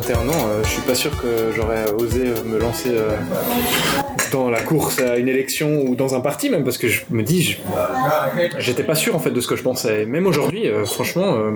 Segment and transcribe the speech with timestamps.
[0.00, 3.10] 21 ans, euh, je suis pas sûr que j'aurais osé me lancer euh,
[4.32, 7.22] dans la course à une élection ou dans un parti même parce que je me
[7.22, 7.56] dis, je-
[8.58, 10.04] j'étais pas sûr en fait de ce que je pensais.
[10.04, 11.52] Même aujourd'hui, euh, franchement, euh,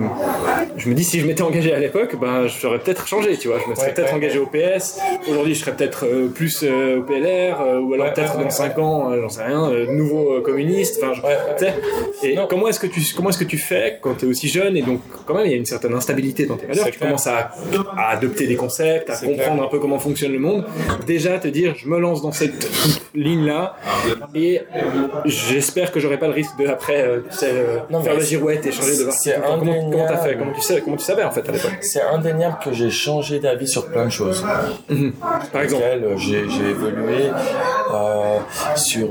[0.77, 3.57] je me dis si je m'étais engagé à l'époque, ben j'aurais peut-être changé, tu vois.
[3.63, 4.99] Je me serais Ouais, peut-être ouais, engagé au PS.
[5.29, 8.49] Aujourd'hui, je serais peut-être euh, plus euh, au PLR euh, ou alors peut-être dans ouais.
[8.49, 10.99] 5 ans, euh, j'en sais rien, euh, nouveau euh, communiste.
[11.03, 12.27] Enfin, je-.
[12.27, 12.47] Et Non.
[12.49, 14.75] comment est-ce que tu comment est-ce que tu fais quand tu es aussi jeune?
[14.77, 16.85] Et donc quand même il y a une certaine instabilité dans tes valeurs.
[16.85, 17.09] Tu clair.
[17.09, 17.51] commences à,
[17.97, 19.63] à adopter des concepts, à comprendre clair.
[19.63, 20.65] un peu comment fonctionne le monde.
[21.05, 22.67] Déjà te dire je me lance dans cette
[23.13, 23.75] ligne là
[24.33, 24.61] et
[25.25, 28.19] j'espère que j'aurai pas le risque de après euh, tu sais, euh, Non, faire mais
[28.19, 29.31] la girouette et changer de parti.
[29.59, 30.29] Comment comment t'as fait?
[30.31, 30.39] indéniable.
[30.39, 31.77] Comment tu sais comment tu savais en fait à l'époque?
[31.81, 34.43] C'est indéniable que j'ai changé d'avis sur plein de choses.
[35.51, 35.83] Par exemple?
[35.83, 37.29] Euh, J'ai évolué
[37.93, 38.37] euh,
[38.75, 39.09] sur,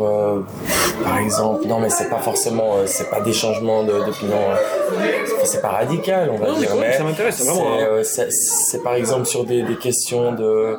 [1.04, 5.04] par exemple, non mais c'est pas forcément, c'est pas des changements de- d'opinion, euh,
[5.44, 6.76] c'est pas radical, on va Non, mais dire.
[6.76, 10.76] même, ça m'intéresse, vraiment c'est par exemple sur des, des questions de,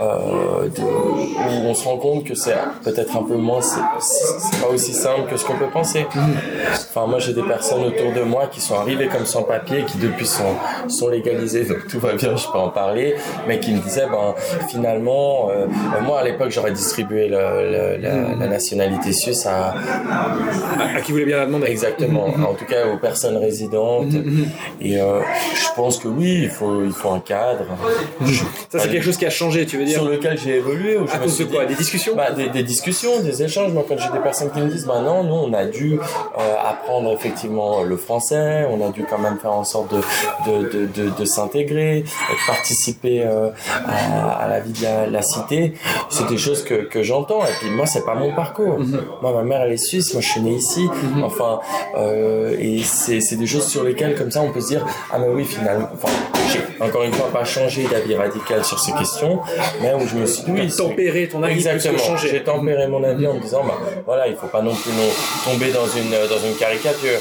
[0.00, 3.80] euh, de- où on se rend compte que c'est peut-être un peu moins, c'est
[4.60, 6.06] pas aussi simple que ce qu'on peut penser.
[6.72, 9.98] Enfin, moi j'ai des personnes autour de moi qui sont arrivées comme sans papier, qui
[9.98, 10.54] depuis sont,
[10.88, 13.14] sont légalisées, donc tout va bien, je peux en parler,
[13.46, 14.34] mais qui me disaient, ben
[14.68, 15.66] finalement, euh,
[16.04, 19.74] moi à l'époque j'aurais distribué le- le- la, la nationalité suisse à,
[20.78, 22.26] À, à qui voulait bien la demander Exactement.
[22.26, 24.12] en tout cas, aux personnes résidentes.
[24.80, 25.20] Et euh,
[25.54, 27.64] je pense que oui, il faut, il faut un cadre.
[28.70, 30.98] Ça c'est quelque chose qui a changé, tu veux dire Sur lequel j'ai évolué.
[31.06, 31.64] Je À cause de quoi?
[31.64, 32.14] Dit- Des discussions?
[32.16, 33.72] Bah, des, des discussions, des échanges.
[33.72, 36.54] Moi, quand j'ai des personnes qui me disent, bah non, nous, on a dû euh,
[36.70, 40.00] apprendre effectivement le français, on a dû quand même faire en sorte de,
[40.50, 43.50] de, de, de, de s'intégrer, de participer euh,
[43.86, 45.74] à, à la vie de la, la cité.
[46.10, 47.42] C'est des choses que, que j'entends.
[47.44, 48.78] Et puis moi, c'est pas mon parcours.
[49.22, 50.12] Moi, ma mère, elle est suisse.
[50.14, 50.88] Moi, je suis né ici.
[51.22, 51.60] Enfin,
[51.96, 55.18] euh, et c'est c'est des choses sur lesquelles, comme ça, on peut se dire, ah
[55.18, 56.08] mais oui, finalement, enfin,
[56.52, 59.40] j'ai encore une fois pas changé d'avis radical sur ces questions,
[59.82, 62.16] mais où je me suis dit, oui, c'est- Tempérer ton avis Exactement.
[62.16, 65.50] J'ai tempéré mon avis en me disant, bah, voilà, il faut pas non plus non-
[65.52, 67.18] tomber dans une, dans une caricature.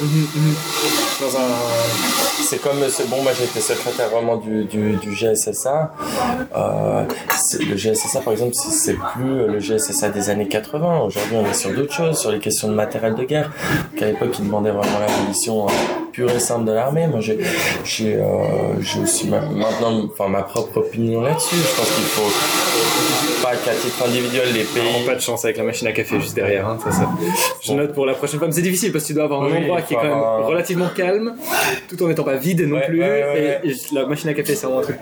[1.21, 1.47] Dans un...
[2.43, 2.77] C'est comme,
[3.07, 5.91] bon, moi j'ai été secrétaire vraiment du, du, du GSSA.
[6.55, 7.03] Euh,
[7.59, 10.99] le GSSA, par exemple, c'est c'est plus le GSSA des années 80.
[11.01, 13.51] Aujourd'hui, on est sur d'autres choses, sur les questions de matériel de guerre.
[13.97, 15.71] Qu'à l'époque, ils demandaient vraiment l'abolition euh,
[16.17, 17.05] pure et simple de l'armée.
[17.05, 17.37] Moi, j'ai,
[17.85, 18.23] j'ai, euh,
[19.03, 21.55] aussi ma- maintenant, enfin, ma propre opinion là-dessus.
[21.55, 22.31] Je pense qu'il faut
[23.41, 25.05] pas qu'à titre individuel les Vraiment pays.
[25.05, 26.67] pas de chance avec la machine à café juste derrière.
[26.67, 27.09] Hein, ça, ça.
[27.61, 28.47] Je note pour la prochaine fois.
[28.47, 30.13] Mais c'est difficile parce que tu dois avoir un Oui, endroit qui est quand même
[30.13, 31.35] un- relativement calme,
[31.89, 32.99] tout en n'étant pas vide non Ouais, plus.
[32.99, 34.97] ouais, ouais, et, et la machine à café, c'est vraiment un truc.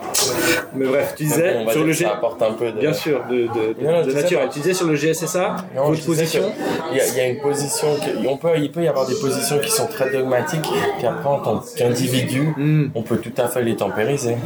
[0.74, 2.04] Mais bref, tu disais bon, sur le que G.
[2.04, 2.78] ça apporte un peu de.
[2.80, 4.48] Bien sûr, de, de, Non, non, naturel.
[4.52, 6.42] Tu disais sur le GSSA, Non, votre position.
[6.42, 8.88] que Il y, a, il y a une position, qui- on peut, il peut y
[8.88, 10.68] avoir des positions qui sont très dogmatiques,
[10.98, 12.88] puis après en tant qu'individu, Hmm.
[12.94, 14.36] on peut tout à fait les tempériser.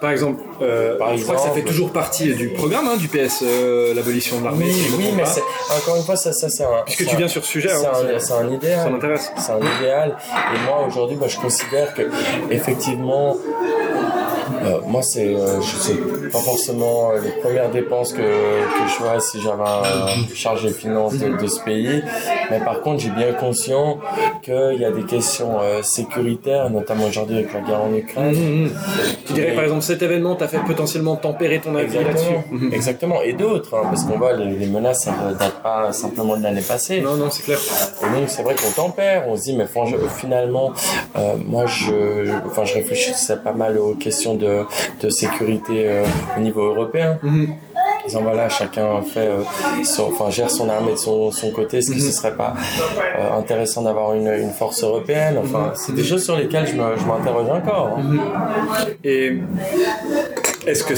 [0.00, 3.08] Par exemple, euh, Par je crois que ça fait toujours partie du programme hein, du
[3.08, 4.66] PS, euh, l'abolition de l'armée.
[4.66, 5.22] Oui, si oui, mais
[5.76, 6.82] encore une fois, ça, ça c'est un.
[6.84, 8.84] Puisque tu un- viens sur ce sujet, c'est hein, un, c'est un idéal.
[8.84, 9.32] ça m'intéresse.
[9.38, 10.16] C'est un idéal.
[10.54, 12.02] Et moi, aujourd'hui, bah, je considère que,
[12.50, 13.36] effectivement,
[14.66, 15.94] euh, moi, c'est, euh, je sais
[16.32, 21.36] pas forcément les premières dépenses que, que je ferais si j'avais un chargé finance de,
[21.36, 22.02] de ce pays.
[22.50, 23.98] Mais par contre, j'ai bien conscient
[24.42, 28.34] qu'il y a des questions euh, sécuritaires, notamment aujourd'hui avec la guerre en Ukraine.
[28.36, 28.70] Hum, hum.
[29.26, 32.26] Tu dirais par exemple cet événement t'a fait potentiellement tempérer ton avis là-dessus.
[32.72, 32.72] Exactement.
[32.72, 33.22] Exactement.
[33.22, 36.42] Et d'autres, hein, parce qu'on voit les, les menaces, ça ne date pas simplement de
[36.42, 37.00] l'année passée.
[37.00, 37.58] Non, non, c'est clair.
[38.02, 39.66] Et donc c'est vrai qu'on tempère, on se dit mais
[40.16, 40.72] finalement,
[41.16, 44.55] euh, moi je, je- enfin je réfléchissais pas mal aux questions de,
[45.00, 46.04] de sécurité euh,
[46.36, 47.18] au niveau européen.
[47.22, 47.48] Mhm.
[48.04, 49.40] En disant voilà chacun fait, euh,
[49.82, 51.78] son, enfin gère son armée de son, son côté.
[51.78, 52.54] Est-ce que ce serait pas
[53.18, 57.48] euh, intéressant d'avoir une, une force européenne Enfin c'est des choses sur lesquelles je m'interroge
[57.50, 57.98] encore.
[57.98, 58.16] hein.
[59.02, 59.38] Et
[60.66, 60.94] est-ce que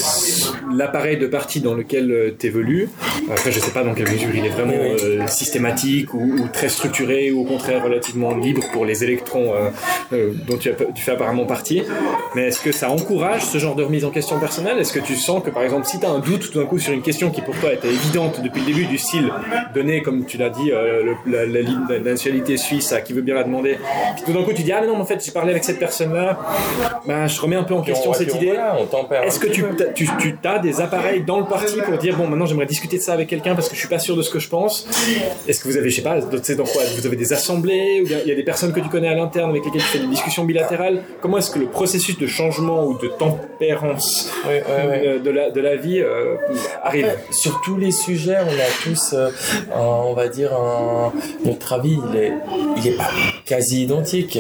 [0.75, 2.89] l'appareil de parti dans lequel tu évolues,
[3.31, 6.69] après je sais pas dans quelle mesure il est vraiment euh, systématique ou, ou très
[6.69, 9.71] structuré ou au contraire relativement libre pour les électrons euh,
[10.13, 11.83] euh, dont tu, as- tu fais apparemment partie,
[12.35, 14.79] mais est-ce que ça encourage ce genre de remise en question personnelle?
[14.79, 16.79] Est-ce que tu sens que par exemple si tu as un doute tout d'un coup
[16.79, 19.31] sur une question qui pour toi était évidente depuis le début du style
[19.75, 23.23] donné comme tu l'as dit euh, le- la, la la nationalité suisse à qui veut
[23.23, 23.79] bien la demander,
[24.17, 25.65] puis tout d'un coup tu dis ah mais non mais en fait j'ai parlé avec
[25.65, 26.39] cette personne là,
[27.07, 28.53] bah, je remets un peu en on- question et cette idée.
[28.53, 29.27] voilà.
[29.27, 29.49] Est-ce que
[29.95, 32.99] tu tu tu as des appareils dans le parti pour dire bon maintenant j'aimerais discuter
[32.99, 34.87] de ça avec quelqu'un parce que je suis pas sûr de ce que je pense.
[35.47, 36.83] Est-ce que vous avez je sais pas dans quoi?
[36.97, 39.51] Vous avez des assemblées ou il y a des personnes que tu connais à l'interne
[39.51, 41.03] avec lesquelles tu fais des discussions bilatérales?
[41.21, 45.77] Comment est-ce que le processus de changement ou de tempérance euh, de la de la
[45.77, 46.37] vie euh,
[46.83, 47.09] arrive?
[47.31, 49.31] Sur tous les sujets, on a tous, euh,
[49.75, 51.13] on va dire, un,
[51.45, 52.33] notre avis, il est
[52.77, 53.11] il est pas
[53.45, 54.39] quasi identique.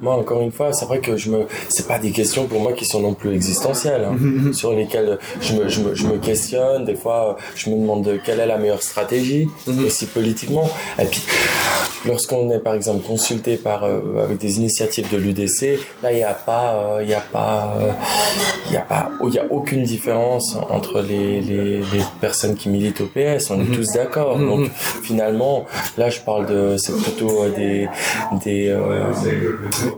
[0.00, 2.72] Moi encore une fois, c'est vrai que je me c'est pas des questions pour moi
[2.72, 6.84] qui sont non plus existentielles, hein, sur lesquelles je me, je me, je, me, questionne.
[6.84, 9.84] Des fois, je me demande quelle est la meilleure stratégie, mhm.
[9.86, 10.68] aussi politiquement.
[10.98, 11.22] Et puis,
[12.06, 16.22] lorsqu'on est par exemple consulté par euh, avec des initiatives de l'UDC, là, il n'y
[16.22, 19.44] a pas, euh, il y a pas, il euh, y a pas, il y a
[19.50, 23.50] aucune différence entre les, les, les, personnes qui militent au PS.
[23.50, 23.76] On est mhm.
[23.76, 24.38] tous d'accord.
[24.38, 24.48] Mhm.
[24.48, 24.70] Donc,
[25.02, 25.66] finalement,
[25.96, 27.88] là, je parle de, c'est plutôt des
[28.42, 28.76] des,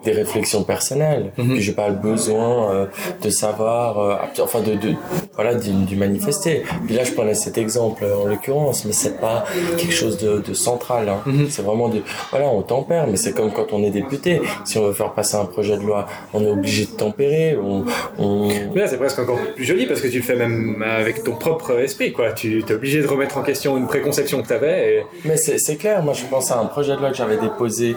[0.05, 1.33] des réflexions personnelles.
[1.37, 2.89] Puis, je parle besoin
[3.23, 4.95] de savoir, enfin de, de
[5.35, 6.65] voilà du, manifester.
[6.87, 9.45] Puis là, je prenais cet exemple en l'occurrence, mais c'est pas
[9.77, 11.09] quelque chose de, de central.
[11.09, 11.21] Hein.
[11.27, 11.49] Mhm.
[11.51, 14.41] C'est vraiment de, voilà, on tempère, mais c'est comme quand on est député.
[14.65, 17.57] Si on veut faire passer un projet de loi, on est obligé de tempérer.
[17.57, 17.85] On,
[18.19, 18.49] on...
[18.75, 21.79] Là, c'est presque encore plus joli parce que tu le fais même avec ton propre
[21.81, 22.33] esprit, quoi.
[22.33, 24.95] Tu es obligé de remettre en question une préconception que tu avais.
[24.95, 25.07] Et...
[25.25, 26.03] Mais c'est clair.
[26.03, 27.95] Moi, je pense à un projet de loi que j'avais déposé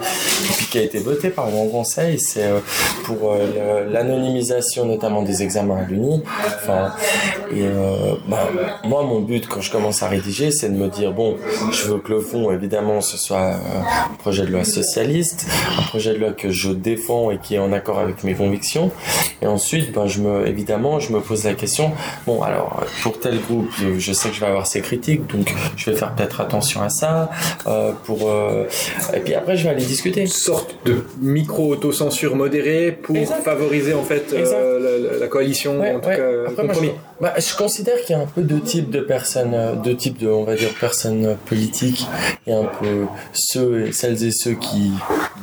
[0.56, 2.18] puis qui a été voté par mon conseil.
[2.18, 2.58] C'est euh,
[3.04, 6.22] pour euh, l'anonymisation, notamment des examens à l'UNI.
[6.46, 6.92] Enfin,
[7.50, 8.48] et euh, bah,
[8.84, 11.36] moi, mon but quand je commence à rédiger, c'est de me dire bon,
[11.72, 13.52] je veux que le fond, évidemment, ce soit euh,
[13.86, 15.46] un projet de loi socialiste,
[15.78, 18.90] un projet de loi que je défends et qui est en accord avec mes convictions.
[19.42, 21.92] Et ensuite, ben, je me, évidemment, je me pose la question
[22.26, 25.90] bon, alors pour tel groupe, je sais que je vais avoir ces critiques, donc je
[25.90, 27.30] vais faire peut-être attention à ça.
[27.66, 28.64] Euh, pour euh,
[29.14, 30.22] et puis après, je vais aller discuter.
[30.22, 36.08] Une sorte de micro autocensure modérée pour favoriser en fait euh, la, coalition, en tout
[36.08, 36.92] cas, compromis.
[37.20, 40.18] Bah, je considère qu'il y a un peu deux types de personnes, euh, deux types
[40.18, 42.06] de, on va dire, personnes politiques.
[42.46, 44.90] Il y a un peu ceux, celles et ceux qui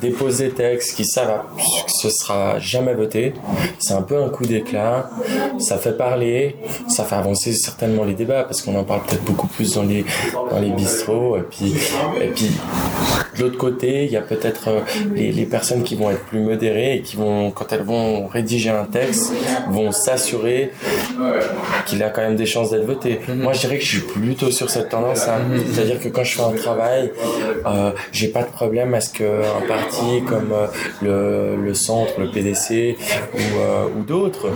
[0.01, 3.33] déposent des textes, qui savent que ce sera jamais voté.
[3.79, 5.09] C'est un peu un coup d'éclat.
[5.59, 6.57] Ça fait parler,
[6.89, 10.03] ça fait avancer certainement les débats parce qu'on en parle peut-être beaucoup plus dans les,
[10.49, 11.37] dans les bistrots.
[11.37, 11.73] Et puis,
[12.21, 12.51] et puis,
[13.41, 14.79] de l'autre côté, il y a peut-être euh,
[15.15, 18.69] les, les personnes qui vont être plus modérées et qui vont, quand elles vont rédiger
[18.69, 19.33] un texte,
[19.69, 20.71] vont s'assurer
[21.87, 23.19] qu'il a quand même des chances d'être voté.
[23.27, 23.41] Mhm.
[23.41, 25.27] Moi, je dirais que je suis plutôt sur cette tendance.
[25.27, 25.39] Hein.
[25.49, 25.63] Mhm.
[25.73, 27.11] C'est-à-dire que quand je fais un travail,
[27.65, 32.29] euh, j'ai pas de problème à ce qu'un parti comme euh, le, le Centre, le
[32.29, 32.95] PDC
[33.33, 34.49] ou, euh, ou d'autres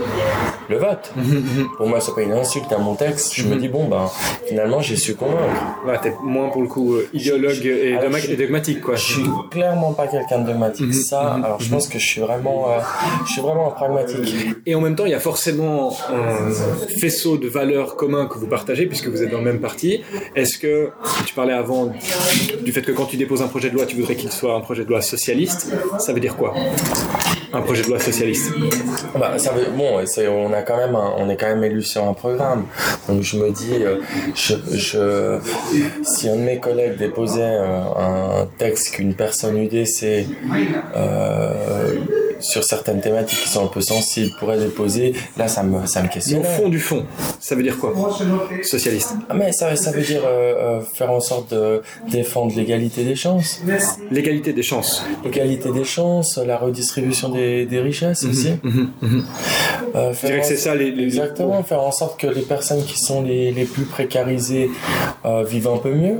[0.68, 1.12] le vote.
[1.16, 3.34] Mhm, Pour moi, c'est pas une insulte à mon texte.
[3.34, 4.10] Je me dis bon ben
[4.48, 5.76] finalement j'ai su convaincre.
[5.86, 8.94] Ouais, t'es moins pour le coup euh, idéologue et, dogmatique quoi.
[8.96, 10.94] Je suis clairement pas quelqu'un de dogmatique.
[10.94, 12.78] Ça, alors je pense que je suis vraiment, euh,
[13.26, 14.34] je suis vraiment un pragmatique.
[14.66, 16.50] Et en même temps, il y a forcément un
[17.00, 20.02] faisceau de valeurs communs que vous partagez puisque vous êtes dans le même parti.
[20.34, 20.90] Est-ce que
[21.26, 21.92] tu parlais avant
[22.62, 24.60] du fait que quand tu déposes un projet de loi, tu voudrais qu'il soit un
[24.60, 26.54] projet de loi socialiste Ça veut dire quoi?
[27.52, 28.52] Un projet de loi socialiste
[29.18, 32.12] bah, ça veut, bon, on a quand même, on est quand même élu sur un
[32.12, 32.66] programme.
[33.08, 33.98] Donc je me dis, euh,
[34.34, 35.38] je, je,
[36.02, 40.26] si un de mes collègues déposait euh, un texte qu'une personne UDC
[40.94, 42.00] euh,
[42.40, 46.08] sur certaines thématiques qui sont un peu sensibles pourrait déposer, là ça me, ça me
[46.08, 46.40] questionne.
[46.40, 47.04] au fond du fond,
[47.40, 47.94] ça veut dire quoi
[48.62, 49.14] Socialiste?
[49.28, 53.14] Ah, Mais ça, ça veut dire euh, euh, faire en sorte de défendre l'égalité des
[53.14, 53.62] chances.
[54.10, 55.04] L'égalité des chances.
[55.24, 58.50] L'égalité des chances, la redistribution des, des richesses mhm, aussi.
[58.62, 59.24] Mhm, mhm.
[59.94, 62.98] Euh, Je dirais que c'est ça les, Exactement, faire en sorte que les personnes qui
[62.98, 64.70] sont les, les plus précarisées
[65.46, 66.18] vivent un peu mieux.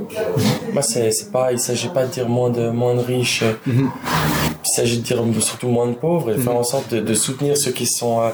[0.73, 3.43] Moi, c'est pas, il s'agit pas de dire moins de, moins de riches.
[3.67, 6.59] Il s'agit de dire surtout moins de pauvres et faire mhm.
[6.59, 8.29] en sorte de, soutenir ceux qui sont euh,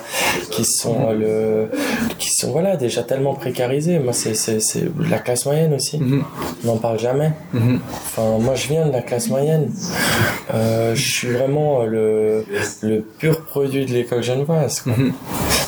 [0.51, 3.99] qui sont euh, le qui sont voilà déjà tellement précarisés.
[3.99, 5.97] Moi c'est c'est la classe moyenne aussi.
[5.97, 6.23] Mhm.
[6.63, 7.31] On n'en parle jamais.
[7.53, 7.79] Mhm.
[7.91, 9.71] Enfin moi je viens de la classe moyenne.
[10.53, 12.45] Euh, je suis vraiment le
[12.81, 14.83] le pur produit de l'école genevoise.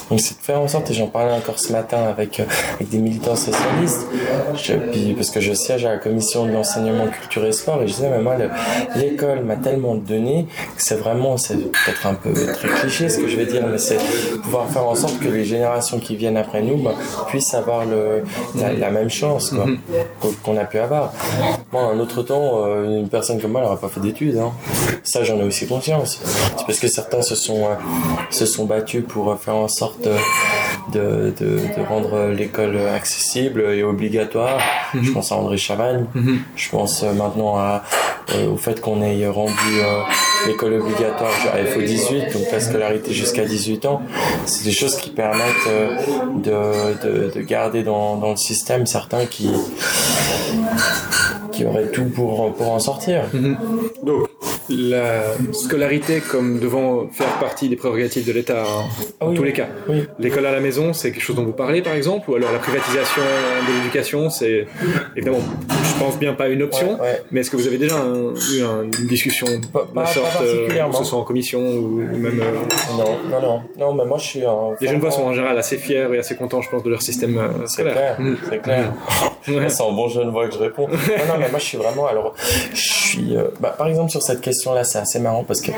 [0.10, 3.00] Donc c'est de faire en sorte, et j'en parlais encore ce matin avec, avec des
[3.00, 4.06] militants socialistes,
[4.56, 7.88] je, puis, parce que je siège à la commission de l'enseignement culture et sport, et
[7.88, 8.36] je disais, mais moi,
[8.96, 10.48] l'école m'a tellement donné
[10.78, 13.98] c'est vraiment, c'est peut-être un peu très cliché ce que je vais dire, mais c'est
[14.44, 16.94] pouvoir faire en sorte que les générations qui viennent après nous bah,
[17.28, 18.24] puissent avoir le,
[18.56, 19.80] la, même chance mhm.
[20.44, 21.14] qu'on a pu avoir.
[21.72, 24.38] Moi, un autre temps, euh, une personne comme moi n'aurait pas fait d'études.
[24.38, 24.52] Hein.
[25.04, 26.20] Ça, j'en ai aussi conscience.
[26.58, 27.76] C'est parce que certains se sont, euh,
[28.30, 30.16] se sont battus pour faire en sorte de,
[30.94, 34.60] de, de rendre l'école accessible et obligatoire.
[35.02, 36.06] Je pense à André Chavagne.
[36.56, 37.84] Je pense euh, maintenant à,
[38.36, 40.02] euh, au fait qu'on ait rendu euh,
[40.48, 44.02] l'école obligatoire à FO18, donc la scolarité jusqu'à 18 ans.
[44.46, 45.96] C'est des choses qui permettent euh,
[46.36, 49.50] de, de, de garder dans, dans le système certains qui
[51.52, 53.24] qui auraient tout pour, pour en sortir.
[54.04, 54.28] Donc,
[54.70, 58.84] la scolarité comme devant faire partie des prérogatives de l'État, hein,
[59.20, 59.48] Ah en oui, tous oui.
[59.50, 59.68] les cas.
[59.88, 60.04] Oui.
[60.20, 62.60] L'école à la maison, c'est quelque chose dont vous parlez, par exemple, ou alors la
[62.60, 64.66] privatisation de l'éducation, c'est
[65.16, 67.22] évidemment, je pense bien pas une option, Ouais, ouais.
[67.32, 70.42] mais est-ce que vous avez déjà un- eu un- une discussion Pas- de la sorte,
[70.42, 72.42] euh, que ce soit en commission ou même...
[72.42, 74.76] euh, Non, non, non, non, mais moi je suis un.
[74.82, 77.02] les jeunes voix sont en général assez fiers et assez contents, je pense, de leur
[77.02, 77.94] système euh, C'est scolaire.
[77.94, 78.36] clair, Mm.
[78.50, 78.94] c'est clair.
[79.48, 79.70] Ouais.
[79.70, 80.88] C'est en bon jeune voix que je réponds.
[80.88, 82.08] non, non, mais moi je suis vraiment.
[82.08, 82.34] Alors,
[82.74, 82.78] je
[83.20, 83.38] suis.
[83.38, 85.72] euh, bah, par exemple, sur cette question-là, c'est assez marrant parce que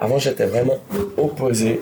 [0.00, 0.78] avant j'étais vraiment
[1.16, 1.80] opposé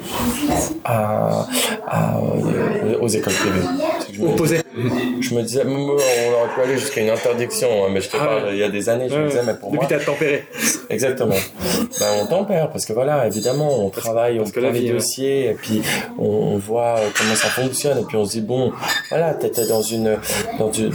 [0.84, 1.46] à,
[1.86, 3.66] à, euh, aux écoles privées.
[4.12, 8.08] Je me, je me disais, on aurait pu aller jusqu'à une interdiction, hein, mais je
[8.08, 8.50] te Ah parle, ouais.
[8.52, 10.44] il y a des années, je me disais, mais pour Depuis, moi, t'as tempéré.
[10.90, 11.34] Exactement.
[12.00, 15.54] Ben, on tempère parce que voilà, évidemment, on travaille, parce on prend les dossiers et
[15.54, 15.82] puis
[16.18, 18.72] on, on voit euh, comment ça fonctionne et puis on se dit bon,
[19.10, 20.16] voilà, t'étais dans une
[20.58, 20.90] dans de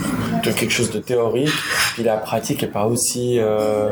[0.52, 1.52] quelque chose de théorique,
[1.94, 3.90] puis la pratique est pas aussi euh,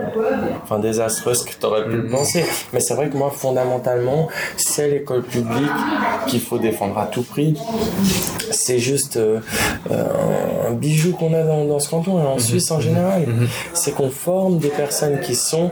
[0.62, 2.02] enfin désastreuse que t'aurais pu Mm.
[2.02, 2.44] le penser.
[2.72, 5.70] Mais c'est vrai que moi, fondamentalement, c'est l'école publique
[6.26, 7.54] qu'il faut défendre à tout prix.
[8.50, 9.40] C'est juste euh,
[9.90, 10.04] euh,
[10.68, 12.26] un bijou qu'on a dans, dans ce canton et Mm-hmm.
[12.26, 13.26] en Suisse en général.
[13.74, 15.70] C'est qu'on forme des personnes qui sont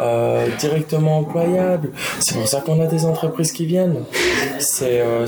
[0.00, 1.90] euh, directement employables.
[2.20, 4.04] C'est pour ça qu'on a des entreprises qui viennent.
[4.58, 5.26] C'est euh,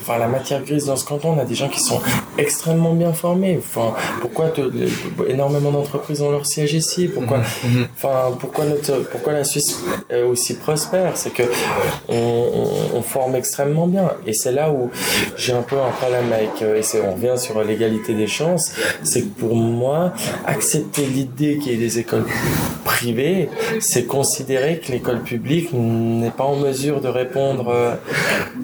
[0.00, 1.34] enfin, la matière grise dans ce canton.
[1.36, 2.00] On a des gens qui sont
[2.38, 3.58] extrêmement bien formés.
[3.58, 4.70] Enfin, pourquoi te-
[5.28, 7.08] énormément d'entreprises ont leur siège ici?
[7.08, 7.38] Pourquoi.
[8.02, 9.78] Enfin, pourquoi notre, pourquoi la Suisse
[10.08, 11.42] est aussi prospère, c'est que
[12.08, 14.12] on, forme extrêmement bien.
[14.26, 14.90] Et c'est là où
[15.36, 19.22] j'ai un peu un problème avec, euh, et on revient sur l'égalité des chances, c'est
[19.22, 20.12] que pour moi,
[20.46, 22.24] accepter l'idée qu'il y ait des écoles
[22.84, 23.48] privées,
[23.80, 27.68] c'est considérer que l'école publique n'est pas en mesure de répondre.
[27.68, 27.94] euh,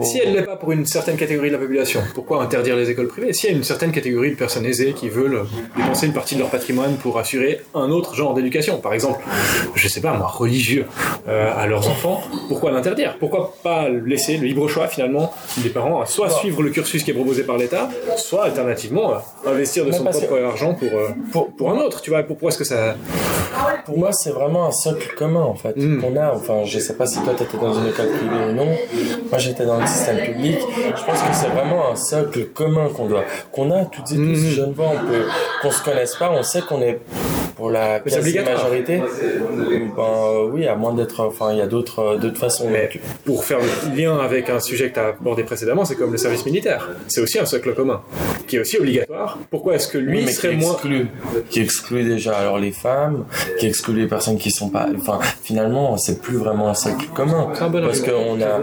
[0.02, 3.08] Si elle l'est pas pour une certaine catégorie de la population, pourquoi interdire les écoles
[3.08, 3.32] privées?
[3.32, 5.44] S'il y a une certaine catégorie de personnes aisées qui veulent
[5.76, 9.25] dépenser une partie de leur patrimoine pour assurer un autre genre d'éducation, par exemple,
[9.75, 10.87] je sais pas moi, religieux,
[11.28, 13.16] euh, à leurs enfants, pourquoi l'interdire?
[13.18, 17.11] Pourquoi pas laisser le libre choix finalement des parents à soit suivre le cursus qui
[17.11, 21.50] est proposé par l'État, soit alternativement euh, investir de son propre argent pour, euh, Pour-
[21.56, 22.95] pour un autre, tu vois Pourquoi est-ce que ça...
[23.87, 26.00] Pour moi, c'est vraiment un socle commun, en fait, Mm.
[26.00, 26.33] qu'on a.
[26.35, 28.66] Enfin, je sais pas si toi, t'étais dans une école privée ou non.
[28.66, 30.56] Moi, j'étais dans le système public.
[30.97, 34.21] Je pense que c'est vraiment un socle commun qu'on doit, qu'on a toutes et tous.
[34.21, 34.50] Mm.
[34.50, 35.25] Je ne vois, on peut,
[35.62, 36.99] qu'on se connaisse pas, on sait qu'on est
[37.56, 38.22] pour la obligatoire.
[38.56, 38.98] quasi-majorité.
[38.98, 42.68] Ben, euh, oui, à moins d'être, enfin, il y a d'autres, euh, d'autres façons.
[42.70, 45.96] Mais Donc, pour faire le lien avec un sujet que tu as abordé précédemment, c'est
[45.96, 46.88] comme le service militaire.
[47.08, 48.02] C'est aussi un socle commun,
[48.46, 49.38] qui est aussi obligatoire.
[49.50, 50.76] Pourquoi est-ce que lui Oui, mais serait qui moins...
[51.50, 53.25] qui exclut déjà alors les femmes,
[53.58, 54.86] qui exclut les personnes qui sont pas.
[54.96, 57.48] Enfin, finalement, c'est plus vraiment un socle commun.
[57.60, 58.60] Bon parce qu'on a,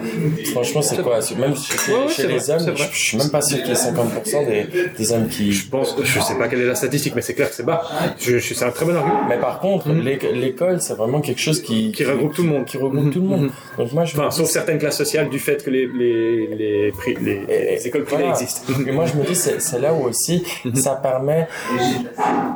[0.52, 1.20] franchement, c'est quoi?
[1.40, 3.58] Même chez, Ouais, ouais, chez c'est les vrai, hommes, je, je suis même pas sûr
[3.58, 5.52] qu'il y ait 50% des, des hommes qui.
[5.52, 7.82] Je pense, je sais pas quelle est la statistique, mais c'est clair que c'est bas.
[8.20, 9.22] Je, je- c'est un très bon argument.
[9.30, 11.92] Mais par contre, l'éc- l'école, c'est vraiment quelque chose qui, Mhm.
[11.92, 12.66] Qui regroupe tout le monde.
[12.66, 13.50] Qui regroupe tout le monde.
[13.78, 16.92] Donc moi, je Enfin, dis, sauf certaines classes sociales du fait que les, les, les,
[16.92, 18.40] pri- les, les écoles privées Voilà.
[18.40, 18.74] existent.
[18.88, 20.76] Et moi, je me dis, c'est là où aussi Mhm.
[20.76, 21.48] ça permet,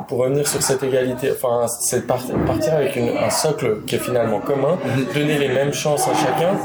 [0.08, 4.40] pour revenir sur cette égalité, enfin, c'est partir avec une- un socle qui est finalement
[4.40, 5.04] commun, Mhm.
[5.14, 6.56] donner les mêmes chances à chacun.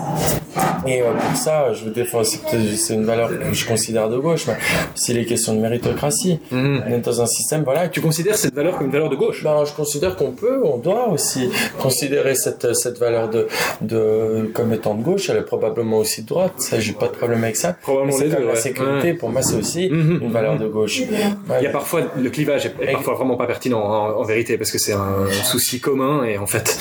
[0.86, 4.10] Et euh, pour ça, je veux défendre, c'est peut-être- c'est une valeur que je considère
[4.10, 4.56] de gauche, mais
[4.96, 6.40] aussi les questions de méritocratie.
[6.52, 6.84] Mhm.
[6.88, 9.44] On est dans un système, voilà, Tu considères cette valeur comme une valeur de gauche?
[9.54, 13.48] Ben, je considère qu'on peut, on doit aussi considérer cette, cette valeur de,
[13.82, 17.14] de, comme étant de gauche, elle est probablement aussi de droite, ça, j'ai pas de
[17.14, 17.74] problème avec ça.
[17.74, 19.14] Probablement les deux, la sécurité, Ouais.
[19.14, 20.20] pour moi, c'est aussi Mhm.
[20.24, 21.00] une valeur de gauche.
[21.02, 21.58] Ouais.
[21.60, 24.58] Il y a parfois, le clivage est, est parfois vraiment pas pertinent en, en vérité,
[24.58, 26.78] parce que c'est un souci commun et en fait,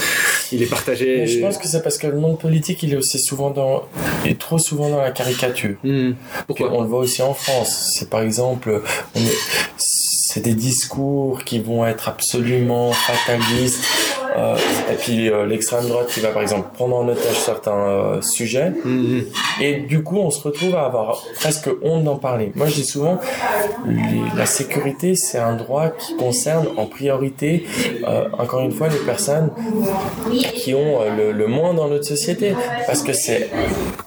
[0.52, 1.18] il est partagé.
[1.18, 3.84] Mais je pense que c'est parce que le monde politique, il est aussi souvent dans,
[4.24, 5.76] il est trop souvent dans la caricature.
[5.82, 6.14] Puis
[6.46, 6.70] Pourquoi?
[6.72, 7.90] On le voit aussi en France.
[7.98, 8.80] C'est par exemple,
[9.14, 9.38] on est-
[10.32, 13.84] c'est des discours qui vont être absolument fatalistes.
[14.36, 14.56] Euh,
[14.92, 18.70] et puis euh, l'extrême droite qui va par exemple prendre en otage certains euh, sujets.
[18.84, 19.20] Hmm.
[19.60, 22.52] Et du coup, on se retrouve à avoir presque honte d'en parler.
[22.54, 23.18] Moi, je dis souvent,
[23.86, 27.66] les- la sécurité, c'est un droit qui concerne en priorité,
[28.38, 29.50] encore une fois, les personnes
[30.54, 32.54] qui ont le, le moins dans notre société.
[32.86, 33.48] Parce que c'est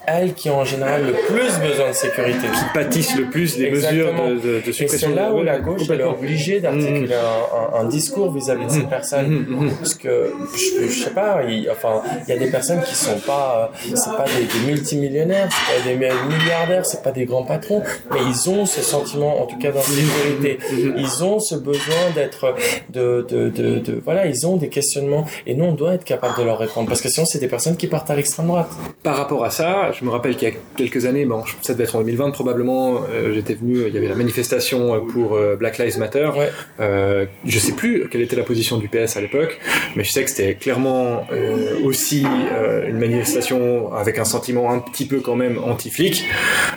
[0.06, 2.46] elles qui ont en général le plus besoin de sécurité.
[2.74, 4.28] pâtissent le plus des Exactement.
[4.28, 7.78] mesures de, de, de Et suppression c'est là où la gauche est obligée d'articuler un,
[7.78, 9.46] un- un discours vis-à-vis de ces personnes.
[9.80, 10.08] Parce que,
[10.54, 13.94] je, je sais pas, il, enfin, il y a des personnes qui sont pas, euh,
[13.94, 17.82] c'est pas des, des multimillionnaires, millionnaires, c'est pas des milliardaires, c'est pas des grands patrons,
[18.12, 20.58] mais ils ont ce sentiment, en tout cas d'insécurité.
[20.96, 22.54] Ils ont ce besoin d'être,
[22.90, 26.38] de, de, de, de, voilà, ils ont des questionnements et nous on doit être capable
[26.38, 28.70] de leur répondre parce que sinon c'est des personnes qui partent à l'extrême droite.
[29.02, 31.84] Par rapport à ça, je me rappelle qu'il y a quelques années, bon, ça devait
[31.84, 35.78] être en 2020 probablement, euh, j'étais venu, il y avait la manifestation pour euh, Black
[35.78, 36.30] Lives Matter.
[36.36, 36.50] Ouais.
[36.80, 39.58] Euh, je sais plus quelle était la position du PS à l'époque,
[39.94, 44.78] mais je sais que c'était clairement euh, aussi euh, une manifestation avec un sentiment un
[44.78, 46.24] petit peu quand même anti-flic.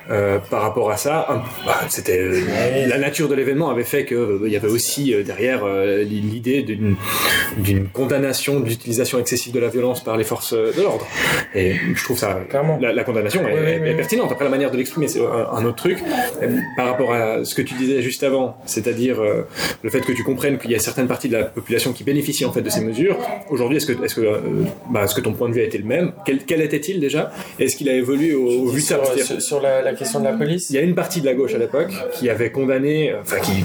[0.09, 2.41] Euh, par rapport à ça, bah, c'était euh,
[2.87, 6.03] la nature de l'événement avait fait que euh, il y avait aussi euh, derrière euh,
[6.03, 6.95] l'idée d'une
[7.57, 11.05] d'une condamnation de l'utilisation excessive de la violence par les forces de l'ordre.
[11.53, 12.79] Et je trouve ça Clairement.
[12.81, 14.31] la, la condamnation est, Oui, oui, pertinente.
[14.31, 15.99] Après la manière de l'exprimer, c'est un, un autre truc.
[16.75, 19.47] Par rapport à ce que tu disais juste avant, c'est-à-dire euh,
[19.83, 22.45] le fait que tu comprennes qu'il y a certaines parties de la population qui bénéficient
[22.45, 23.17] en fait de ces mesures.
[23.49, 24.37] Aujourd'hui, est-ce que, est-ce que, euh,
[24.91, 27.31] bah, est-ce que ton point de vue a été le même quel, quel était-il déjà
[27.59, 29.93] Est-ce qu'il a évolué au, au vu de ça sur, a- sur, sur la, la
[29.93, 30.69] question de la police.
[30.69, 33.63] il y a une partie de la gauche à l'époque qui avait condamné, enfin qui,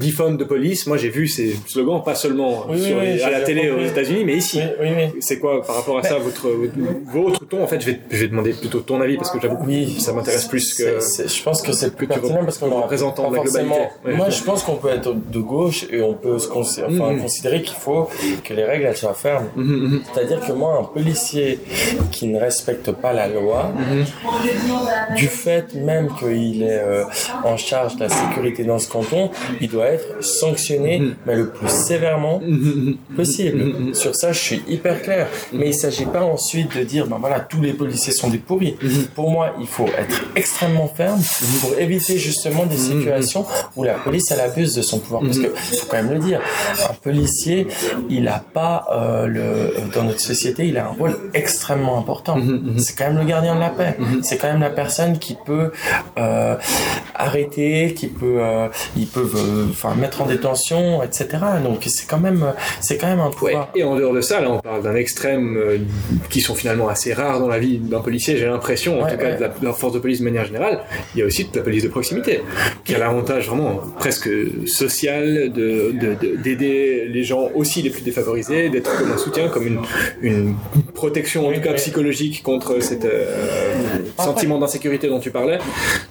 [0.00, 0.86] defund de police.
[0.86, 3.70] Moi, j'ai vu ces slogans pas seulement Oui, sur oui, les- oui, à la télé
[3.70, 3.80] aux.
[3.84, 4.60] États-unis, mais ici.
[4.80, 5.20] Oui, oui, oui.
[5.20, 6.48] C'est quoi par rapport à ça votre,
[7.12, 9.56] votre ton En fait, je vais, je vais demander plutôt ton avis parce que j'avoue
[9.56, 9.96] que Oui.
[10.00, 11.00] ça m'intéresse plus que.
[11.00, 13.36] C'est- c'est- je pense que c'est plus que tu pertinent rep- parce qu'on représentant de
[13.36, 13.74] la forcément.
[13.76, 13.94] globalité.
[14.06, 14.14] Ouais.
[14.14, 17.20] Moi, je pense qu'on peut être de gauche et on peut se enfin, Mhm.
[17.20, 18.08] considérer qu'il faut
[18.44, 19.48] que les règles elles soient fermes.
[19.56, 20.02] Mhm, mhm.
[20.12, 21.58] C'est-à-dire que moi, un policier
[22.10, 23.72] qui ne respecte pas la loi,
[25.16, 27.04] du fait même qu'il est euh,
[27.44, 31.68] en charge de la sécurité dans ce canton, il doit être sanctionné, mais le plus
[31.68, 32.40] sévèrement
[33.16, 33.94] possible.
[33.94, 35.28] Sur ça, je suis hyper clair.
[35.52, 38.76] Mais il s'agit pas ensuite de dire, ben voilà, tous les policiers sont des pourris.
[39.14, 41.20] Pour moi, il faut être extrêmement ferme
[41.60, 43.46] pour éviter justement des situations
[43.76, 45.22] où la police elle abuse de son pouvoir.
[45.22, 46.40] Parce que faut quand même le dire,
[46.88, 47.66] un policier,
[48.08, 49.44] il a pas euh, le
[49.94, 52.36] dans notre société, il a un rôle extrêmement important.
[52.78, 53.96] C'est quand même le gardien de la paix.
[54.22, 55.70] C'est quand même la personne qui peut
[56.18, 56.56] euh,
[57.14, 61.28] arrêter, qui peut, euh, ils peuvent, euh, enfin mettre en détention, etc.
[61.62, 62.44] Donc c'est quand même,
[62.80, 63.50] c'est quand même un Ouais.
[63.52, 63.68] pouvoir.
[63.74, 65.78] Et en dehors de ça, là, on parle d'un extrême euh,
[66.30, 68.36] qui sont finalement assez rares dans la vie d'un policier.
[68.36, 70.44] J'ai l'impression, en Ouais, tout cas, de la, de la force de police de manière
[70.44, 70.80] générale.
[71.14, 72.42] Il y a aussi de la police de proximité,
[72.84, 74.28] qui a l'avantage vraiment presque
[74.66, 75.94] social de-
[76.42, 79.80] d'aider les gens aussi les plus défavorisés, d'être comme un soutien, comme une,
[80.22, 80.54] une
[80.94, 83.24] protection en tout cas psychologique contre cet euh,
[84.18, 85.58] sentiment d'insécurité dont tu parlais.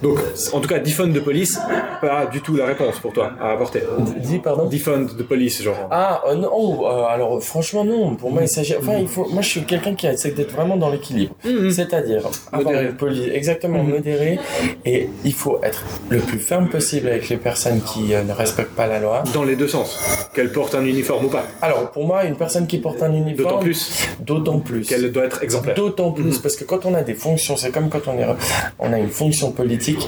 [0.02, 0.18] Donc,
[0.52, 1.60] en tout cas, defund de police,
[2.02, 3.82] pas du tout la réponse pour toi à apporter.
[4.20, 4.66] Dis pardon.
[4.66, 5.88] Defund de police, genre.
[5.92, 8.16] Ah euh, non, oh, euh, alors franchement non.
[8.16, 8.76] Pour moi, il s'agit.
[8.78, 9.28] Enfin, il faut.
[9.30, 11.36] Moi, je suis quelqu'un qui essaie d'être vraiment dans l'équilibre.
[11.44, 12.86] C'est-à-dire avoir Modéré.
[12.86, 14.40] une police exactement modérée
[14.86, 18.88] et il faut être le plus ferme possible avec les personnes qui ne respectent pas
[18.88, 19.24] la loi.
[19.34, 20.00] Dans les deux sens.
[20.34, 21.46] Qu'elle porte un uniforme ou pas.
[21.62, 24.88] Alors pour moi, une personne qui porte un uniforme, D'autant plus d'autant plus.
[24.88, 25.76] qu'elle doit être exemplaire.
[25.76, 28.26] D'autant plus parce que quand on a des fonctions, c'est comme quand on est,
[28.80, 30.08] on a une fonction politique,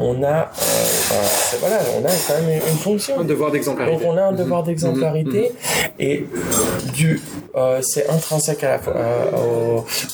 [0.00, 3.20] on a, euh, voilà, on a quand même une fonction.
[3.20, 4.04] Un devoir Donc d'exemplarité.
[4.06, 5.52] on a un devoir d'exemplarité
[5.98, 6.26] et
[6.94, 7.20] du
[7.56, 9.24] euh, c'est intrinsèque à la fois euh,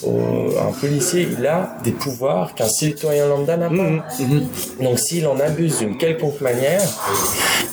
[0.05, 3.75] au, au- un policier il a des pouvoirs qu'un citoyen lambda n'a pas.
[3.75, 4.47] Mhm, mhm.
[4.81, 6.83] Donc s'il en abuse d'une quelconque manière,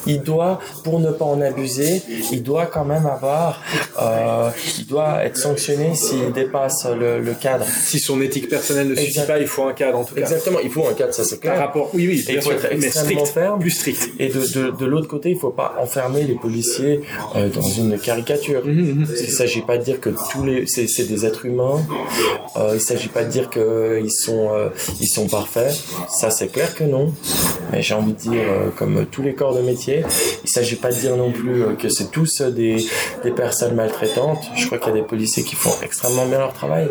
[0.06, 2.02] il doit pour ne pas en abuser,
[2.32, 3.62] il doit quand même avoir
[4.02, 7.66] euh, il doit être sanctionné s'il dépasse le, le cadre.
[7.84, 10.22] Si son éthique personnelle ne suffit pas, il faut un cadre en tout cas.
[10.22, 11.66] Exactement, il faut un cadre, ça c'est Par clair.
[11.68, 13.60] rapport, oui, oui, il faut sûr, être extrêmement strict, ferme.
[13.60, 14.10] plus strict.
[14.20, 17.02] Et de, de, de l'autre côté, il faut pas enfermer les policiers
[17.36, 18.62] dans une caricature.
[18.66, 21.80] Mhm, Il s'agit pas de dire que tous les c'est des êtres humains.
[22.58, 24.70] Euh, il s'agit pas de dire que ils sont euh,
[25.00, 25.74] ils sont parfaits.
[26.10, 27.14] Ça c'est clair que non.
[27.72, 30.04] Mais j'ai envie de dire euh, comme tous les corps de métier,
[30.44, 32.86] il s'agit pas de dire non plus euh, que c'est tous euh, des
[33.24, 34.44] des personnes maltraitantes.
[34.56, 36.90] Je crois qu'il y a des policiers qui font extrêmement bien leur travail.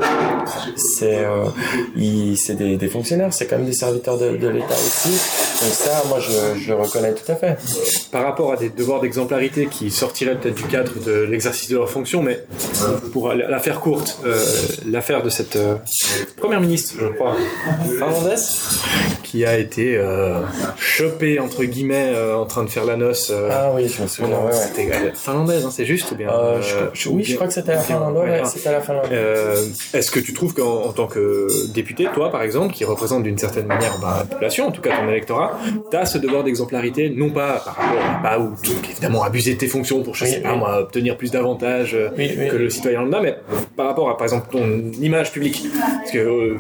[0.77, 1.45] C'est euh,
[2.37, 5.11] c'est des, des fonctionnaires, c'est quand même des serviteurs de, l'État aussi.
[5.11, 7.59] Donc ça, moi je, je reconnais tout à fait.
[8.11, 11.91] Par rapport à des devoirs d'exemplarité qui sortiraient peut-être du cadre de l'exercice de leur
[11.91, 12.45] fonction, mais
[13.13, 14.37] pour la faire courte, euh,
[14.87, 15.75] l'affaire de cette euh,
[16.37, 17.35] première ministre, je crois,
[17.99, 18.37] Fernandez
[19.23, 20.41] qui a été euh,
[20.79, 23.31] chopée entre guillemets euh, en train de faire la noce.
[23.31, 24.37] euh, Ah oui, je me souviens.
[24.39, 24.53] ouais, ouais.
[24.53, 26.31] C'était euh, finlandaise, hein, c'est juste ou bien
[26.63, 28.17] je- je- oui, je crois que c'était à la Finlande.
[28.17, 29.05] Ouais, ouais, ouais, c'était la Finlande.
[29.13, 33.23] Euh, Est-ce que tu trouves qu'en en tant que député, toi par exemple, qui représente
[33.23, 35.59] d'une certaine manière bah, la population, en tout cas ton électorat,
[35.91, 38.55] tu as ce devoir d'exemplarité, non pas par rapport à pas ou
[38.91, 41.95] évidemment abuser de tes fonctions pour je sais pas moi obtenir plus d'avantages
[42.49, 43.37] que le citoyen lambda, mais
[43.77, 45.65] par rapport à par exemple ton image publique,
[45.99, 46.59] parce que euh,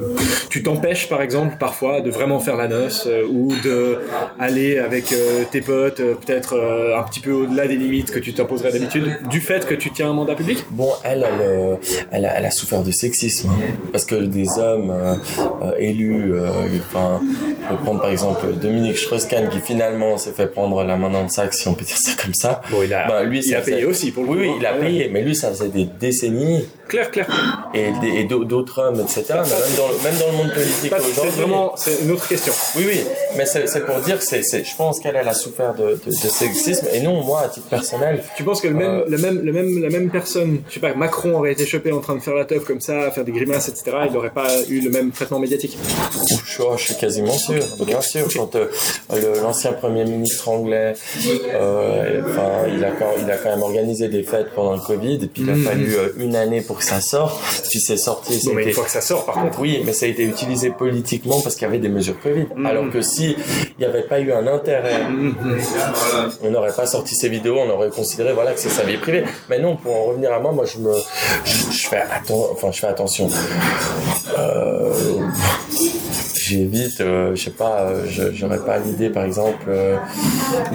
[0.51, 3.99] tu t'empêches par exemple parfois de vraiment faire la noce euh, ou de
[4.39, 5.15] aller avec
[5.51, 6.57] tes potes peut-être
[6.97, 10.11] un petit peu au-delà des limites que tu t'imposerais d'habitude du fait que tu tiens
[10.11, 10.65] un mandat public?
[10.71, 11.27] Bon, elle,
[12.11, 14.95] elle, a, elle a, souffert de sexisme hein, parce que des hommes
[15.79, 16.35] élus,
[16.79, 17.21] enfin,
[17.71, 21.23] on peut prendre par exemple Dominique Strauss-Kahn qui finalement s'est fait prendre la main dans
[21.23, 22.61] le sac, si on peut dire ça comme ça.
[22.71, 24.73] Bon, il a, bah, lui, il a payé aussi pour le Oui, oui, il a
[24.75, 26.65] payé, mais lui, ça faisait des décennies.
[26.89, 27.27] Claire, clair.
[27.75, 29.25] Et, et d'autres hommes, etc.
[29.29, 29.45] même,
[29.77, 31.13] dans le, même dans le monde politique aujourd'hui.
[31.15, 32.53] C'est vraiment, c'est une autre question.
[32.77, 33.01] Oui, oui,
[33.37, 36.87] mais c'est pour dire que c'est, je pense qu'elle a souffert de, de, de, sexisme,
[36.93, 38.23] et non, moi, à titre personnel.
[38.37, 40.81] Tu penses que le même, euh, le même, le même, la même personne, je sais
[40.81, 43.33] pas, Macron aurait été chopé en train de faire la teuf comme ça, faire des
[43.33, 45.77] grimaces, etc., il n'aurait pas eu le même traitement médiatique?
[46.47, 48.27] Je, je suis quasiment sûr, bien sûr.
[48.35, 50.95] Quand euh, l'ancien Premier ministre anglais,
[51.55, 55.21] euh, enfin, il, a quand, il a quand même organisé des fêtes pendant le Covid,
[55.23, 55.58] et puis il a mhm.
[55.65, 57.41] Fallu euh, une année pour que ça sorte,
[57.71, 58.41] puis c'est sorti.
[58.47, 59.61] Non, mais une fois que ça sort, par contre.
[59.61, 62.47] Oui, mais ça a été utilisé politiquement parce qu'il y avait des mesures Covid.
[62.55, 62.67] Mhm.
[62.67, 63.37] Alors que si
[63.79, 65.35] il n'y avait pas eu un intérêt, mhm.
[66.43, 69.25] on n'aurait pas sorti ces vidéos, on aurait considéré voilà que c'est sa vie privée.
[69.49, 70.93] Mais non, pour en revenir à moi, moi je me,
[71.45, 73.29] je, fais enfin je fais attention.
[74.39, 74.93] Euh,
[76.49, 79.67] j'évite, euh, je sais pas, euh, j'aurais pas l'idée par exemple.
[79.69, 79.97] Euh,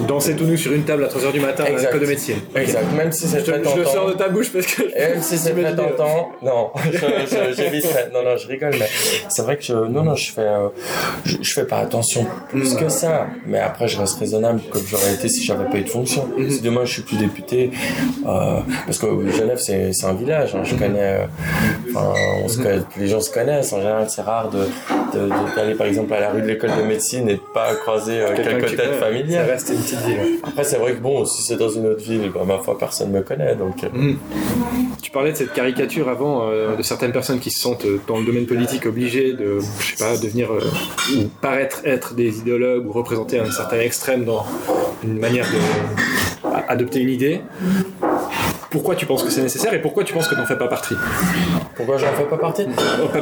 [0.06, 1.94] Danser tout nu sur une table à 3h du matin exact.
[1.94, 2.36] à de médecine.
[2.54, 3.76] Exact, même si c'est très tentant.
[3.76, 4.82] Je le sors de ta bouche parce que.
[4.82, 6.70] Même si c'est très tentant, non,
[7.56, 7.86] j'évite.
[8.12, 8.88] Non, non, je rigole, mais
[9.28, 10.48] c'est vrai que je, non, non, je fais,
[11.24, 13.26] je, fais pas attention plus que ça.
[13.46, 16.28] Mais après, je reste raisonnable comme j'aurais été si j'avais pas eu de fonction.
[16.36, 16.50] Mhm.
[16.50, 17.70] Si demain je suis plus député,
[18.24, 21.26] parce que Genève c'est un village, hein, je connais,
[21.94, 23.72] on se connaît, les gens se connaissent.
[23.72, 24.66] En général, c'est rare de,
[25.14, 25.28] de
[25.64, 28.34] aller par exemple à la rue de l'école de médecine et de pas croiser euh,
[28.34, 29.46] quelques têtes familières.
[29.46, 30.38] Ça reste une petite ville.
[30.42, 33.10] Après, c'est vrai que bon, si c'est dans une autre ville, bah, ma foi, personne
[33.10, 33.54] me connaît.
[33.56, 33.84] Donc.
[33.84, 33.88] Euh.
[33.92, 34.16] Hmm.
[35.02, 38.24] Tu parlais de cette caricature avant euh, de certaines personnes qui se sentent dans le
[38.24, 43.38] domaine politique obligées de, je sais pas, devenir ou paraître être des idéologues ou représenter
[43.38, 44.44] un certain extrême dans
[45.02, 47.40] une manière de adopter une idée
[48.74, 50.66] pourquoi tu penses que c'est nécessaire et pourquoi tu penses que tu n'en fais pas
[50.66, 50.96] partie
[51.76, 52.66] Pourquoi j'en fais pas partie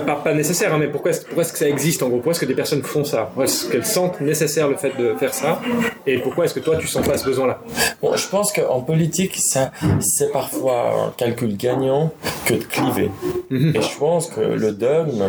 [0.07, 2.17] pas, pas, nécessaire, hein, mais pourquoi, pourquoi est-ce que ça existe en gros?
[2.17, 3.25] Pourquoi est-ce que des personnes font ça?
[3.25, 5.61] Pourquoi est-ce qu'elles sentent nécessaire le fait de faire ça?
[6.07, 7.61] Et pourquoi est-ce que toi tu sens pas ce besoin-là?
[8.01, 12.13] Bon, je pense qu'en politique, ça, c'est parfois un calcul gagnant
[12.47, 13.11] que de cliver.
[13.51, 13.77] Mhm.
[13.77, 15.25] Et je pense que le dogme,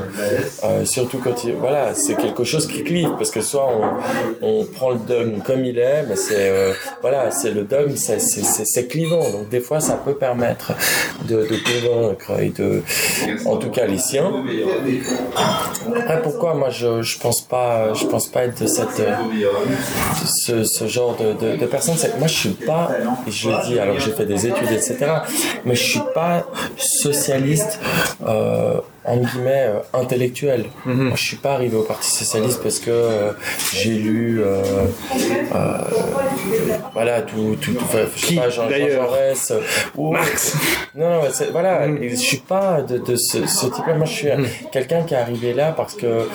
[0.63, 3.67] euh, surtout quand il, voilà, c'est quelque chose qui clive parce que soit
[4.41, 7.95] on, on prend le dogme comme il est, mais c'est euh, voilà, c'est le dogme,
[7.97, 9.29] c'est clivant.
[9.29, 10.73] Donc des fois, ça peut permettre
[11.27, 12.81] de, convaincre et de,
[13.45, 14.31] en tout cas les siens.
[15.95, 19.01] Après, pourquoi moi je, je pense pas, je pense pas être de cette,
[20.25, 21.95] ce, genre de, de, personne.
[22.17, 22.91] Moi, je suis pas,
[23.27, 24.97] je le dis, alors j'ai fait des études, etc.
[25.65, 26.45] Mais je suis pas
[26.77, 27.79] socialiste.
[28.25, 30.65] Euh, en guillemets euh, intellectuel.
[30.85, 31.03] Mhm.
[31.03, 33.31] Moi, je suis pas arrivé au Parti socialiste parce que euh,
[33.73, 34.61] j'ai lu euh,
[36.93, 37.85] voilà tout tout, tout
[38.15, 39.53] je sais pas Jean, Jaurès
[39.95, 40.55] ou Marx.
[40.95, 42.09] Non, voilà, mhm.
[42.09, 43.95] je suis pas de, de ce, ce type-là.
[43.95, 44.45] Moi, je suis mhm.
[44.71, 46.27] quelqu'un qui est arrivé là parce que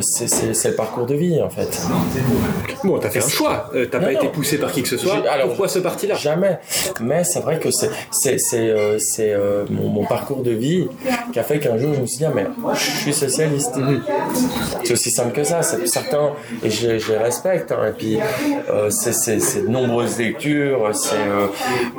[0.00, 1.80] c'est le parcours de vie en fait.
[2.84, 3.70] Bon, t'as fait un choix.
[3.90, 5.26] t'as pas été poussé par qui que ce soit.
[5.28, 6.14] Alors, Pourquoi ce parti-là?
[6.14, 6.58] Jamais.
[7.00, 8.38] Mais c'est vrai que c'est c'est
[8.98, 9.34] c'est
[9.70, 10.86] mon, mon, parcours de vie
[11.32, 13.76] qui a fait qu'un jour, je me suis dit, ah, mais je suis socialiste.
[13.76, 14.02] Mhm.
[14.84, 15.62] C'est aussi simple que ça.
[15.62, 17.72] C'est certains, et je, les respecte.
[17.72, 17.88] Hein.
[17.88, 18.18] et puis,
[18.70, 21.46] euh, c'est de nombreuses lectures, c'est euh,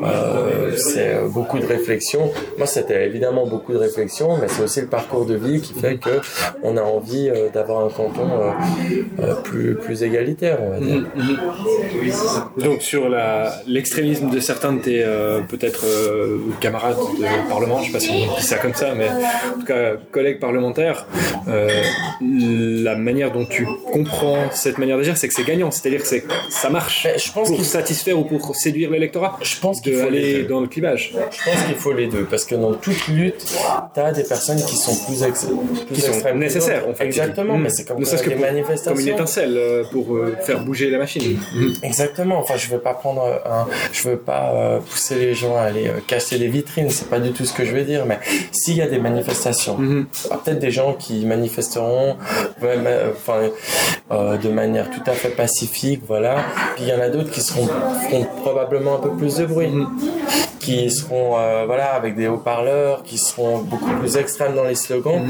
[0.04, 2.32] euh, euh, beaucoup de réflexions.
[2.58, 5.98] Moi, c'était évidemment beaucoup de réflexions, mais c'est aussi le parcours de vie qui fait
[5.98, 6.22] que
[6.64, 8.30] on a envie d'avoir un canton
[9.44, 11.04] plus, plus égalitaire, on va dire.
[11.16, 11.38] Mhm.
[12.58, 12.64] Mhm.
[12.64, 13.10] Donc, sur
[13.68, 15.06] l'extrémisme de certains de tes
[15.50, 15.86] peut-être
[16.60, 19.66] camarades de parlement, je sais pas si on dit ça comme ça, mais en tout
[19.70, 21.06] cas collègues parlementaires,
[21.48, 21.70] euh,
[22.22, 26.08] la manière dont tu comprends cette manière d'agir, c'est que c'est gagnant, c'est-à-dire que
[26.50, 29.38] ça marche je pense pour satisfaire ou pour séduire l'électorat.
[29.42, 31.14] Je pense qu'il faut aller dans le clivage.
[31.14, 33.46] Je pense qu'il faut les deux, parce que dans toute lutte,
[33.94, 35.48] tu as des personnes qui sont plus, ex
[35.94, 36.88] qui sont nécessaires.
[36.88, 38.94] En fait, Exactement, mais c'est comme, que des manifestations.
[38.94, 41.40] Comme une étincelle euh, pour euh, faire bouger la machine.
[41.84, 42.40] Exactement.
[42.40, 46.38] Enfin, je veux pas prendre un, je veux pas pousser les gens à aller casser
[46.38, 46.90] les vitrines.
[46.90, 48.20] C'est pas du tout ce que je veux dire, mais
[48.52, 50.08] s'il y a des manifestations Mhm.
[50.44, 52.16] Peut-être des gens qui manifesteront
[52.62, 53.50] enfin,
[54.12, 56.38] euh, de manière tout à fait pacifique, voilà.
[56.76, 57.68] Puis il y en a d'autres qui seront,
[58.10, 59.68] feront probablement un peu plus de bruit.
[59.68, 59.88] Mhm.
[60.60, 65.26] Qui seront euh, voilà avec des haut-parleurs, qui seront beaucoup plus extrêmes dans les slogans.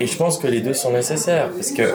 [0.00, 1.92] Et je pense que les deux sont nécessaires parce que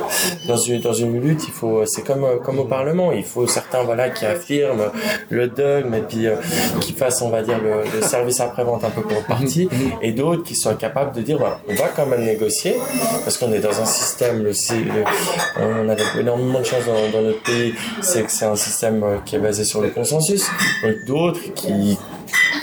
[0.47, 3.83] dans une dans une lutte, il faut c'est comme comme au Parlement, il faut certains
[3.83, 4.91] voilà qui affirment
[5.29, 6.27] le dogme et puis
[6.81, 9.69] qui fassent on va dire le, service après-vente un peu pour le parti
[10.01, 12.75] et d'autres qui sont capables de dire voilà, on va quand même négocier
[13.23, 14.51] parce qu'on est dans un système le,
[15.59, 19.35] on a énormément de chance dans, dans notre pays, c'est que c'est un système qui
[19.35, 20.49] est basé sur le consensus.
[20.83, 21.97] Donc d'autres qui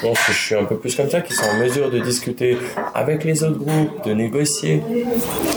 [0.02, 2.56] que je suis un peu plus comme ça, qui sont en mesure de discuter
[2.94, 4.82] avec les autres groupes, de négocier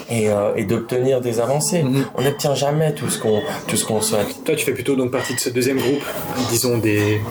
[0.10, 1.84] et, euh, et d'obtenir des avancées.
[1.84, 2.06] Mhm.
[2.16, 4.44] On n'obtient jamais tout ce qu'on tout ce qu'on souhaite.
[4.46, 6.04] Toi, tu fais plutôt donc partie de ce deuxième groupe,
[6.50, 7.22] disons des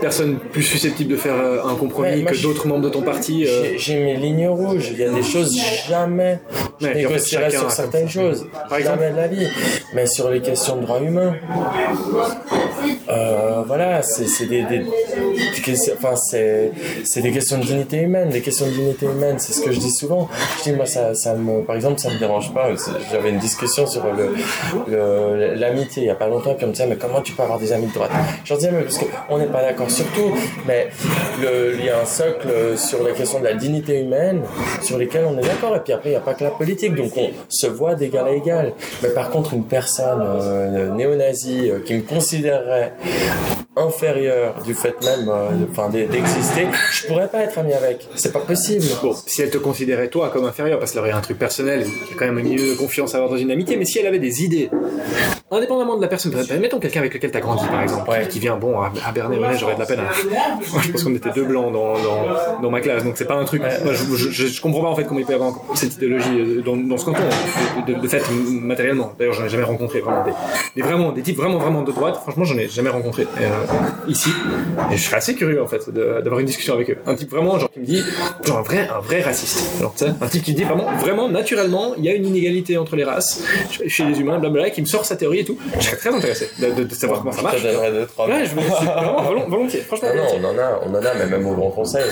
[0.00, 3.46] personnes plus susceptibles de faire euh, un compromis que d'autres membres de ton parti.
[3.46, 3.74] Euh.
[3.76, 4.88] J'ai mes lignes rouges.
[4.92, 5.56] Il y a des choses
[5.88, 6.40] jamais
[6.80, 8.46] je négocierai sur certaines choses.
[8.68, 9.48] Par exemple, jamais de la vie.
[9.94, 11.34] Mais sur les questions de droits humains,
[13.08, 16.14] euh, voilà, c'est des, des, des, enfin
[17.20, 19.90] des questions de dignité humaine, des questions de dignité humaine, c'est ce que je dis
[19.90, 20.28] souvent.
[20.58, 22.68] Je dis moi ça ça me par exemple ça me dérange pas.
[23.10, 27.20] J'avais une discussion sur le l'amitié il y a pas longtemps comme ça, mais comment
[27.20, 28.10] tu peux avoir des amis de droite?
[28.44, 30.32] Je dis mais parce qu'on n'est pas d'accord sur tout,
[30.66, 30.88] mais
[31.38, 34.42] il y a un socle sur la question de la dignité humaine
[34.82, 36.94] sur lesquels on est d'accord et puis après il n'y a pas que la politique,
[36.94, 38.72] donc on se voit d'égal à égal.
[39.02, 42.02] Mais par contre une personne euh, néo-nazie euh, qui me
[42.72, 43.61] 对。
[43.76, 48.06] Inférieure du fait même euh, enfin d'exister, je pourrais pas être ami avec.
[48.16, 48.84] C'est pas possible.
[49.02, 52.10] Bon, si elle te considérait toi comme inférieur parce qu'elle aurait un truc personnel, il
[52.10, 53.98] y a quand même un milieu de confiance à avoir dans une amitié, mais si
[53.98, 54.68] elle avait des idées,
[55.50, 58.56] indépendamment de la personne, mettons quelqu'un avec lequel tu as grandi par exemple, qui vient,
[58.56, 60.02] bon, à, Bernay, j'aurais de la peine à...
[60.02, 63.36] Moi, je pense qu'on était deux blancs dans, dans, dans ma classe, donc c'est pas
[63.36, 63.62] un truc...
[63.84, 66.76] je, je, comprends pas en fait comment il peut y avoir cette idéologie euh, dans,
[66.76, 67.22] dans ce canton,
[67.86, 69.12] de, fait matériellement.
[69.18, 70.24] D'ailleurs, j'en ai jamais rencontré vraiment
[70.76, 73.26] des, vraiment, des types vraiment, vraiment de droite, franchement, j'en ai jamais rencontré.
[73.40, 73.61] Euh,
[74.08, 74.30] ici.
[74.90, 76.98] Et je serais assez curieux en fait d'avoir une discussion avec eux.
[77.06, 78.02] Un type vraiment genre qui me dit
[78.44, 79.80] genre un vrai un vrai raciste.
[79.80, 83.04] Genre un type qui dit vraiment vraiment naturellement il y a une inégalité entre les
[83.04, 83.42] races
[83.86, 85.58] chez les humains, blablabla, qui me sort sa théorie et tout.
[85.78, 87.62] Je serais très intéressé de, de, savoir comment ça marche.
[87.62, 88.28] Deux trois.
[88.28, 89.80] Ouais, je vraiment volontiers.
[89.80, 90.08] Franchement.
[90.12, 92.04] Ah non, on en a, on en a, mais même au Grand Conseil.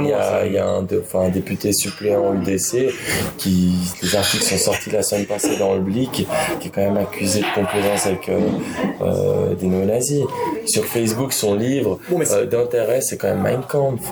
[0.00, 2.92] il y a, il y a un, enfin, un député suppléant UDC
[3.38, 6.26] qui les articles sont sortis la semaine passée dans le Blic,
[6.60, 8.38] qui est quand même accusé de complaisance avec euh,
[9.02, 10.22] euh, des néo-nazis
[10.66, 14.02] sur Facebook son livre euh, d'intérêt, c'est quand même Mein Kampf,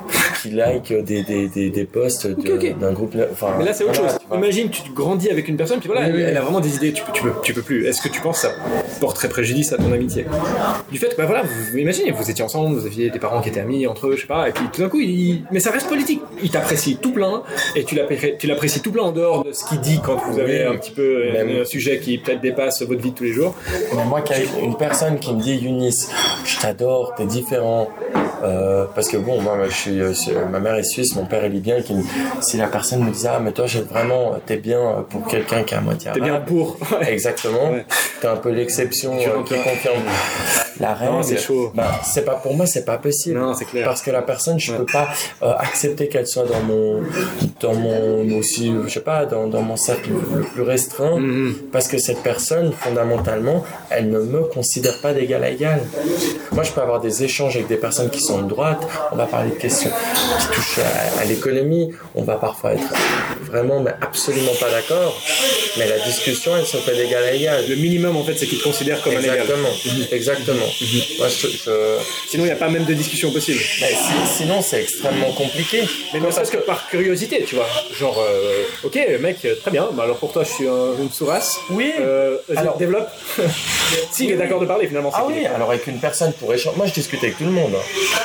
[0.43, 3.17] qui like des, des, des, des posts d'un groupe.
[3.33, 4.19] Enfin, mais là, c'est autre chose.
[4.33, 7.13] Imagine, tu grandis avec une personne, puis voilà, elle, a vraiment des idées, tu peux,
[7.13, 7.87] tu peux, tu peux plus.
[7.87, 8.55] Est-ce que tu penses que ça
[9.01, 10.27] porterait préjudice à ton amitié?
[10.91, 13.49] Du fait que, bah voilà, vous, imaginez, vous étiez ensemble, vous aviez des parents qui
[13.49, 15.71] étaient amis entre eux, je sais pas, et puis tout d'un coup, il, mais ça
[15.71, 16.21] reste politique.
[16.43, 17.43] Il t'apprécie tout plein,
[17.77, 20.77] et tu l'apprécies tout plein en dehors de ce qu'il dit quand vous avez un
[20.77, 21.25] petit peu
[21.61, 23.55] un sujet qui peut-être dépasse votre vie de tous les jours.
[23.97, 24.23] Mais moi,
[24.63, 26.11] une personne qui me dit, Eunice,
[26.45, 27.89] je t'adore, t'es différent.
[28.45, 30.13] Euh, parce que bon, moi, je suis, euh,
[30.51, 31.81] ma mère est suisse, mon père est libyen.
[31.81, 31.95] Qui,
[32.43, 35.75] si la personne me disait, ah, mais toi, j'ai vraiment, t'es bien pour quelqu'un qui
[35.75, 36.77] à moitié T'es bien pour.
[37.09, 37.73] Exactement.
[38.21, 40.03] T'es un peu l'exception euh, qui confirme
[40.79, 41.25] la règle.
[41.25, 41.73] c'est chaud.
[41.75, 43.39] Bah, c'est pas pour moi, c'est pas possible.
[43.39, 43.87] Non, c'est clair.
[43.87, 45.09] Parce que la personne, je peux pas
[45.41, 47.03] accepter qu'elle soit dans mon,
[47.61, 51.55] dans mon aussi, je sais pas, dans, dans mon cercle le plus restreint, mm-hmm.
[51.73, 55.81] parce que cette personne, fondamentalement, elle ne me considère pas d'égal à égal.
[56.53, 59.27] Moi, je peux avoir des échanges avec des personnes qui sont de droite, on va
[59.27, 60.81] parler de questions qui touchent
[61.21, 62.93] à, l'économie, on va parfois être
[63.43, 65.21] vraiment, mais absolument pas d'accord,
[65.79, 67.65] mais la discussion, elle se fait d'égal à égal.
[67.69, 69.69] Le minimum, en fait, c'est qu'ils te considèrent comme Exactement.
[69.69, 70.09] un égal.
[70.13, 70.67] Exactement.
[70.81, 71.01] Mhm.
[71.19, 71.47] Moi, je,
[72.29, 73.61] Sinon, il n'y a pas même de discussion possible.
[74.37, 75.85] sinon, c'est extrêmement compliqué.
[76.13, 77.69] Mais ne serait-ce que par curiosité, tu vois.
[77.99, 81.59] Genre, euh, ok, mec, très bien, bah, alors pour toi, je suis une sous-race.
[81.71, 81.93] Oui.
[82.01, 83.09] Euh, alors, développe.
[84.11, 85.11] si, il est d'accord de parler, finalement.
[85.13, 86.77] Ah oui, alors avec une personne pour échanger.
[86.77, 87.75] Moi, je discute avec tout le monde.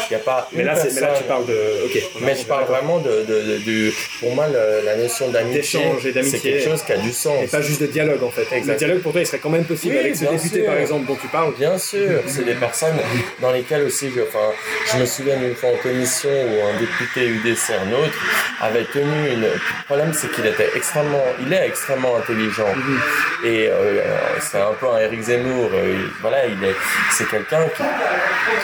[0.09, 0.49] Il y a pas.
[0.53, 1.85] Mais là, mais là, tu parles de.
[1.85, 2.01] Ok.
[2.21, 5.61] Mais je parle vraiment de, de, de, Pour moi, la notion d'amitié.
[5.61, 6.39] D'échange et d'amitié.
[6.39, 7.43] C'est quelque chose qui a du sens.
[7.43, 8.47] Et pas juste de dialogue, en fait.
[8.65, 11.15] Le dialogue, pour toi, il serait quand même possible avec ce député, par exemple, dont
[11.15, 11.53] tu parles.
[11.57, 12.21] Bien sûr.
[12.27, 12.97] C'est des personnes
[13.41, 14.51] dans lesquelles aussi, je, enfin,
[14.91, 18.17] je me souviens d'une fois en commission où un député UDC, un autre,
[18.61, 19.41] avait tenu une.
[19.41, 21.23] Le problème, c'est qu'il était extrêmement.
[21.45, 22.67] Il est extrêmement intelligent.
[22.67, 23.47] Mm-hmm.
[23.47, 24.01] Et euh,
[24.41, 25.69] c'est un peu un Eric Zemmour.
[25.73, 26.75] Euh, voilà, il est.
[27.11, 27.83] C'est quelqu'un qui,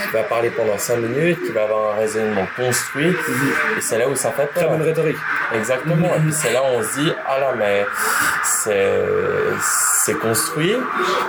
[0.05, 4.09] qui va parler pendant 5 minutes, qui va avoir un raisonnement construit, et c'est là
[4.09, 4.63] où ça fait peur.
[4.63, 5.17] Très bonne rhétorique.
[5.53, 6.07] Exactement.
[6.07, 7.85] Et puis c'est là où on se dit, ah là, mais
[10.03, 10.73] c'est, construit,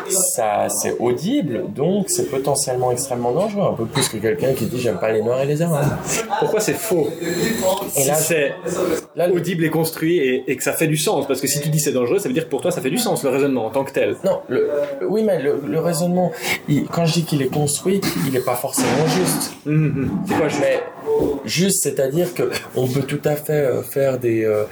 [0.08, 4.80] ça, c'est audible, donc c'est potentiellement extrêmement dangereux, un peu plus que quelqu'un qui dit
[4.80, 5.96] j'aime pas les noirs et les arabes.
[6.40, 7.08] Pourquoi c'est faux
[7.96, 8.54] Et là, c'est
[9.16, 11.80] là, audible et construit et, que ça fait du sens, parce que si tu dis
[11.80, 13.70] c'est dangereux, ça veut dire que pour toi ça fait du sens le raisonnement en
[13.70, 14.16] tant que tel.
[14.24, 14.70] Non, le,
[15.08, 16.32] oui, mais le, raisonnement,
[16.92, 19.52] quand je dis qu'il est construit, il n'est pas forcément juste.
[19.64, 20.10] Mhm, mhm.
[20.26, 20.82] C'est quoi juste mais,
[21.44, 24.64] juste, c'est-à-dire que on peut tout à fait euh, faire des, euh,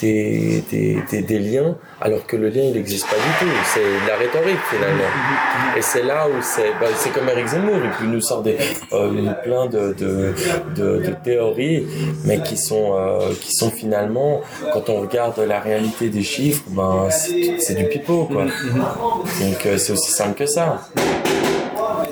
[0.00, 3.52] des, des, des, des liens alors que le lien il n'existe pas du tout.
[3.74, 5.10] C'est de la rhétorique finalement.
[5.76, 8.56] Et c'est là où c'est, bah, c'est comme Eric Zemmour, il nous sort des,
[8.92, 10.34] euh, plein de, de,
[10.76, 11.86] de, de, théories,
[12.24, 14.40] mais qui sont, euh, qui sont finalement,
[14.72, 18.44] quand on regarde la réalité des chiffres, ben c'est, du pipeau quoi.
[18.44, 20.80] Donc euh, c'est aussi simple que ça.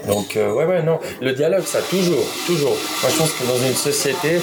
[0.08, 0.98] Donc, euh, ouais, ouais, non.
[1.20, 2.76] Le dialogue, ça, toujours, toujours.
[3.02, 4.40] Moi, je pense que dans une société,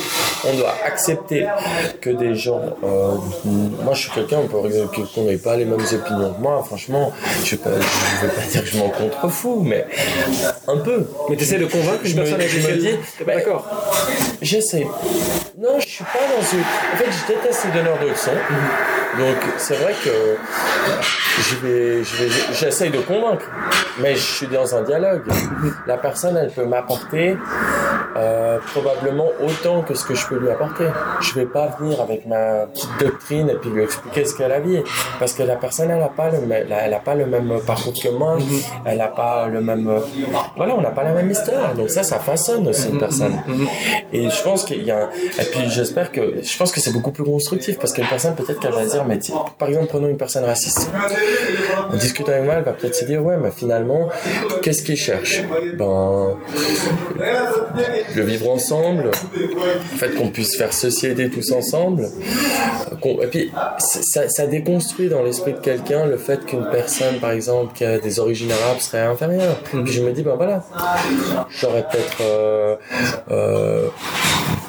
[0.48, 1.48] on doit accepter
[2.00, 2.62] que des gens.
[2.84, 3.16] Euh,
[3.84, 6.64] moi, je suis quelqu'un, qu'on n'ait pas les mêmes opinions que moi.
[6.64, 7.12] Franchement,
[7.44, 9.88] je ne vais, pas dire que je m'en contrefous, mais
[10.68, 11.08] un peu.
[11.30, 13.68] Mais tu essaies de convaincre une personne avec laquelle tu pas d'accord
[14.42, 14.88] J'essaie.
[15.58, 16.60] Non, je suis pas dans une.
[16.60, 18.32] En fait, je déteste les donneurs de leçons.
[19.18, 20.38] Donc, c'est vrai que
[21.42, 23.46] je vais, je vais, j'essaye de convaincre,
[24.00, 25.24] mais je suis dans un dialogue.
[25.88, 27.38] La personne, elle peut m'apporter
[28.16, 30.86] euh, probablement autant que ce que je peux lui apporter.
[31.22, 34.60] Je vais pas venir avec ma petite doctrine et puis lui expliquer ce qu'elle a
[34.60, 34.80] vu,
[35.20, 38.10] parce que la personne, elle a pas le, elle a pas le même parcours que
[38.10, 38.38] moi,
[38.86, 39.92] elle a pas le même,
[40.56, 41.74] voilà, on n'a pas la même histoire.
[41.76, 43.38] Donc ça, ça façonne aussi une personne.
[44.14, 47.12] Et je pense qu'il y a, et puis j'espère que, je pense que c'est beaucoup
[47.12, 49.20] plus constructif parce qu'une personne peut-être qu'elle va dire, mais
[49.58, 50.90] par exemple, prenons une personne raciste.
[51.92, 54.10] On discute avec moi, elle va peut-être se dire, ouais, mais finalement,
[54.62, 55.44] qu'est-ce qu'il cherche
[55.78, 56.36] Ben,
[58.16, 62.08] le vivre ensemble, le fait qu'on puisse faire société tous ensemble.
[63.22, 67.74] Et puis, ça, ça déconstruit dans l'esprit de quelqu'un le fait qu'une personne, par exemple,
[67.76, 69.58] qui a des origines arabes serait inférieure.
[69.64, 70.64] Puis je me dis, ben voilà,
[71.50, 72.76] j'aurais peut-être euh,
[73.32, 73.88] euh,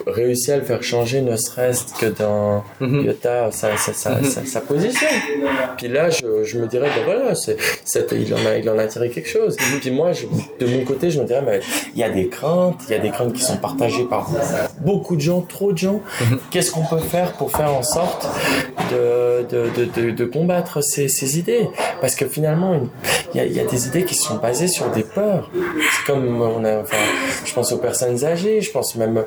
[0.07, 3.11] réussi à le faire changer, ne serait-ce que dans mm
[3.51, 5.07] sa, sa, sa, sa, position.
[5.77, 7.57] Puis là, je, je me dirais, ben voilà, c'est,
[8.13, 9.57] il, en a, il en a tiré quelque chose.
[9.81, 10.27] Puis moi, je,
[10.61, 11.61] de mon côté, je me dirais, mais
[11.95, 14.31] il y a des craintes, il y a des craintes qui sont partagées par
[14.81, 16.01] beaucoup de gens, trop de gens.
[16.51, 18.29] Qu'est-ce qu'on peut faire pour faire en sorte
[18.91, 21.69] de, de, de, de, combattre ces, ces, idées?
[22.01, 22.81] Parce que finalement,
[23.35, 25.51] il y, a, il y a des idées qui sont basées sur des peurs.
[25.55, 26.97] C'est comme, on a, enfin,
[27.45, 29.25] je pense aux personnes âgées, je pense même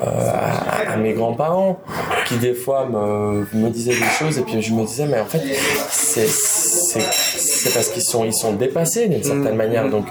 [0.00, 1.78] euh, à, mes grands-parents
[2.26, 5.26] qui des fois me, me disaient des choses et puis je me disais, mais en
[5.26, 5.42] fait,
[5.90, 6.26] c'est
[7.66, 9.56] c'est parce qu'ils sont ils sont dépassés d'une certaine mmh.
[9.56, 10.06] manière donc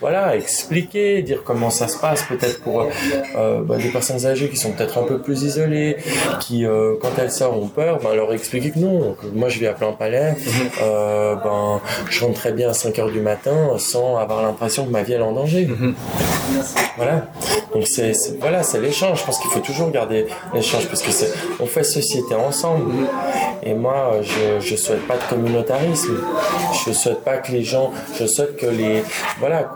[0.00, 2.86] voilà expliquer dire comment ça se passe peut-être pour
[3.36, 5.96] euh, bah, des personnes âgées qui sont peut-être un peu plus isolées
[6.40, 9.14] qui euh, quand elles sortent ont peur ben leur expliquer que non.
[9.20, 10.32] Que moi je vis à plein palais.
[10.32, 10.36] Mmh.
[10.82, 14.90] euh, ben je rentre très bien à 5 heures du matin sans avoir l'impression que
[14.90, 15.66] ma vie est en danger.
[15.66, 15.94] Mmh.
[16.96, 17.28] voilà.
[17.72, 19.20] Donc c'est voilà c'est l'échange.
[19.20, 22.92] Je pense qu'il faut toujours garder l'échange parce que c'est on fait société ensemble
[23.66, 26.16] et moi je je souhaite pas de communautarisme
[26.86, 29.02] je souhaite pas que les gens, je souhaite que les,
[29.40, 29.70] voilà,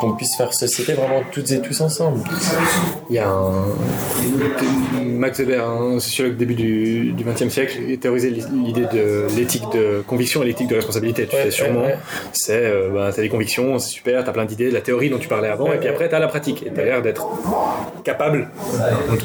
[0.00, 2.20] qu'on puisse faire société vraiment toutes et tous ensemble.
[3.10, 3.64] Il y a un,
[5.02, 10.46] Max Weber, un sociologue début du XXe siècle, théorisé l'idée de l'éthique de conviction et
[10.46, 11.26] l'éthique de responsabilité.
[11.26, 11.86] Tu sais sûrement,
[12.32, 15.28] c'est, euh, bah, t'as des convictions, c'est super, t'as plein d'idées, la théorie dont tu
[15.28, 16.64] parlais avant, et puis après t'as la pratique.
[16.66, 17.26] Et t'as l'air d'être
[18.04, 18.48] capable,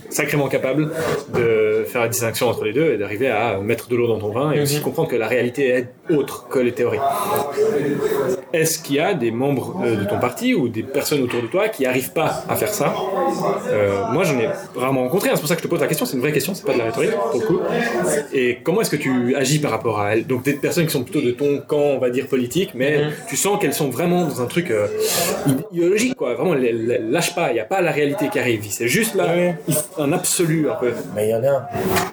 [0.10, 0.92] sacrément capable,
[1.34, 4.32] de faire la distinction entre les deux et d'arriver à mettre de l'eau dans ton
[4.32, 4.84] vin et aussi mhm.
[4.84, 7.00] comprendre que la réalité est autre que les théories.
[8.54, 11.48] Est-ce qu'il y a des membres euh, de ton parti ou des personnes autour de
[11.48, 12.94] toi qui n'arrivent pas à faire ça?
[13.68, 15.30] Euh, Moi, j'en ai vraiment rencontré.
[15.30, 16.06] Hein, c'est pour ça que je te pose la question.
[16.06, 16.54] C'est une vraie question.
[16.54, 17.60] C'est pas de la rhétorique pour le coup.
[18.34, 20.28] Et comment est-ce que tu agis par rapport à elles?
[20.28, 23.12] Donc des personnes qui sont plutôt de ton camp, on va dire politique, mais mm-hmm.
[23.30, 24.88] tu sens qu'elles sont vraiment dans un truc euh,
[25.72, 26.34] idéologique, quoi.
[26.34, 27.52] Vraiment, elles, lâchent pas.
[27.52, 28.66] Il n'y a pas la réalité qui arrive.
[28.70, 29.34] C'est juste là
[29.98, 30.92] un absolu un peu.
[31.16, 31.70] Mais il y en a.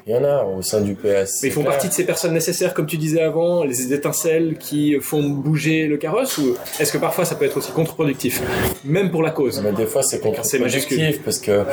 [0.06, 1.40] Il y en a au sein du PS.
[1.42, 4.98] Mais ils font partie de ces personnes nécessaires, comme tu disais avant, les étincelles qui
[5.00, 8.42] font bouger le carrosse ou est-ce que parfois ça peut être aussi contre-productif
[8.84, 9.60] même pour la cause?
[9.62, 11.64] Mais des fois c'est contre-productif parce que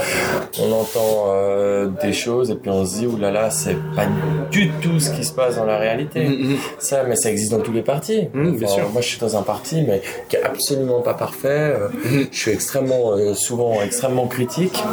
[0.60, 4.08] on entend euh, des choses et puis on se dit oulala là là, c'est pas
[4.52, 6.26] du tout ce qui se passe dans la réalité.
[6.26, 6.58] Mm, mm.
[6.80, 8.28] ça mais ça existe dans tous les partis.
[8.34, 8.90] Mm, bien sûr.
[8.90, 11.90] moi je suis dans un parti mais qui est absolument pas parfait euh,
[12.32, 14.84] je suis extrêmement euh, souvent extrêmement critique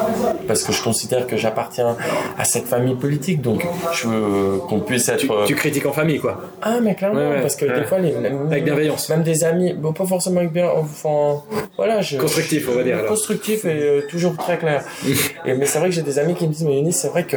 [0.46, 1.96] parce que je considère que j'appartiens
[2.38, 6.40] à cette famille politique donc je veux qu'on puisse être tu, critiques en famille quoi
[6.60, 8.12] ah mais clairement parce que des fois les
[8.50, 9.08] avec bienveillance.
[9.08, 11.42] Même des amis, bon, pas forcément avec bien, enfin,
[11.76, 12.98] voilà, je, constructif, on va dire.
[12.98, 13.08] Alors.
[13.08, 14.84] Constructif et euh, toujours très clair.
[15.46, 17.24] et mais c'est vrai que j'ai des amis qui me disent, mais Yunis, c'est vrai
[17.24, 17.36] que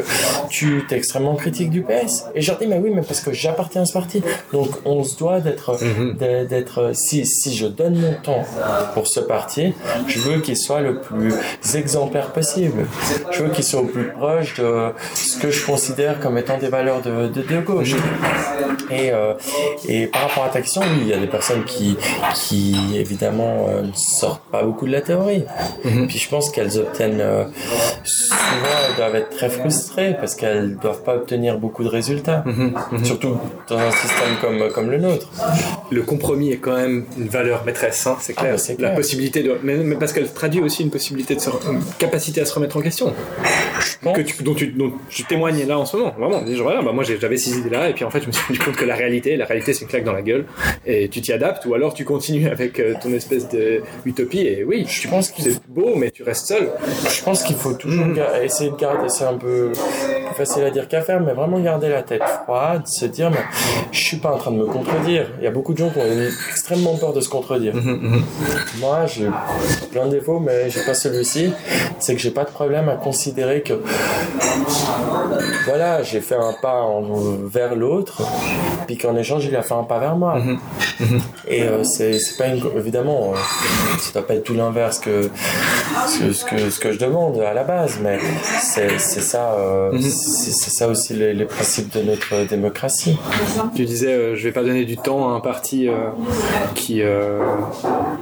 [0.49, 2.25] tu es extrêmement critique du PS.
[2.35, 4.21] Et je leur dis, mais oui, mais parce que j'appartiens à ce parti.
[4.53, 6.15] Donc on se doit d'être, mhm.
[6.47, 8.45] d'être, si si je donne mon temps
[8.93, 9.73] pour ce parti,
[10.07, 11.33] je veux qu'il soit le plus
[11.75, 12.85] exemplaire possible.
[13.31, 16.67] Je veux qu'il soit au plus proche de ce que je considère comme étant des
[16.67, 17.95] valeurs de, de, de gauche.
[18.91, 19.33] Et, euh,
[19.87, 21.97] et par rapport à ta question, oui, il y a des personnes qui,
[22.35, 25.43] qui évidemment, euh, ne sortent pas beaucoup de la théorie.
[25.83, 27.45] Puis je pense qu'elles obtiennent, euh,
[28.03, 32.43] souvent, elles doivent être très frustrées parce qu'elles doivent pas obtenir beaucoup de résultats.
[33.03, 35.27] Surtout dans un système comme, comme le nôtre.
[35.91, 38.57] Le compromis est quand même une valeur maîtresse, hein, c'est Ah, clair.
[38.79, 42.41] La possibilité de, mais, mais parce qu'elle traduit aussi une possibilité de se, une capacité
[42.41, 43.13] à se remettre en question.
[44.01, 44.15] pense.
[44.15, 46.39] Que tu, dont, tu, dont tu témoignes là en ce moment, vraiment.
[46.41, 48.31] Je dis, voilà, bah, moi j'ai- j'avais ces idées-là, et puis en fait je me
[48.31, 50.45] suis rendu compte que la réalité, la réalité c'est une claque dans la gueule,
[50.85, 54.63] et tu t'y adaptes, ou alors tu continues avec euh, ton espèce de utopie, et
[54.63, 56.69] oui, Je pense qu'il c'est beau, mais tu restes seul.
[57.09, 60.69] Je pense qu'il faut toujours ga- essayer de garder, c'est un peu plus facile à
[60.69, 63.37] dire qu'à faire, mais vraiment garder la tête froide, se dire, mais
[63.91, 65.31] je suis pas en train de me contredire.
[65.39, 67.73] Il y a beaucoup de gens qui ont extrêmement peur de se contredire.
[68.79, 69.27] Moi, j'ai
[69.91, 71.51] plein de défauts, mais j'ai pas celui-ci.
[71.99, 73.73] C'est que j'ai pas de problème à considérer que,
[75.65, 77.03] voilà, j'ai fait un pas en-
[77.45, 78.21] vers l'autre,
[78.87, 80.37] puis qu'en échange, il a fait un pas vers moi.
[81.47, 83.37] Et euh, c'est pas une, évidemment, euh,
[83.99, 85.29] ça doit pas être tout l'inverse que
[86.07, 88.17] ce, ce que ce que je demande à la base, mais
[88.61, 90.09] c'est ça, euh, c'est
[90.51, 93.17] c'est ça aussi les, les principes de notre démocratie.
[93.75, 95.87] Tu disais, je vais pas donner du temps à un parti
[96.75, 97.01] qui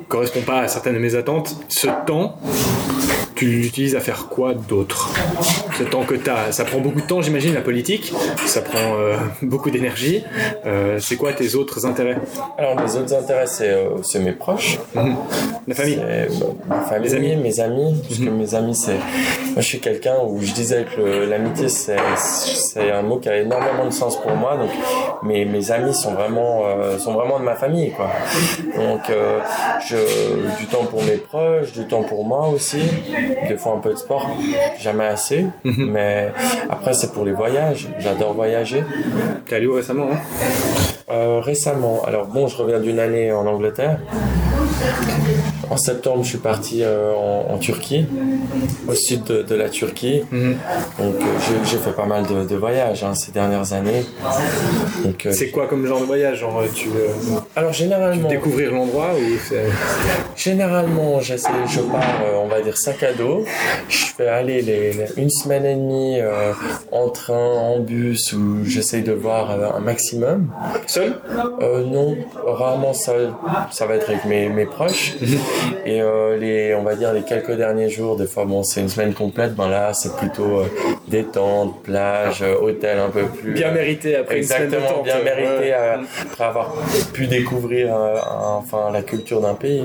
[0.08, 1.56] correspond pas à certaines de mes attentes.
[1.70, 2.36] Ce temps,
[3.36, 5.10] tu l'utilises à faire quoi d'autre?
[5.78, 8.14] Ce temps que tu as, ça prend beaucoup de temps, j'imagine, la politique.
[8.46, 10.24] Ça prend euh, beaucoup d'énergie.
[10.68, 12.18] Euh, c'est quoi tes autres intérêts?
[12.60, 14.78] Alors les autres intérêts, c'est euh, mes proches,
[15.68, 16.00] La famille.
[16.00, 17.36] C'est bah, ma famille, Les amis.
[17.38, 21.02] mes amis, parce que mes amis, c'est moi je suis quelqu'un où je disais que
[21.30, 21.98] l'amitié c'est
[22.92, 24.70] un mot qui a énormément de sens pour moi, donc
[25.24, 26.64] mes mes amis sont vraiment
[26.98, 28.10] sont vraiment de ma famille quoi.
[28.76, 29.02] Donc
[29.86, 29.98] je
[30.58, 32.82] du temps pour mes proches, du temps pour moi aussi,
[33.48, 34.28] des fois un peu de sport,
[34.80, 35.46] jamais assez,
[35.78, 36.32] mais
[36.70, 38.84] après c'est pour les voyages, j'adore voyager.
[39.46, 40.18] T'es allé où récemment hein?
[41.10, 44.00] Euh, récemment, alors bon, je reviens d'une année en Angleterre.
[45.70, 48.06] En septembre, je suis parti euh, en, en Turquie,
[48.88, 50.24] au sud de, de la Turquie.
[50.32, 50.58] Mhm.
[51.00, 51.26] Donc, euh,
[51.66, 54.06] j'ai- fait pas mal de, de voyages hein, ces dernières années.
[55.04, 57.08] Donc, euh, C'est quoi comme genre de voyage Genre, tu veux
[57.56, 59.66] alors généralement, découvrir l'endroit ou c'est...
[60.36, 63.44] généralement, j'essaie, je pars, euh, on va dire sac à dos.
[63.90, 66.54] Je fais aller les, les- une semaine et demie euh,
[66.92, 70.48] en train, en bus, où j'essaye de voir euh, un maximum.
[70.88, 71.20] Seul?
[71.62, 73.32] Euh, non, rarement seul.
[73.72, 75.16] Ça va être avec mes, mes proches.
[75.86, 78.90] Et euh, les, on va dire les quelques derniers jours, des fois, bon, c'est une
[78.90, 79.54] semaine complète.
[79.56, 80.66] Ben là, c'est plutôt euh,
[81.08, 83.52] détente, plage, euh, hôtel un peu plus.
[83.54, 86.74] Bien mérité après une semaine de Exactement, bien mérité après avoir
[87.14, 89.84] pu découvrir un- enfin la culture d'un pays.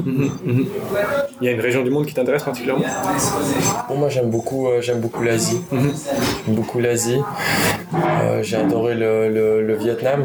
[1.41, 2.85] Il y a une région du monde qui t'intéresse particulièrement?
[3.89, 5.61] Bon, moi j'aime beaucoup, j'aime beaucoup l'Asie.
[5.73, 7.21] J'aime beaucoup l'Asie.
[8.43, 10.25] J'ai adoré le, le, le Vietnam.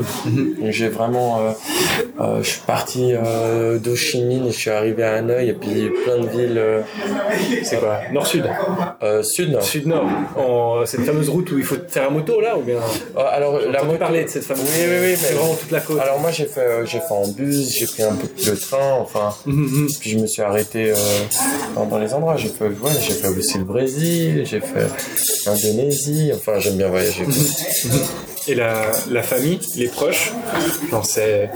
[0.69, 1.39] J'ai vraiment,
[2.19, 5.53] euh, je suis parti euh, d'Ho Chi Minh et je suis arrivé à Hanoï et
[5.53, 6.81] puis plein de villes euh,
[7.63, 7.99] C'est quoi?
[8.11, 8.45] Nord-sud
[9.01, 9.59] euh, sud.
[9.61, 10.05] Sud-nord.
[10.37, 12.75] En cette fameuse route où il faut faire à moto là ou bien?
[13.17, 13.97] Euh, alors la entendu moto.
[13.99, 15.15] parler de cette fameuse Oui, oui, oui.
[15.17, 15.99] C'est mais- vraiment toute la côte.
[15.99, 18.93] Alors moi j'ai fait, euh, j'ai fait en bus, j'ai pris un peu le train,
[18.99, 19.33] enfin.
[19.45, 20.95] Mhm, Puis je me suis arrêté euh,
[21.75, 22.37] dans, dans les endroits.
[22.37, 24.87] J'ai fait, ouais, j'ai fait aussi le Brésil, j'ai fait
[25.45, 26.31] l'Indonésie.
[26.35, 27.23] Enfin, j'aime bien voyager.
[27.23, 27.33] quoi.
[28.47, 30.33] Et la, la famille, les proches,
[31.03, 31.49] c'est...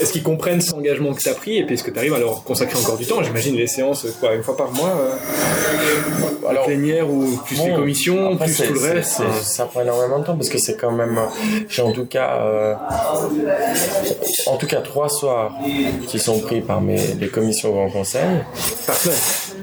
[0.00, 2.14] Est-ce qu'ils comprennent cet engagement que tu as pris et puis est-ce que tu arrives
[2.14, 3.22] à leur consacrer encore du temps?
[3.22, 8.32] J'imagine les séances, quoi, une fois par mois, euh, Alors, plénière ou plus les commissions,
[8.34, 9.22] après, plus tout le reste.
[9.42, 11.18] ça prend énormément de temps parce que c'est quand même.
[11.68, 12.74] J'ai en tout cas, euh,
[14.46, 15.52] en tout cas trois soirs
[16.06, 18.22] qui sont pris par mes les commissions au Grand Conseil
[18.86, 19.16] Par semaine,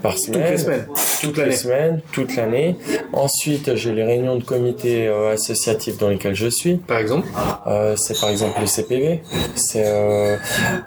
[0.06, 0.41] par semaine.
[0.41, 1.56] toutes les semaines, toute toutes les l'année.
[1.56, 2.76] semaines, toute l'année.
[3.14, 6.76] Ensuite, j'ai les réunions de comités euh, associatifs dans lesquels je suis.
[6.78, 7.28] Par exemple
[7.68, 9.22] Euh, c'est par exemple le CPV,
[9.56, 10.38] c'est euh,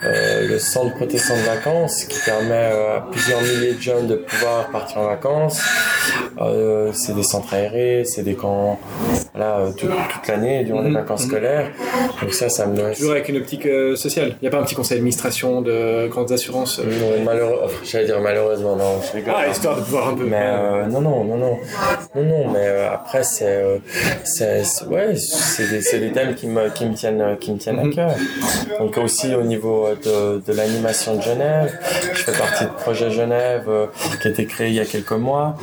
[0.03, 2.55] le centre protestant de vacances qui permet
[2.97, 5.61] à plusieurs milliers de jeunes de pouvoir partir en vacances.
[6.93, 8.79] C'est des centres aérés, c'est des camps
[9.35, 9.91] voilà, euh, toute,
[10.29, 11.29] l'année durant les Mhm, vacances mhm.
[11.31, 11.71] scolaires.
[12.23, 13.67] Donc ça, ça me Toujours avec une optique
[13.97, 14.35] sociale.
[14.41, 18.21] Il n'y a pas un petit conseil d'administration de grandes assurances Non, malheureux, j'allais dire
[18.21, 19.35] malheureusement, non, je rigole.
[19.37, 20.25] Ah, histoire de pouvoir un peu...
[20.25, 21.59] Mais euh, non, non, non, non,
[22.15, 22.49] non, non.
[22.53, 23.79] Mais euh, après, c'est, euh,
[24.25, 27.77] c'est, c'est- ouais, c'est des, des thèmes qui me, qui me tiennent, qui me tiennent
[27.81, 27.91] Mhm.
[27.93, 28.11] à cœur.
[28.81, 31.79] Donc aussi au niveau de, de l'animation de Genève,
[32.13, 33.69] je fais partie de projet Genève
[34.21, 35.57] qui a été créé il y a quelques mois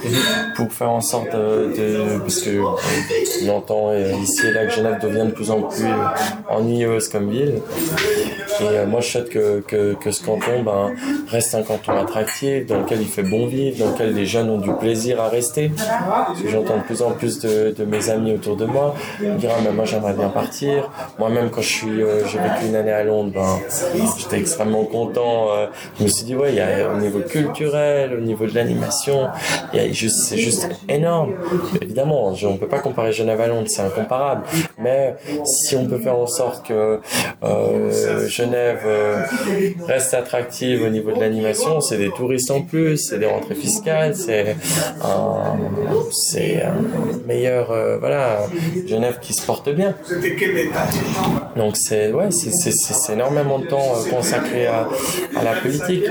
[0.55, 2.59] pour faire en sorte de, parce que
[3.45, 5.85] on entend ici et là que Genève devient de plus en plus
[6.49, 7.61] ennuyeuse comme ville.
[8.61, 10.93] Et moi, je souhaite que, que, que ce canton ben,
[11.27, 14.49] reste un canton attractif, dans lequel il fait beau bon vivre, dans lequel les jeunes
[14.49, 15.71] ont du plaisir à rester.
[16.49, 19.71] J'entends de plus en plus de, mes amis autour de moi me dire ah, mais
[19.71, 20.89] moi j'aimerais bien partir.
[21.19, 23.59] Moi-même quand je suis, euh, j'ai vécu une année à Londres, ben,
[24.17, 25.47] j'étais extrêmement content.
[25.51, 25.67] Euh,
[25.99, 26.51] je me suis dit ouais,
[26.93, 29.27] au niveau culturel, au niveau de l'animation,
[29.73, 31.33] c'est juste énorme.
[31.81, 34.43] Évidemment, on peut pas comparer Genève à Londres, c'est incomparable.
[34.79, 35.15] Mais
[35.45, 36.99] si on peut faire en sorte que
[37.43, 38.85] euh, Genève
[39.87, 44.13] reste attractive au niveau de l'animation, c'est des touristes en plus, c'est des rentrées fiscales,
[44.15, 44.57] c'est
[45.01, 45.57] un,
[46.11, 46.75] c'est un
[47.25, 48.39] meilleur, euh, voilà,
[48.85, 49.93] Genève qui se porte bien.
[51.55, 54.89] Donc c'est ouais, c'est énormément de temps consacré à,
[55.35, 56.03] à la politique.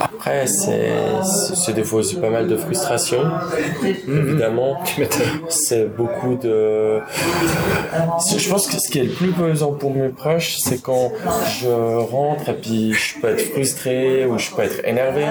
[0.00, 3.24] Après, c'est des fois aussi pas mal de frustration,
[3.82, 4.28] mhm.
[4.28, 4.78] évidemment.
[5.48, 7.00] C'est beaucoup de.
[8.36, 11.12] Je pense que ce qui est le plus pesant pour mes proches, c'est quand
[11.60, 15.26] je rentre et puis je peux être frustré ou je peux être énervé.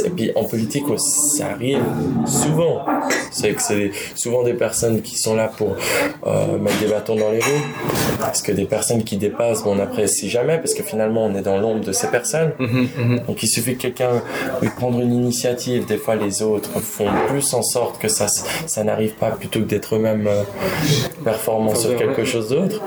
[0.00, 1.82] Et puis en politique, ça arrive
[2.26, 2.84] souvent.
[3.30, 5.76] C'est que c'est souvent des personnes qui sont là pour
[6.26, 7.66] euh, mettre des bâtons dans les roues.
[8.20, 11.42] Parce que des personnes qui dépassent, bon, on n'apprécie jamais parce que finalement on est
[11.42, 12.52] dans l'ombre de ces personnes.
[12.58, 13.20] Mhm, mhm.
[13.26, 14.22] Donc il suffit que quelqu'un
[14.76, 15.86] prendre une initiative.
[15.86, 19.64] Des fois les autres font plus en sorte que ça, ça n'arrive pas plutôt que
[19.64, 20.42] d'être eux-mêmes euh,
[21.24, 22.80] performants sur quelque chose d'autre.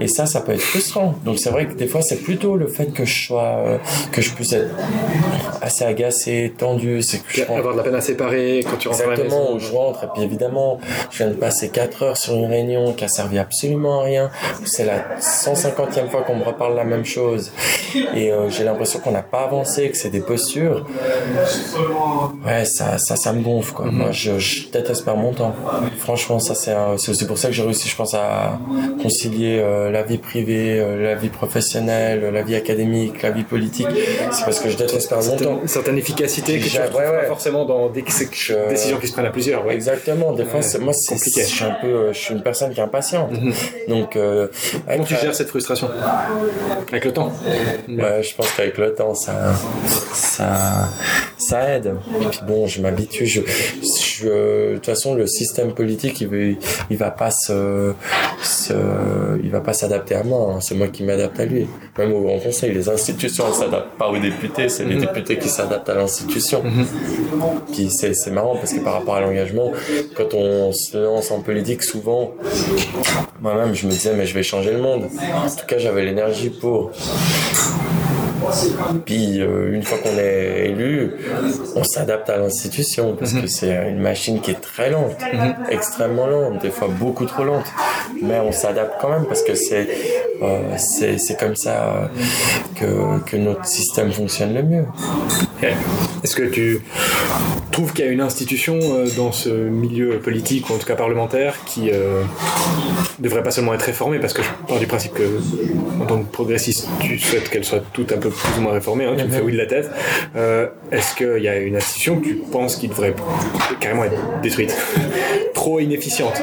[0.00, 1.14] Et ça, ça peut être frustrant.
[1.24, 3.78] Donc c'est vrai que des fois c'est plutôt le fait que je sois, euh,
[4.12, 4.70] que je puisse être
[5.60, 6.25] assez agacé,
[6.56, 7.02] tendu.
[7.02, 9.72] C'est que je avoir de la peine à séparer quand tu rentres Exactement, où je
[9.72, 10.78] rentre et puis évidemment
[11.10, 14.30] je viens de passer 4 heures sur une réunion qui a servi absolument à rien.
[14.64, 17.52] C'est la 150e fois qu'on me reparle la même chose
[18.14, 20.86] et euh, j'ai l'impression qu'on n'a pas avancé, que c'est des postures.
[22.44, 23.86] Ouais, ça, ça, ça me gonfle, quoi.
[23.86, 25.54] Moi, je, je, déteste perdre mon temps.
[25.98, 28.58] Franchement, ça, c'est, c'est aussi pour ça que j'ai réussi, je pense, à
[29.02, 33.88] concilier euh, la vie privée, euh, la vie professionnelle, la vie académique, la vie politique.
[34.32, 35.60] C'est parce que je déteste perdre mon temps.
[35.62, 39.30] Une certaine efficacité que tu ouais, pas forcément dans des décisions qui se prennent à
[39.30, 39.66] plusieurs.
[39.66, 39.74] Ouais.
[39.74, 40.32] Exactement.
[40.32, 41.42] Des fois, moi, c'est compliqué.
[41.42, 43.30] Je suis un peu, je suis une personne qui est impatiente.
[43.32, 43.52] Mhm.
[43.88, 44.48] Donc, euh,
[44.86, 45.88] comment tu gères cette frustration
[46.88, 47.32] avec le temps
[47.88, 49.54] Ouais, je pense qu'avec le temps, ça,
[50.12, 50.88] ça,
[51.38, 51.94] ça aide.
[52.20, 53.26] Et puis bon, je m'habitue.
[53.26, 56.56] Je, je, de toute façon, le système politique, il, veut,
[56.90, 57.92] il va pas se,
[58.42, 58.74] se
[59.42, 60.54] il va pas s'adapter à moi.
[60.54, 60.60] Hein.
[60.60, 61.66] C'est moi qui m'adapte à lui.
[61.98, 64.68] Même au Grand Conseil, les institutions, elles s'adaptent pas aux députés.
[64.68, 65.02] C'est les mhm.
[65.02, 66.62] députés qui s'adaptent à l'institution.
[66.62, 66.86] Mhm.
[67.72, 69.72] Puis c'est, marrant parce que par rapport à l'engagement,
[70.16, 72.32] quand on se lance en politique, souvent,
[73.40, 75.08] moi-même, je me disais, mais je vais changer le monde.
[75.34, 76.92] En tout cas, j'avais l'énergie pour.
[79.04, 81.14] Puis euh, une fois qu'on est élu,
[81.74, 83.48] on s'adapte à l'institution parce que mhm.
[83.48, 85.54] c'est une machine qui est très lente, mhm.
[85.68, 87.66] extrêmement lente, des fois beaucoup trop lente.
[88.22, 89.88] Mais on s'adapte quand même parce que c'est
[90.42, 92.10] euh, c'est comme ça
[92.74, 94.84] que, que notre système fonctionne le mieux.
[96.22, 96.82] Est-ce que tu
[97.76, 100.96] trouves qu'il y a une institution euh, dans ce milieu politique, ou en tout cas
[100.96, 102.22] parlementaire, qui euh,
[103.18, 105.40] devrait pas seulement être réformée, parce que je pars du principe que,
[106.00, 109.04] en tant que progressiste, tu souhaites qu'elle soit toute un peu plus ou moins réformée,
[109.04, 109.90] hein, tu me fais oui de la tête.
[110.36, 113.14] Euh, est-ce qu'il y a une institution que tu penses qui devrait
[113.78, 114.74] carrément être détruite
[115.54, 116.40] Trop inefficiente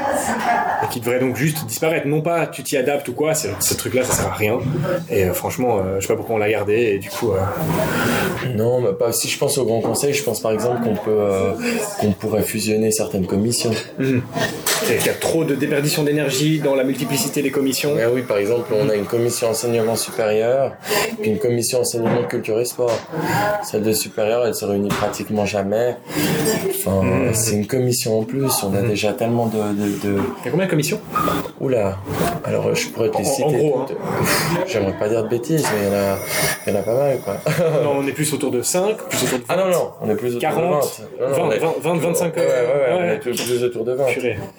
[0.84, 2.08] et qui devrait donc juste disparaître?
[2.08, 4.59] Non pas tu t'y adaptes ou quoi, ce truc-là ça sert à rien.
[5.09, 7.31] Et franchement, je sais pas pourquoi on l'a gardé, et du coup.
[8.55, 11.11] Non, mais pas, si je pense au Grand Conseil, je pense par exemple qu'on peut
[11.11, 11.51] euh,
[11.99, 13.71] qu'on pourrait fusionner certaines commissions.
[13.99, 14.19] Mmh.
[14.89, 17.95] Il y a trop de déperdition d'énergie dans la multiplicité des commissions.
[18.13, 20.73] oui, par exemple, on a une commission enseignement supérieur,
[21.21, 22.91] puis une commission enseignement culture et sport.
[23.63, 25.95] Celle de supérieur, elle se réunit pratiquement jamais.
[26.69, 27.34] Enfin, mmh.
[27.34, 28.51] c'est une commission en plus.
[28.63, 28.88] On a mmh.
[28.88, 30.99] déjà tellement de, de, Il y a combien de commissions?
[31.61, 31.97] Oula.
[32.43, 33.43] Alors, je pourrais te les citer.
[33.43, 33.86] En, gros, hein.
[34.67, 36.17] J'aimerais pas dire de bêtises, mais il y en a,
[36.67, 37.38] il y en a pas mal, quoi.
[37.84, 39.45] non, on est plus autour de 5, plus autour de 20.
[39.49, 41.49] Ah non, non, on est plus autour 40, de 20.
[41.49, 42.36] 20, 20, 25.
[42.36, 44.05] Ouais, ouais, ouais, on est plus autour de 20.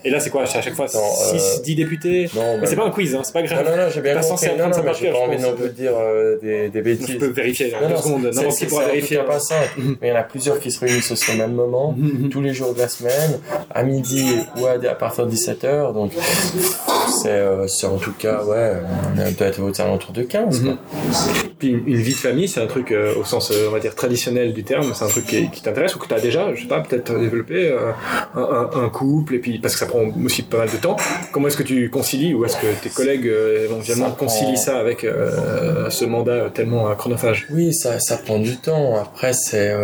[0.04, 2.84] Et là, c'est quoi à chaque fois 6, 10 euh, députés Non, mais c'est pas
[2.84, 3.64] un quiz, hein, c'est pas grave.
[3.64, 4.48] Non, non, j'ai bien compris.
[4.58, 7.12] Non, non, mais j'ai pas envie non plus de dire euh, des, des bêtises.
[7.12, 9.18] Je peux vérifier, non, deux secondes, n'importe qui pourra vérifier.
[9.18, 11.94] pas simple, mais il y en a plusieurs qui se réunissent au même moment,
[12.30, 13.40] tous les jours de la semaine,
[13.70, 16.12] à midi ou à partir de 17h, donc
[17.26, 18.74] euh, c'est en tout cas, ouais,
[19.12, 20.62] on doit être aux alentours de 15.
[20.62, 20.76] Mhm.
[21.58, 24.64] Puis une vie de famille, c'est un truc au sens, on va dire, traditionnel du
[24.64, 26.80] terme, c'est un truc qui, qui t'intéresse ou que tu as déjà, je sais pas,
[26.80, 27.72] peut-être développé
[28.34, 30.96] un, un, un couple, et puis parce que ça prend aussi pas mal de temps.
[31.32, 35.04] Comment est-ce que tu concilies ou est-ce que tes collègues euh, éventuellement concilient ça avec
[35.04, 37.46] euh, ce mandat tellement chronophage?
[37.50, 38.96] Oui, ça, ça prend du temps.
[38.96, 39.74] Après, c'est.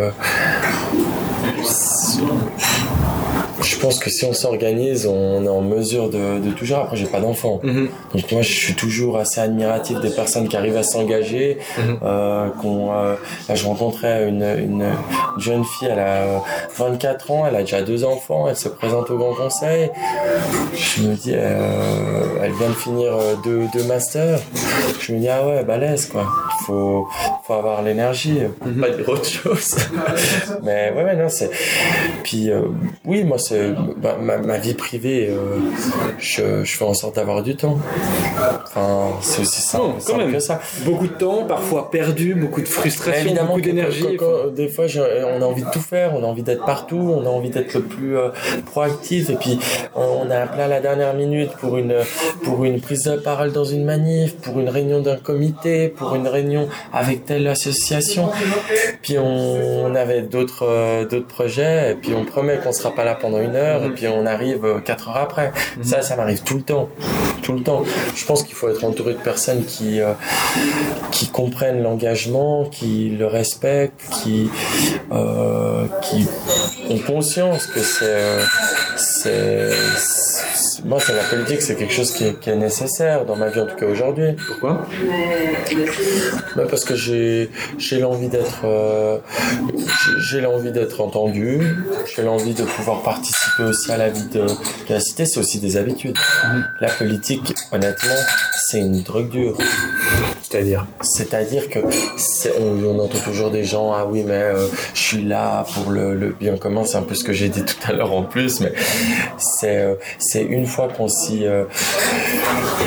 [3.81, 6.77] Euh, je pense que si on s'organise, on est en mesure de, de toujours.
[6.79, 7.89] Après, j'ai pas d'enfant, Mhm.
[8.13, 11.57] donc moi, je suis toujours assez admiratif des personnes qui arrivent à s'engager.
[12.03, 13.15] Euh, qu'on, euh,
[13.49, 14.85] là, je rencontrais une, une
[15.39, 16.37] jeune fille, elle a euh,
[16.77, 19.89] 24 ans, elle a déjà deux enfants, elle se présente au Grand Conseil.
[20.75, 24.39] Je me dis, euh, elle vient de finir euh, deux, deux masters.
[24.99, 26.27] Je me dis, ah ouais, balèze, quoi.
[26.65, 27.07] Faut,
[27.45, 28.79] faut avoir l'énergie, Mhm.
[28.81, 29.75] pas dire autre chose.
[30.63, 31.49] Mais ouais, ouais, non, c'est.
[32.23, 32.61] Puis, euh,
[33.05, 35.57] oui, moi, c'est bah, ma, ma vie privée, euh,
[36.19, 37.77] je, je fais en sorte d'avoir du temps.
[38.63, 40.31] Enfin, c'est aussi simple, Non, quand simple même.
[40.33, 40.59] que ça.
[40.85, 44.05] Beaucoup de temps, parfois perdu, beaucoup de frustration, Évidemment, beaucoup d'énergie.
[44.55, 44.85] des fois,
[45.37, 47.73] on a envie de tout faire, on a envie d'être partout, on a envie d'être
[47.73, 48.29] le plus euh,
[48.65, 49.29] proactif.
[49.29, 49.59] Et puis,
[49.95, 51.95] on on a appelé à la dernière minute pour une
[52.43, 56.27] pour une prise de parole dans une manif, pour une réunion d'un comité, pour une
[56.27, 56.50] réunion
[56.93, 58.29] avec telle association.
[59.01, 61.91] Puis on, on avait d'autres euh, d'autres projets.
[61.91, 63.83] Et puis on promet qu'on sera pas là pendant une heure.
[63.85, 65.51] Et puis on arrive euh, quatre heures après.
[65.81, 66.89] Ça, ça m'arrive tout le temps,
[67.41, 67.83] tout le temps.
[68.15, 70.13] Je pense qu'il faut être entouré de personnes qui euh,
[71.11, 74.49] qui comprennent l'engagement, qui le respectent, qui,
[75.11, 76.27] euh, qui
[76.91, 78.43] ont conscience que c'est, euh,
[78.97, 79.69] c'est,
[80.85, 83.59] moi, c'est la politique, c'est quelque chose qui est, qui est nécessaire dans ma vie,
[83.59, 84.33] en tout cas aujourd'hui.
[84.47, 84.85] Pourquoi?
[86.55, 89.17] Bah, parce que j'ai, j'ai l'envie d'être, euh,
[90.19, 91.61] j'ai- l'envie d'être entendu,
[92.15, 94.47] j'ai l'envie de pouvoir participer aussi à la vie de, de
[94.89, 96.17] la cité, c'est aussi des habitudes.
[96.79, 98.15] La politique, honnêtement,
[98.65, 99.57] c'est une drogue dure.
[100.51, 101.79] C'est-à-dire C'est-à-dire que
[102.59, 106.13] on, on entend toujours des gens ah oui mais euh, je suis là pour le,
[106.13, 106.83] le bien commun.
[106.83, 108.73] C'est un peu ce que j'ai dit tout à l'heure en plus mais
[109.37, 111.63] c'est euh, c'est une fois qu'on s'y euh,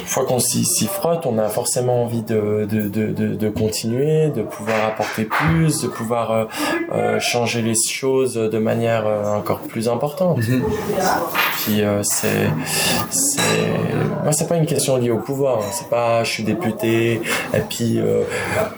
[0.05, 4.43] fois qu'on s'y frotte on a forcément envie de de, de, de de continuer de
[4.43, 6.49] pouvoir apporter plus de pouvoir
[6.93, 10.39] euh, changer les choses de manière encore plus importante.
[11.65, 12.51] Puis euh, c'est
[13.11, 13.41] c'est
[14.23, 15.71] moi c'est pas une question liée au pouvoir hein.
[15.73, 17.21] c'est pas je suis député
[17.57, 18.23] et puis euh,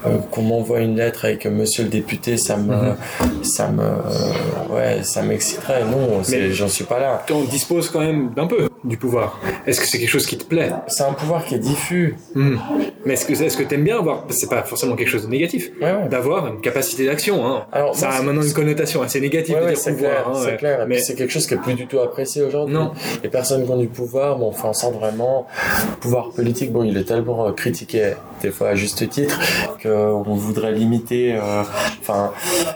[0.07, 2.95] euh, qu'on m'envoie une lettre avec monsieur le député ça me
[3.43, 5.85] ça me euh, ouais ça m'exciterait.
[5.85, 7.25] Non j'en suis pas là.
[7.31, 9.41] on dispose quand même d'un peu du pouvoir.
[9.67, 10.71] Est-ce que c'est quelque chose qui te plaît?
[10.89, 12.57] C'est un pouvoir qui est diffus Hmm.
[13.05, 15.71] Mais est-ce que est-ce que t'aimes bien avoir C'est pas forcément quelque chose de négatif.
[15.81, 16.09] ouais, ouais.
[16.09, 17.47] D'avoir une capacité d'action.
[17.47, 17.67] Hein.
[17.73, 19.97] Alors, Ça moi, a maintenant une connotation assez négative Ouais, de dire pouvoir.
[19.99, 20.85] clair, hein, c'est clair.
[20.89, 22.75] Mais c'est quelque chose qui est plus du tout apprécié aujourd'hui.
[22.75, 22.93] Non.
[23.23, 25.47] Les personnes qui ont du pouvoir, bon, on fait en sorte vraiment,
[25.91, 28.13] le pouvoir politique, bon, il est tellement euh, critiqué,
[28.43, 29.39] des fois à juste titre,
[29.83, 31.63] qu'on voudrait limiter, euh,
[32.01, 32.33] enfin,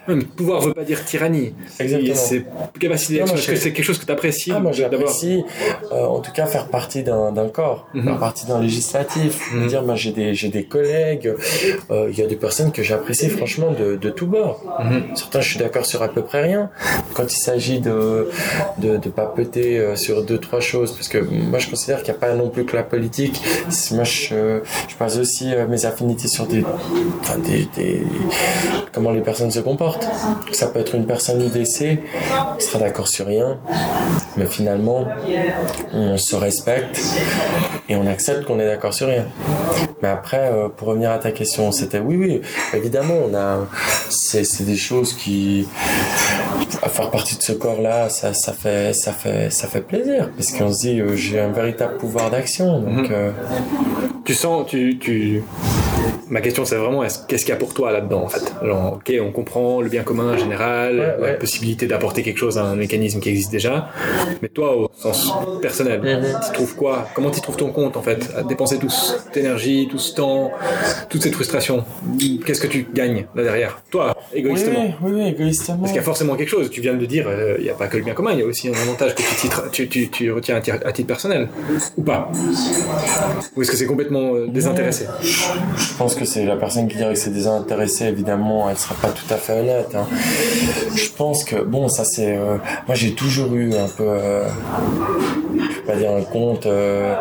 [0.08, 1.54] même pouvoir veut pas dire tyrannie.
[1.78, 2.14] Exactement.
[2.14, 2.44] C'est
[2.78, 3.36] capacité d'action.
[3.36, 5.42] Est-ce que c'est quelque chose que t'apprécies Ah, moi j'apprécie,
[5.92, 8.04] euh, en tout cas, faire partie d'un corps, Mhm.
[8.04, 9.52] faire partie d'un législatif.
[9.52, 9.66] Mhm.
[9.68, 11.34] Dire, moi j'ai des, j'ai des collègues,
[11.90, 14.60] euh, il y a des personnes que j'apprécie franchement de, de tout bord.
[14.82, 15.16] Mhm.
[15.16, 16.70] Certains, je suis d'accord sur à peu près rien.
[17.14, 18.30] Quand il s'agit de,
[18.78, 22.18] de, de papeter euh, sur deux, trois choses, parce que moi je considère qu'il n'y
[22.18, 23.40] a pas non plus que la politique.
[23.92, 26.64] Moi je, je base aussi euh, mes affinités sur des,
[27.20, 28.02] enfin, des, des,
[28.92, 30.08] comment les personnes se comportent.
[30.52, 31.98] Ça peut être une personne UDC,
[32.58, 33.58] qui sera d'accord sur rien,
[34.40, 35.06] mais finalement,
[35.92, 36.98] on se respecte
[37.90, 39.26] et on accepte qu'on est d'accord sur rien.
[40.02, 42.40] Mais après, euh, pour revenir à ta question, c'était oui, oui,
[42.72, 43.66] évidemment, on a,
[44.08, 45.68] c'est, des choses qui,
[46.82, 50.52] à faire partie de ce corps-là, ça, ça fait, ça fait, ça fait plaisir parce
[50.52, 53.08] qu'on se dit, euh, j'ai un véritable pouvoir d'action, donc.
[53.08, 53.12] Mhm.
[53.12, 53.30] euh,
[54.24, 55.42] Tu sens, tu, tu...
[56.30, 58.54] Ma question, c'est vraiment, est-ce- qu'est-ce qu'il y a pour toi là-dedans, en fait?
[58.64, 62.64] Genre, ok, on comprend le bien commun général, Ouais, la possibilité d'apporter quelque chose à
[62.64, 63.88] un mécanisme qui existe déjà,
[64.40, 66.00] mais toi, au sens personnel,
[66.46, 67.08] tu trouves quoi?
[67.14, 70.52] Comment tu trouves ton compte, en fait, à dépenser toute cette énergie, tout ce temps,
[71.08, 71.84] toute cette frustration?
[72.46, 73.82] Qu'est-ce que tu gagnes là derrière?
[73.90, 74.84] Toi, égoïstement.
[75.02, 75.78] Oui, oui, oui, égoïstement.
[75.78, 76.70] Parce qu'il y a forcément quelque chose.
[76.70, 78.38] Tu viens de le dire, euh, il n'y a pas que le bien commun, il
[78.38, 81.48] y a aussi un avantage que tu, titres- tu, tu, tu retiens à, titre personnel.
[81.96, 82.30] Ou pas.
[83.56, 85.06] Ou est-ce que c'est complètement euh, désintéressé?
[85.22, 89.08] Je pense que c'est la personne qui dirait que c'est désintéressé, évidemment, elle sera pas
[89.08, 89.88] tout à fait honnête.
[89.94, 90.06] hein.
[90.94, 92.36] Je pense que, bon, ça c'est...
[92.36, 92.56] euh,
[92.86, 94.04] moi j'ai toujours eu un peu...
[94.06, 94.48] euh,
[95.56, 97.14] je vais pas dire un compte euh,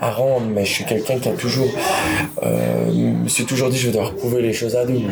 [0.00, 1.68] à rendre, mais je suis quelqu'un qui a toujours...
[2.42, 5.10] Euh, me suis toujours dit je vais devoir prouver les choses à double.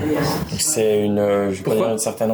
[0.59, 1.17] C'est une...
[1.51, 2.33] je vais pas dire une certaine...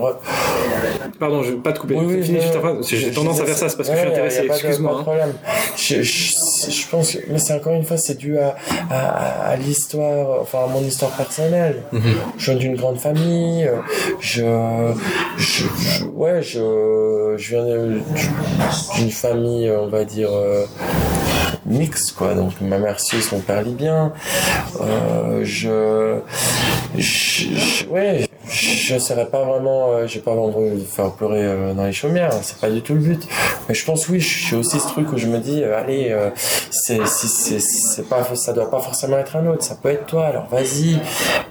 [1.18, 1.94] Pardon, je vais pas te couper.
[1.96, 2.86] Oui, oui, Finis mais- juste ta phrase.
[2.88, 4.42] J'ai je- tendance je à faire ça, c'est parce que ouais, je suis intéressé.
[4.42, 4.92] pas de- Excuse-moi.
[4.92, 5.02] Pas hein.
[5.02, 5.32] problème.
[5.76, 6.32] Je, je,
[6.70, 8.56] je pense que, mais c'est encore une fois, c'est dû à,
[8.90, 11.82] à, à l'histoire, enfin à mon histoire personnelle.
[11.92, 12.02] Mhm.
[12.38, 13.64] Je viens d'une grande famille.
[13.66, 13.76] euh,
[14.20, 14.42] Je,
[15.38, 18.02] je, je- ouais, je, je viens
[18.96, 20.30] d'une famille, on va dire.
[20.32, 20.64] euh,
[21.66, 24.12] mixte quoi donc ma mère suisse mon père libyen
[24.80, 26.18] euh, je,
[26.96, 31.74] je- ouais je je serais pas vraiment, euh, j'ai pas envie de faire pleurer euh,
[31.74, 33.28] dans les chaumières, c'est pas du tout le but.
[33.68, 36.30] Mais je pense oui, suis aussi ce truc où je me dis, euh, allez, euh,
[36.70, 40.06] c'est, si c'est, c'est pas, ça doit pas forcément être un autre, ça peut être
[40.06, 40.26] toi.
[40.26, 40.98] Alors vas-y.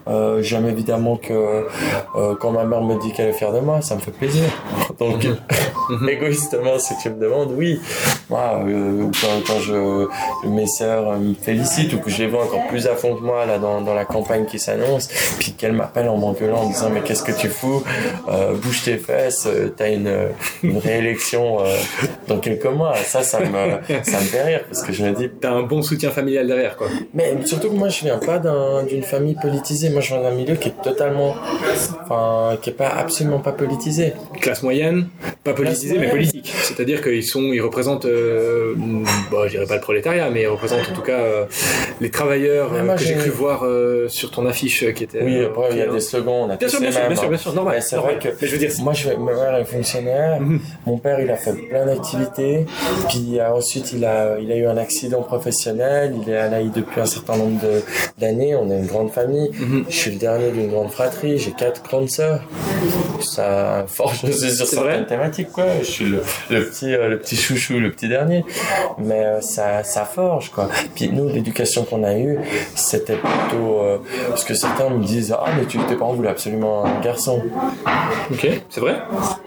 [0.09, 3.81] Euh, j'aime évidemment que euh, quand ma mère me dit qu'elle est fière de moi,
[3.81, 4.43] ça me fait plaisir.
[4.99, 5.25] Donc
[6.09, 7.79] égoïstement, si tu me demandes, oui.
[8.29, 10.07] Moi, euh, quand, quand je
[10.47, 13.45] mes sœurs me félicitent ou que je les vois encore plus à fond que moi
[13.45, 15.07] là dans, dans la campagne qui s'annonce,
[15.39, 17.83] puis qu'elles m'appellent en m'engueulant en disant mais qu'est-ce que tu fous?
[18.29, 19.47] Euh, Bouge tes fesses,
[19.77, 20.11] t'as une,
[20.63, 21.57] une réélection
[22.27, 22.95] dans quelques mois.
[23.05, 23.45] Ça, ça me
[24.03, 26.75] ça me fait rire parce que je me dis T'as un bon soutien familial derrière,
[26.77, 26.87] quoi.
[27.13, 29.89] mais surtout que moi, je viens pas d'un- d'une famille politisée.
[29.89, 31.35] Moi, je viens d'un milieu qui est totalement,
[32.09, 34.13] enfin, qui est pas absolument pas politisé.
[34.41, 35.07] Classe moyenne,
[35.43, 36.51] pas politisée, mais politique.
[36.63, 39.03] C'est-à-dire qu'ils sont, ils représentent, euh, bon,
[39.45, 41.45] je dirais pas le prolétariat, mais ils représentent en tout cas euh,
[42.01, 45.23] les travailleurs euh, moi, que j'ai cru voir euh, sur ton affiche qui était.
[45.23, 47.07] Oui, euh, après, il y a des slogans, on a Bien tous sûr, bien sûr,
[47.07, 47.81] bien sûr, bien sûr, normal.
[47.81, 48.15] C'est normal.
[48.19, 50.39] vrai que- Mais je veux dire, Moi, je, ma mère est fonctionnaire.
[50.41, 50.59] Mhm.
[50.85, 52.65] Mon père, il a fait plein d'activités.
[53.09, 56.15] Puis euh, ensuite, il a, il a eu un accident professionnel.
[56.21, 57.81] Il est à l'AI depuis un certain nombre de-
[58.19, 58.55] d'années.
[58.55, 59.49] On est une grande famille.
[59.59, 59.85] Mhm.
[59.89, 61.37] Je suis le dernier d'une grande fratrie.
[61.37, 65.65] J'ai quatre grandes Ça forge aussi sur certaines thématiques, quoi.
[65.81, 68.45] Je suis le, le petit, euh, le petit chouchou, le petit dernier.
[68.97, 70.69] Mais euh, ça, ça forge, quoi.
[70.95, 72.39] Puis nous, l'éducation qu'on a eue,
[72.75, 73.97] c'était plutôt, euh,
[74.29, 77.41] parce que certains me disent, ah, mais tu, tes parents voulaient absolument un garçon.
[78.31, 78.95] ok, c'est vrai?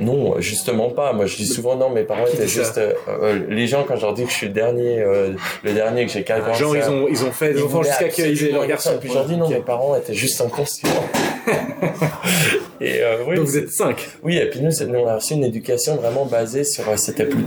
[0.01, 1.13] Non, justement pas.
[1.13, 1.91] Moi, je dis souvent non.
[1.91, 2.81] Mes parents étaient juste
[3.49, 5.05] les gens quand je leur dis que je suis le dernier,
[5.63, 8.09] le dernier que j'ai quatre grands Genre, ils ont, ils ont fait des enfants jusqu'à
[8.09, 8.91] qu'ils aient leur garçon.
[9.01, 10.89] Puis je leur dis non, mes parents étaient juste inconscients.
[11.53, 12.72] ハハハハ。
[12.83, 13.97] Et euh, oui, Donc vous êtes 5.
[14.23, 17.45] oui, et puis nous, on a reçu une éducation vraiment basée sur euh, c'était plus,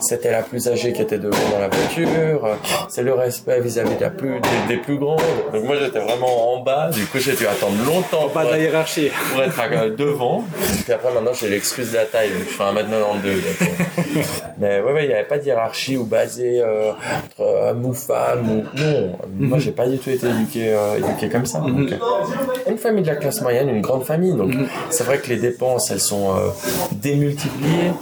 [0.00, 2.54] c'était la plus âgée qui était devant dans la voiture, euh,
[2.88, 5.20] c'est le respect vis-à-vis de la plus, des, des plus grandes.
[5.52, 6.90] Donc moi, j'étais vraiment en bas.
[6.92, 9.10] Du coup, j'ai dû attendre longtemps Pas pour de la hiérarchie.
[9.32, 10.44] pour être à- devant.
[10.84, 12.30] Puis après, maintenant, j'ai l'excuse de la taille.
[12.30, 13.34] donc Je fais un mètre 92.
[13.34, 14.22] donc, euh.
[14.60, 17.92] Mais ouais, ouais, il n'y avait pas de hiérarchie ou basé euh, entre homme ou
[17.92, 18.48] femme.
[18.50, 18.78] Ou...
[18.78, 21.58] Non, moi, j'ai pas du tout été éduqué, euh, éduqué comme ça.
[21.60, 21.96] Donc, euh,
[22.70, 24.32] une famille de la classe moyenne, une grande famille.
[24.34, 24.52] Donc,
[24.90, 26.48] c'est vrai que les dépenses, elles sont euh,
[26.92, 27.92] démultipliées.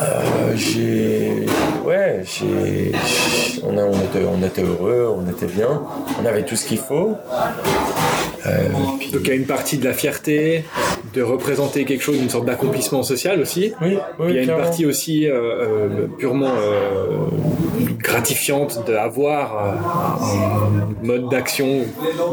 [0.00, 1.46] Euh, j'ai
[1.84, 2.92] ouais j'ai
[3.62, 3.72] on,
[4.42, 5.82] était heureux on était bien
[6.20, 7.14] on avait tout ce qu'il faut
[8.98, 10.64] puis- Donc il y a une partie de la fierté,
[11.14, 13.72] de représenter quelque chose, une sorte d'accomplissement social aussi.
[13.80, 17.26] oui, il y a une partie aussi euh, euh, purement euh,
[17.98, 21.82] gratifiante d'avoir euh, un mode d'action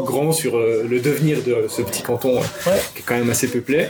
[0.04, 2.76] grand sur euh, le devenir de ce petit canton euh, Ouais.
[2.94, 3.86] qui est quand même assez peuplé.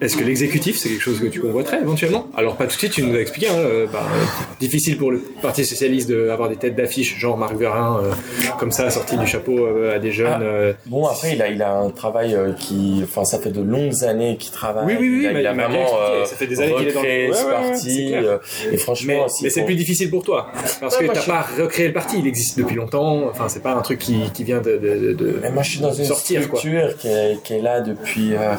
[0.00, 2.26] Est-ce que l'exécutif, c'est quelque chose que tu convoiterais éventuellement?
[2.36, 4.24] Alors pas tout de suite, tu nous as expliqué, hein, euh, bah, euh,
[4.60, 8.10] difficile pour le Parti Socialiste d'avoir des têtes d'affiche, genre Marc Verin, euh,
[8.58, 10.28] comme ça, sorti du chapeau euh, à des jeunes.
[10.34, 10.42] Ah.
[10.42, 13.00] euh, Bon, après, il a, il a un travail euh, qui.
[13.04, 14.86] Enfin, ça fait de longues années qu'il travaille.
[14.86, 16.88] Oui, oui, oui, Il a, il a il vraiment euh, Ça fait des années qu'il
[16.88, 18.14] est dans le- Ouais, ce ouais, ouais, parti.
[18.14, 18.38] euh,
[18.72, 20.48] et franchement, Mais, c'est faut- plus difficile pour toi.
[20.80, 23.24] Parce que t'as je- pas recréé le parti, il existe depuis longtemps.
[23.30, 24.76] Enfin, c'est pas un truc qui, qui vient de.
[24.78, 27.80] de, de- Mais moi, je suis dans une sortir, structure qui est, qui est là
[27.80, 28.54] depuis euh,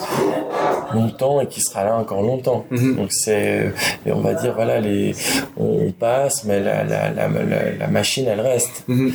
[0.94, 2.66] longtemps et qui sera là encore longtemps.
[2.72, 2.96] Mhm.
[2.96, 3.72] Donc, c'est.
[4.06, 5.14] On va dire, voilà, les,
[5.58, 8.84] on passe, mais la, la, la, machine, elle reste.
[8.88, 9.14] Mhm.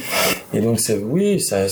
[0.54, 0.96] Et donc, c'est.
[0.98, 1.66] Oui, ça.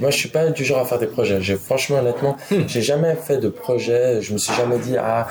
[0.00, 1.40] Moi, je suis pas du genre à faire des projets.
[1.40, 2.62] J'ai, franchement, honnêtement, Hmm.
[2.66, 4.20] j'ai jamais fait de projet.
[4.22, 5.28] Je me suis jamais dit, ah,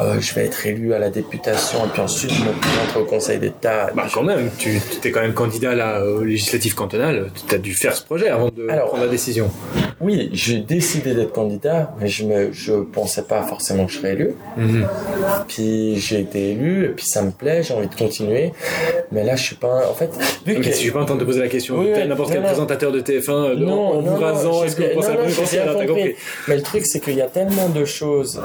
[0.00, 3.04] euh, je vais être élu à la députation et puis ensuite, je me présenterai au
[3.04, 3.90] Conseil d'État.
[3.94, 7.30] Bah, quand même, tu étais quand même candidat là, au législatif cantonal.
[7.48, 9.50] Tu as dû faire ce projet avant de Alors, prendre la décision.
[10.00, 14.12] Oui, j'ai décidé d'être candidat, mais je me, je pensais pas forcément que je serais
[14.12, 14.34] élu.
[14.56, 14.86] Mhm.
[15.48, 18.52] Puis j'ai été élu, et puis ça me plaît, j'ai envie de continuer.
[19.12, 20.10] Mais là, je suis pas, en fait,
[20.46, 22.46] vu que si je vais pas entendre te poser la question, Oui, n'importe quel non.
[22.48, 24.16] présentateur de TF1 euh, Non, en non,
[24.60, 26.14] j'ai est-ce que vous pensez à la t'as compris.
[26.48, 28.40] Mais le truc, c'est qu'il y a tellement de choses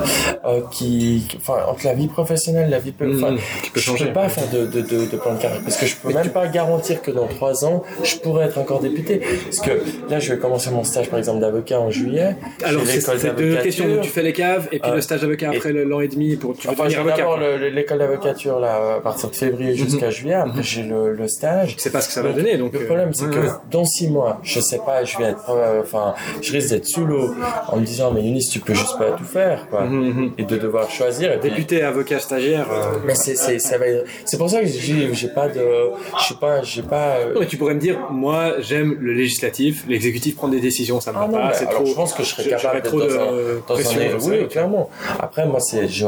[0.45, 4.06] euh, qui, enfin, entre la vie professionnelle, la vie, enfin, Mhm, qui peut je changer.
[4.08, 6.30] peux pas faire de, de, de, de plan de carrière parce que je peux même
[6.30, 9.22] pas garantir que dans trois ans, je pourrais être encore député.
[9.45, 9.72] Parce que
[10.10, 12.36] là, je vais commencer mon stage, par exemple, d'avocat en juillet.
[12.64, 13.88] Alors, c'est c'est deux questions.
[13.88, 16.36] Donc, tu fais les caves et puis Euh, le stage d'avocat après l'an et demi
[16.36, 17.18] pour tu veux Enfin, devenir avocat.
[17.18, 20.34] d'abord l'école d'avocature là à partir de février jusqu'à juillet.
[20.36, 21.76] Après, j'ai le, le stage.
[21.76, 22.58] Tu sais pas ce que ça va donner.
[22.58, 23.47] Donc, le euh, problème, c'est que ouais.
[23.72, 27.06] dans six mois, je sais pas, je vais être, euh, enfin, je risque d'être sous
[27.06, 27.34] l'eau
[27.68, 29.82] en me disant, mais Yunis, tu peux juste pas tout faire, quoi.
[29.82, 30.32] Mhm, mhm.
[30.38, 31.32] Et de devoir choisir.
[31.34, 32.68] Et puis- Député, avocat, stagiaire.
[32.72, 35.62] euh, mais c'est, c'est, ça va être- c'est pour ça que j'ai, j'ai pas de,
[36.22, 39.14] je sais pas, j'ai pas, euh, Non, mais tu pourrais me dire, moi, j'aime le
[39.14, 41.86] législatif, l'exécutif prend des décisions, ça me Ah va non, pas, c'est trop.
[41.86, 44.30] je pense que je serais je- capable d'être dans de un, dans pression, un- ça,
[44.30, 44.90] oui, clairement.
[45.20, 46.06] Après, moi, c'est, je,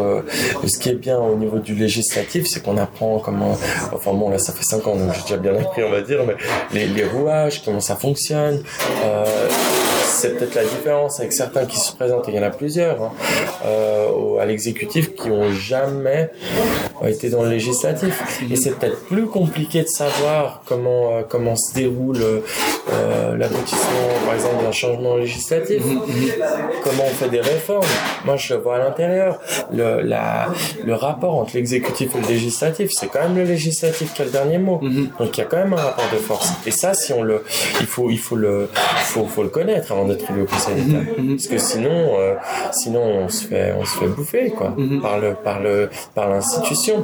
[0.68, 3.58] ce qui est bien au niveau du législatif, c'est qu'on apprend comment,
[3.94, 6.20] enfin bon, là, ça fait 5 ans, donc j'ai déjà bien appris, on va dire,
[6.26, 6.36] mais
[6.74, 8.62] les, les rouages, comment ça fonctionne,
[9.06, 9.26] euh,
[10.22, 13.02] c'est peut-être la différence avec certains qui se présentent, et il y en a plusieurs,
[13.02, 13.12] hein,
[13.66, 16.30] euh, à l'exécutif qui ont jamais
[17.08, 18.14] été dans le législatif.
[18.52, 24.36] Et c'est peut-être plus compliqué de savoir comment, euh, comment se déroule euh, l'aboutissement, par
[24.36, 25.82] exemple, d'un changement législatif,
[26.84, 27.88] comment on fait des réformes.
[28.26, 29.40] Moi, je vois à l'intérieur.
[29.74, 30.50] Le, la,
[30.86, 34.32] le rapport entre l'exécutif et le législatif, c'est quand même le législatif qui a le
[34.32, 34.80] dernier mot.
[35.20, 36.52] Donc, il y a quand même un rapport de force.
[36.68, 37.44] Et ça, si on le,
[37.80, 38.70] il faut, il faut le,
[39.12, 41.00] faut, faut le connaître avant d'être élu au Conseil d'État.
[41.16, 42.36] Parce que sinon, euh,
[42.72, 47.04] sinon, on se fait, on se fait bouffer, quoi, par le, par le, par l'institution.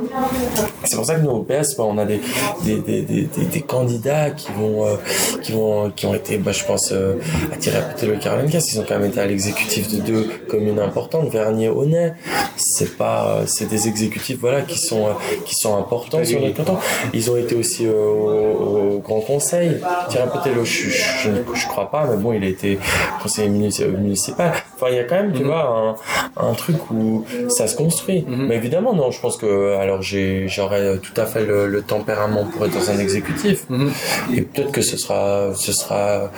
[0.83, 2.21] C'est pour ça que nous, au PS, bah, on a des,
[2.63, 4.95] des, des, des, des candidats qui vont, euh,
[5.41, 7.15] qui vont, qui ont été, bah, je pense, euh,
[7.53, 10.79] attirés à peut-être le Caroline Ils ont quand même été à l'exécutif de deux communes
[10.79, 12.13] importantes, Vernier, Honnay.
[12.55, 15.07] C'est pas, c'est des exécutifs, voilà, qui sont,
[15.45, 16.77] qui sont importants sur notre canton.
[17.13, 19.77] Ils ont été aussi au, Grand Conseil.
[20.09, 22.79] Thierry Pétello, je, je, je, crois pas, mais bon, il a été
[23.21, 24.53] conseiller municipal.
[24.75, 25.47] Enfin, il y a quand même, tu mhm.
[25.47, 25.97] vois,
[26.37, 28.23] un, un, truc où ça se construit.
[28.27, 28.47] Mhm.
[28.47, 32.73] Mais évidemment, non, je pense que, alors, j'aurais tout à fait le, tempérament pour être
[32.73, 33.65] dans un exécutif.
[33.69, 33.91] Mhm.
[34.35, 36.31] Et peut-être que ce sera, ce sera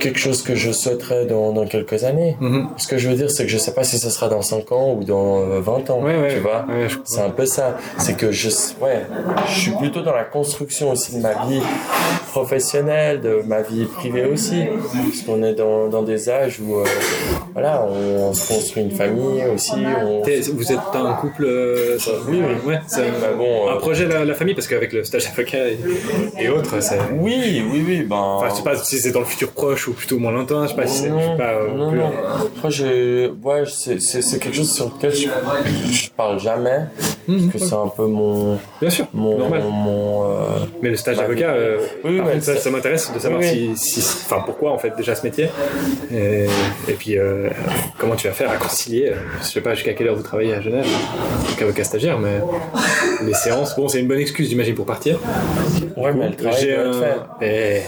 [0.00, 2.36] quelque chose que je souhaiterais dans, dans quelques années.
[2.76, 4.72] Ce que je veux dire, c'est que je sais pas si ce sera dans 5
[4.72, 6.02] ans ou dans 20 ans.
[6.28, 6.66] tu vois?
[7.04, 7.78] c'est un peu ça.
[7.98, 8.48] C'est que je,
[8.80, 9.06] ouais,
[9.48, 11.60] je suis plutôt dans la construction aussi de ma vie
[12.32, 14.64] professionnelle, de ma vie privée aussi.
[14.92, 16.84] Parce qu'on est dans, dans des âges où, euh,
[17.54, 19.72] voilà, on, se construit une famille aussi.
[20.52, 21.98] Vous êtes un couple, euh,
[22.28, 22.80] oui, oui, ouais,
[23.20, 25.78] bah, bon, un euh, projet la, la, famille parce qu'avec le stage avocat et,
[26.40, 26.98] et autres, c'est.
[27.12, 28.16] Oui, oui, oui, ben.
[28.16, 30.64] Enfin, je sais pas si c'est dans le futur proche ou plutôt moins lointain.
[30.64, 31.10] Je sais pas si c'est.
[31.10, 31.92] Non, pas, non.
[32.56, 35.28] Après, ouais, c'est, c'est, quelque chose sur lequel je,
[35.92, 36.80] je parle jamais.
[37.28, 38.58] Mmh, parce que c'est un peu mon.
[38.80, 39.06] Bien sûr.
[39.14, 39.62] Mon, normal.
[39.70, 40.28] mon
[40.82, 41.54] Mais le stage d'avocat,
[42.02, 45.48] oui, ça, ça m'intéresse de savoir si, si, enfin, pourquoi en fait déjà ce métier
[46.12, 46.46] et,
[46.88, 47.43] et puis euh,
[47.98, 50.54] comment tu vas faire à concilier euh, Je sais pas jusqu'à quelle heure vous travaillez
[50.54, 50.86] à Genève,
[51.58, 52.40] qu'avocat stagiaire, mais
[53.24, 55.18] les séances, bon, c'est une bonne excuse, j'imagine, pour partir.
[55.96, 56.98] Ouais, mais le travail doit être
[57.40, 57.82] fait.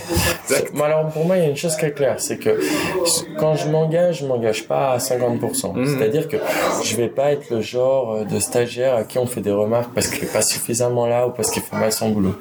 [0.45, 0.73] Exact.
[0.83, 2.61] Alors pour moi, il y a une chose qui est claire, c'est que
[3.39, 5.75] quand je m'engage, je m'engage pas à 50%.
[5.75, 5.87] Mmh.
[5.87, 6.37] C'est-à-dire que
[6.85, 10.09] je vais pas être le genre de stagiaire à qui on fait des remarques parce
[10.09, 12.37] qu'il est pas suffisamment là ou parce qu'il fait mal son boulot.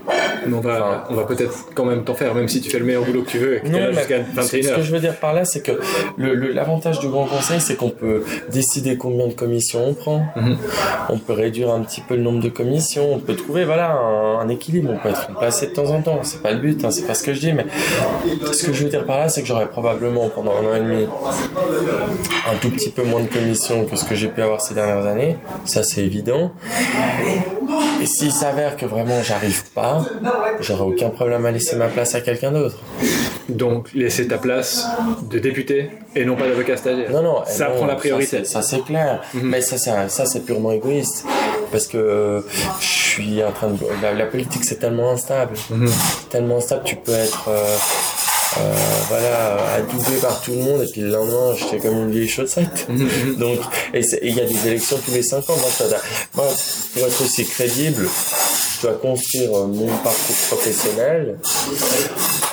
[0.47, 3.03] on va, on va peut-être quand même t'en faire, même si tu fais le meilleur
[3.03, 3.65] boulot que tu veux.
[3.65, 5.71] Et non, jusqu'à 21 Ce que je veux dire par là, c'est que
[6.17, 10.25] l'avantage du Grand Conseil, c'est qu'on peut décider combien de commissions on prend.
[10.35, 10.57] Mhm.
[11.09, 13.13] On peut réduire un petit peu le nombre de commissions.
[13.13, 14.91] On peut trouver voilà un, équilibre.
[14.93, 16.19] On peut être placé de temps en temps.
[16.23, 17.53] C'est pas le but, hein, c'est pas ce que je dis.
[17.53, 17.65] Mais
[18.51, 20.79] ce que je veux dire par là, c'est que j'aurais probablement pendant un an et
[20.79, 21.07] demi
[22.51, 25.05] un tout petit peu moins de commissions que ce que j'ai pu avoir ces dernières
[25.05, 25.37] années.
[25.65, 26.51] Ça, c'est évident.
[28.01, 30.05] Et s'il s'avère que vraiment j'arrive pas,
[30.59, 32.77] j'aurai aucun problème à laisser ma place à quelqu'un d'autre.
[33.49, 34.87] Donc laisser ta place
[35.29, 37.11] de député et non pas d'avocat stagiaire.
[37.11, 38.43] Non, non, ça prend la priorité.
[38.43, 39.21] Ça c'est clair.
[39.33, 39.49] Mhm.
[39.49, 39.77] Mais ça,
[40.09, 41.25] ça c'est purement égoïste.
[41.71, 42.41] Parce que euh,
[42.79, 43.77] je suis en train de.
[44.17, 45.55] La, politique c'est tellement instable.
[45.69, 45.89] Mhm.
[46.29, 47.49] Tellement instable, tu peux être.
[47.49, 47.77] Euh,
[48.57, 48.73] euh,
[49.09, 52.87] voilà, adoubé par tout le monde, et puis le lendemain, j'étais comme une vieille chaussette.
[52.87, 53.35] Mhm.
[53.35, 53.59] Donc,
[53.93, 55.57] et il y a des élections tous les 5 ans.
[56.35, 56.45] moi,
[56.93, 58.07] pour être aussi crédible,
[58.77, 61.37] je dois construire mon parcours professionnel.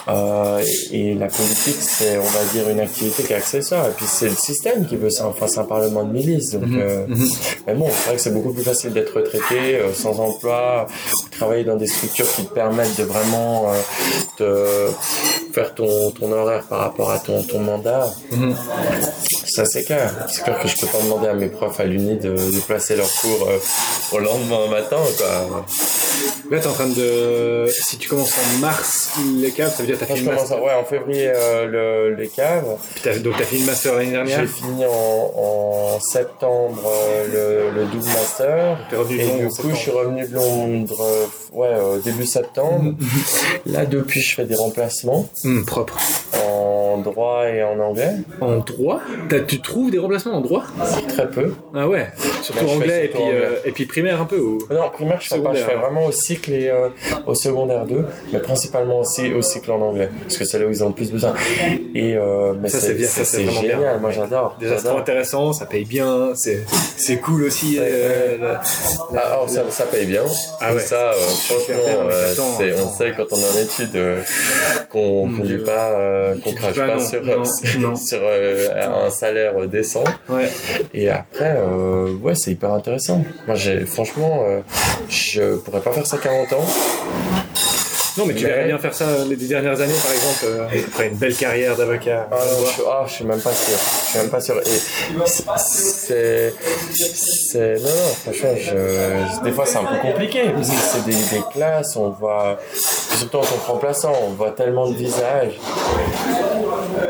[0.08, 3.86] Euh, et la politique, c'est, on va dire, une activité qui est accessoire.
[3.86, 5.26] Et puis c'est le système qui veut ça.
[5.26, 6.50] Enfin, c'est un parlement de milice.
[6.52, 6.80] Donc, mhm.
[6.80, 7.06] euh,
[7.66, 10.86] mais bon, c'est vrai que c'est beaucoup plus facile d'être retraité, euh, sans emploi,
[11.30, 13.72] travailler dans des structures qui te permettent de vraiment
[14.36, 14.88] te
[15.52, 18.12] faire ton, ton horaire par rapport à ton, ton mandat.
[18.30, 18.54] Mhm.
[19.46, 20.12] Ça, c'est clair.
[20.28, 22.96] C'est clair que je peux pas demander à mes profs à l'Uni de, de placer
[22.96, 23.48] leurs cours
[24.12, 25.64] au lendemain matin, quoi.
[26.50, 27.66] Là, t'es en train de.
[27.70, 30.62] Si tu commences en mars les caves, ça veut dire que t'as fini le master.
[30.62, 31.66] ouais, en février euh,
[32.10, 32.76] le, les caves.
[32.96, 34.90] Puis as, donc t'as fini le master l'année dernière J'ai fini en,
[35.36, 38.78] en septembre euh, le, le double master.
[38.90, 42.94] T'es revenu Et du coup, je suis revenu de Londres euh, ouais, début septembre.
[43.66, 45.28] Là, depuis, je fais des remplacements.
[45.44, 45.98] Mmh, propre.
[46.92, 48.12] En droit et en anglais.
[48.40, 49.00] En droit?
[49.48, 50.64] Tu trouves des remplacements en droit?
[51.08, 51.54] Très peu.
[51.74, 52.08] Ah ouais?
[52.42, 54.58] Surtout anglais, et, puis, euh, et puis primaire un peu ou...
[54.70, 55.54] Non, primaire, je fais pas.
[55.54, 56.88] Je fais vraiment au cycle et euh,
[57.26, 60.70] au secondaire 2, mais principalement aussi au cycle en anglais, parce que c'est là où
[60.70, 61.34] ils ont le plus besoin.
[61.94, 63.78] Et, euh, mais ça, c'est bien, ça, c'est génial.
[63.78, 63.98] Bien.
[63.98, 64.56] Moi, j'adore.
[64.60, 67.78] Déjà, c'est trop intéressant, ça paye bien, c'est cool aussi.
[67.78, 68.54] Euh,
[69.14, 70.22] ah, alors, ça, ça, paye bien.
[70.60, 70.80] Ah ouais.
[70.80, 72.34] Ça, euh, franchement, euh,
[72.84, 73.98] on sait quand on est en études
[74.90, 77.22] qu'on ne dit pas, qu'on crache pas, sur,
[77.96, 80.04] sur un salaire décent.
[80.28, 80.48] Ouais.
[80.94, 81.56] Et après,
[82.20, 83.24] ouais, c'est hyper intéressant.
[83.46, 84.44] Moi, j'ai, franchement,
[85.08, 86.66] je pourrais pas faire ça 40 ans.
[88.18, 91.16] Non, mais tu verrais bien faire ça les dernières années, par exemple, euh, après une
[91.16, 92.28] belle carrière d'avocat.
[92.30, 93.78] Ah, non, je, ah, je suis même pas sûr.
[93.78, 94.58] Je suis même pas sûr.
[94.58, 94.80] Et
[95.56, 96.54] c'est,
[96.94, 101.12] c'est, non, non, franchement, je, des fois c'est un peu compliqué parce que c'est des,
[101.12, 105.58] des classes, on voit, surtout en tant que remplaçant, on voit tellement de visages.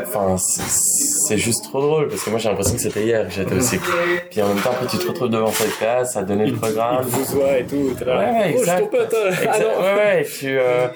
[0.05, 3.55] Enfin, c'est juste trop drôle parce que moi j'ai l'impression que c'était hier que j'étais
[3.55, 3.83] au cycle.
[4.29, 7.03] Puis en même temps, après tu te retrouves devant cette classe, à donner le programme.
[7.03, 7.91] Vous et tout.
[8.05, 8.93] là, Ouais, ouais, oh, je suis exact.
[8.93, 9.31] euh.
[9.31, 9.65] Ah Exact.
[9.79, 10.87] ouais, ouais, puis, euh,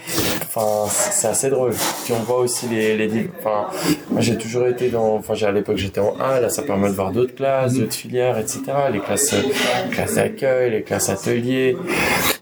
[0.44, 1.72] enfin, c'est assez drôle.
[2.06, 3.68] Puis on voit aussi les, les, enfin,
[4.10, 6.90] moi j'ai toujours été dans, enfin, j'ai à l'époque j'étais en A, là ça permet
[6.90, 8.62] de voir d'autres classes, d'autres filières, etc.
[8.92, 9.42] Les classes, euh,
[9.90, 11.76] les classes d'accueil, les classes ateliers.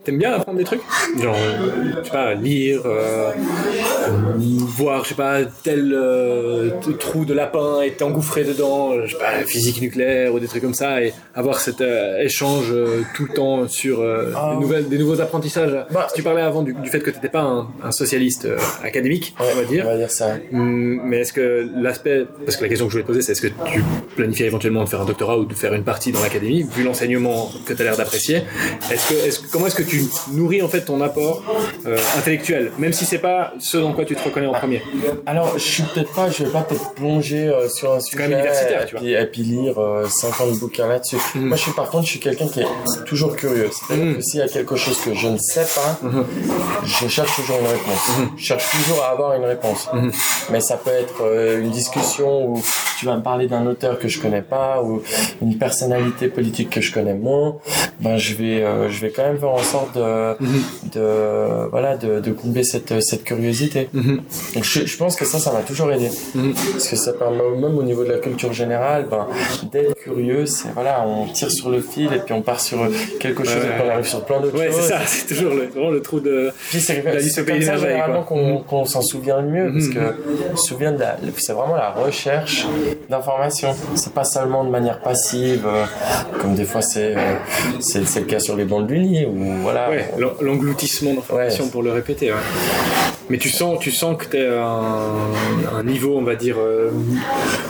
[0.06, 0.82] T'aimes bien apprendre des trucs?
[1.20, 3.32] Genre, euh, je sais pas, lire, euh,
[4.38, 9.44] voir, je sais pas, tel euh, trou de lapin et t'engouffrer dedans, je sais pas,
[9.46, 12.74] physique nucléaire ou des trucs comme ça, et avoir cet euh, échange
[13.16, 14.04] tout le temps sur
[14.36, 14.52] Ah.
[14.54, 15.76] des, nouvelles, des nouveaux apprentissages.
[15.92, 18.48] Bah, tu parlais avant du, du fait que t'étais pas un, un socialiste
[18.84, 19.86] académique, on va dire.
[19.88, 20.36] On va dire ça.
[20.54, 23.42] Hum, Mais est-ce que l'aspect, parce que la question que je voulais poser, c'est est-ce
[23.42, 23.84] que tu
[24.16, 27.50] planifies éventuellement de faire un doctorat ou de faire une partie dans l'académie, vu l'enseignement
[27.66, 28.44] que tu as l'air d'apprécier?
[28.92, 29.95] Est-ce que, est-ce, comment est-ce que tu
[30.32, 31.44] nourris en fait ton apport
[31.86, 34.82] euh, intellectuel, même si c'est pas ce dans quoi tu te reconnais en premier
[35.26, 38.30] Alors, je suis peut-être pas, je vais pas peut-être plonger euh, sur un sujet quand
[38.30, 39.02] même universitaire, et, tu vois.
[39.02, 41.18] puis, et puis lire euh, 50 bouquins là-dessus.
[41.36, 41.48] Mhm.
[41.48, 42.68] Moi, je suis par contre, je suis quelqu'un qui est
[43.06, 43.70] toujours curieux.
[43.72, 44.16] C'est-à-dire Mhm.
[44.18, 46.00] que s'il y a quelque chose que je ne sais pas,
[46.86, 48.10] je cherche toujours une réponse.
[48.20, 48.30] Mhm.
[48.38, 49.90] Je cherche toujours à avoir une réponse.
[50.52, 52.62] Mais ça peut être euh, une discussion où
[53.00, 55.02] tu vas me parler d'un auteur que je connais pas ou
[55.42, 57.58] une personnalité politique que je connais moins.
[58.00, 60.36] Ben, je vais, je vais quand même faire en sorte de,
[60.94, 63.90] de voilà, de, de combler cette, cette curiosité.
[63.94, 66.10] Donc je, je pense que ça, ça m'a toujours aidé.
[66.34, 66.54] Mhm.
[66.74, 69.28] Parce que ça permet même au niveau de la culture générale, ben,
[69.72, 72.80] d'être curieux, c'est voilà, on tire sur le fil et puis on part sur
[73.20, 73.62] quelque chose Ouais.
[73.70, 74.90] et puis on arrive sur plein d'autres Ouais, c'est choses.
[74.90, 76.52] ça, c'est toujours le, vraiment le trou de.
[76.70, 79.94] Puis c'est c'est comme ça généralement qu'on qu'on s'en souvient le mieux, parce Mhm.
[79.94, 80.00] que
[80.54, 82.66] on se souvient de la, c'est vraiment la recherche
[83.10, 83.74] d'informations.
[83.96, 85.86] C'est pas seulement de manière passive, euh,
[86.42, 87.36] comme des fois c'est euh,
[87.80, 89.75] c'est c'est le cas sur les bancs de l'Uni, où voilà.
[89.90, 91.72] Ouais, l'en- l'engloutissement d'informations Ouais.
[91.72, 92.32] pour le répéter.
[92.32, 92.38] ouais.
[93.30, 96.58] Mais tu sens, tu sens que tu es un, un niveau, on va dire.
[96.60, 96.92] euh,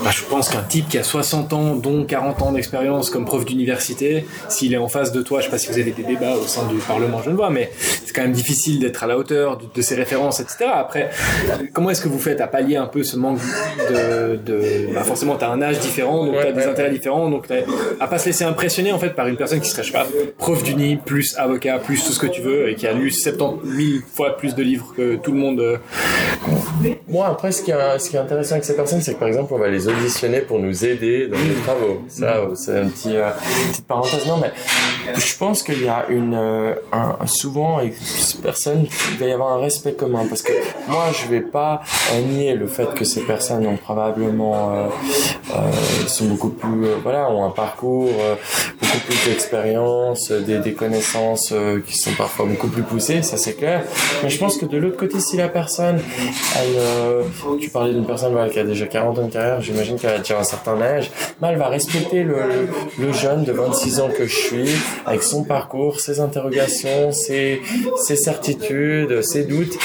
[0.04, 3.46] bah, je pense qu'un type qui a 60 ans, dont 40 ans d'expérience comme prof
[3.46, 6.36] d'université, s'il est en face de toi, je sais pas si vous avez des débats
[6.36, 7.72] au sein du Parlement genevois, mais
[8.06, 10.66] c'est quand même difficile d'être à la hauteur de, de ses références, etc.
[10.74, 11.10] Après,
[11.74, 13.40] comment est-ce que vous faites à pallier un peu ce manque
[13.90, 14.36] de.
[14.36, 17.48] de bah, forcément, tu as un âge différent, donc tu as des intérêts différents, donc
[18.00, 20.08] à pas se laisser impressionner en fait par une personne qui serait, je sais pas,
[20.38, 23.70] prof d'uni, plus avocat, plus tout ce que tu veux, et qui a lu 70
[23.76, 25.45] 000 fois plus de livres que tout le monde.
[25.54, 25.78] Euh,
[27.08, 29.70] Moi, après, ce qui, est, intéressant avec ces personnes, c'est que par exemple, on va
[29.70, 32.02] les auditionner pour nous aider dans nos travaux.
[32.08, 33.30] Ça, c'est un petit, euh,
[33.72, 34.26] petite parenthèse.
[34.28, 34.52] Non, mais
[35.16, 36.74] je pense qu'il y a une, euh,
[37.26, 40.26] souvent, avec ces personnes, il va y avoir un respect commun.
[40.28, 40.54] Parce que
[40.88, 41.82] moi, je vais pas
[42.30, 44.90] nier le fait que ces personnes ont probablement,
[46.08, 48.10] sont beaucoup plus, voilà, ont un parcours,
[48.82, 51.54] beaucoup plus d'expérience, des, connaissances
[51.88, 53.84] qui sont parfois beaucoup plus poussées, ça c'est clair.
[54.24, 56.00] Mais je pense que de l'autre côté, si la personne,
[56.58, 57.24] euh,
[57.60, 60.40] tu parlais d'une personne qui a déjà 40 ans de carrière, j'imagine qu'elle a déjà
[60.40, 61.12] un certain âge,
[61.42, 64.70] elle va respecter le, jeune de 26 ans que je suis,
[65.06, 67.62] avec son parcours, ses interrogations, ses,
[67.98, 69.78] certitudes, ses doutes,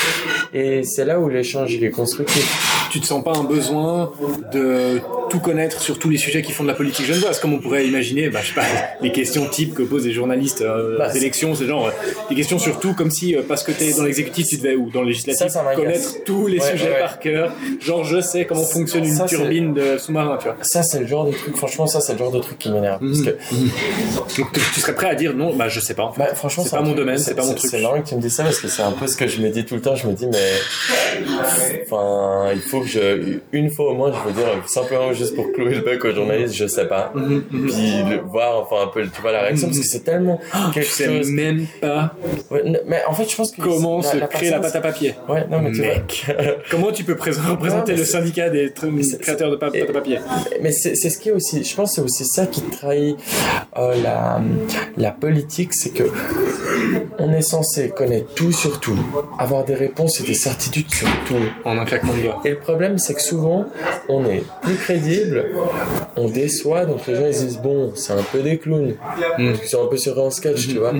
[0.52, 2.69] et c'est là où l'échange est constructif.
[2.90, 4.10] Tu te sens pas un besoin
[4.52, 7.58] de tout connaître sur tous les sujets qui font de la politique genevoise, comme on
[7.58, 8.62] pourrait imaginer, bah, je sais pas,
[9.00, 11.90] les questions types que posent les journalistes euh, Bah, aux élections, c'est genre euh,
[12.28, 14.90] des questions sur tout, comme si euh, parce que t'es dans l'exécutif, tu devais ou
[14.90, 15.80] dans le législatif Ça, ça m'agace.
[15.84, 16.98] connaître tous les Ouais, sujets ouais.
[17.00, 17.52] par cœur.
[17.80, 20.56] Genre je sais comment fonctionne une Ça, turbine de sous-marin, tu vois.
[20.62, 22.98] Ça, c'est le genre de truc, franchement, ça, c'est le genre de truc qui m'énerve.
[23.00, 23.30] Parce que,
[24.40, 26.04] Donc tu tu serais prêt à dire non, bah je sais pas.
[26.04, 26.20] En fait.
[26.22, 27.70] bah, franchement, c'est pas mon domaine, c'est pas mon truc.
[27.70, 29.40] C'est marrant que tu me dises ça parce que c'est un peu ce que je
[29.40, 29.94] me dis tout le temps.
[29.94, 30.38] Je me dis, mais,
[31.84, 35.74] enfin, il faut je, une fois au moins, je veux dire, simplement juste pour clouer
[35.74, 37.12] le bec aux journalistes, je sais pas.
[37.14, 40.40] Mhm, Puis le, voir, enfin, un peu, tu vois, la réaction, parce que c'est tellement
[40.68, 41.30] Je quelque sais chose.
[41.30, 42.14] même pas
[42.50, 45.14] Ouais, mais en fait, je pense que comment se créer la personne- pâte à papier.
[45.28, 45.94] Ouais, non, mais tu vois.
[45.94, 46.26] Mec.
[46.70, 48.72] Comment tu peux pré- représenter le syndicat des
[49.20, 50.18] créateurs de pâte à papier
[50.62, 53.16] Mais c'est ce qui est aussi, je pense c'est aussi ça qui trahit
[53.78, 54.40] euh, la,
[54.96, 56.04] la politique, c'est que
[57.18, 58.98] on est censé connaître tout sur tout,
[59.38, 61.34] avoir des réponses et des certitudes sur tout.
[61.64, 62.40] En un claquement de doigts.
[62.44, 63.66] Et le problème, c'est que souvent,
[64.08, 65.44] on est plus crédible,
[66.16, 68.94] on déçoit, donc les gens ils se disent bon, c'est un peu des clowns,
[69.38, 69.52] Mm.
[69.62, 70.92] ils sont un peu sur un sketch, tu vois.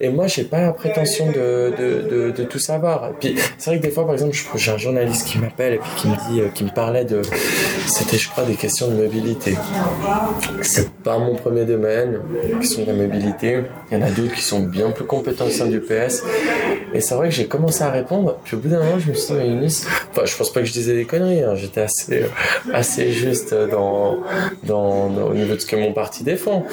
[0.00, 3.08] Et moi, j'ai pas la prétention de, de, de, de tout savoir.
[3.10, 5.78] Et puis, c'est vrai que des fois, par exemple, j'ai un journaliste qui m'appelle et
[5.78, 7.22] puis qui me dit, euh, qui me parlait de,
[7.86, 9.56] c'était, je crois, des questions de mobilité.
[10.62, 13.60] C'est pas mon premier domaine, les questions de la mobilité.
[13.90, 16.22] Il y en a d'autres qui sont bien plus compétents au sein du PS.
[16.92, 19.14] Et c'est vrai que j'ai commencé à répondre, puis au bout d'un moment, je me
[19.14, 19.66] suis dit, mais
[20.10, 21.54] enfin, je pense pas que je disais des conneries, hein.
[21.54, 22.24] j'étais assez,
[22.72, 24.18] assez juste dans,
[24.64, 26.64] dans, dans- au niveau de ce que mon parti défend.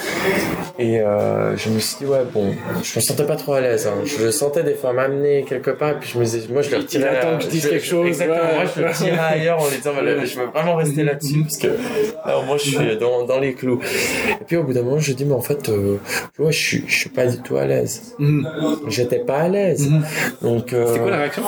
[0.80, 2.53] Et euh, je me suis dit, ouais, bon,
[2.84, 3.88] je me sentais pas trop à l'aise.
[3.88, 4.01] hein.
[4.05, 6.78] Je le sentais des fois m'amener quelque part, puis je me disais, moi, je le
[6.78, 7.07] retirais.
[7.18, 8.55] attend à- que je dise quelque chose, Exactement, ouais.
[8.55, 11.68] moi, je le tirais ailleurs en disant, voilà, je veux vraiment rester là-dessus, parce que
[11.68, 13.80] là, moi, je suis dans, dans les clous.
[14.41, 15.97] Et puis au bout d'un moment, je dis, mais en fait, euh,
[16.39, 18.13] ouais, je suis, je suis pas du tout à l'aise.
[18.20, 18.47] Mhm.
[18.88, 19.88] J'étais pas à l'aise.
[20.41, 21.43] Donc, euh, C'est quoi la réaction?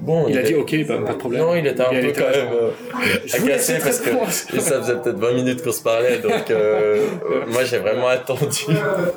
[0.00, 1.42] Bon, Il a dit ok, pas, pas de problème.
[1.42, 2.70] non, il était un Il peu était quand même euh,
[3.38, 4.10] voulais agacé parce que
[4.60, 8.64] ça faisait peut-être 20 minutes qu'on se parlait, donc euh, euh, moi j'ai vraiment attendu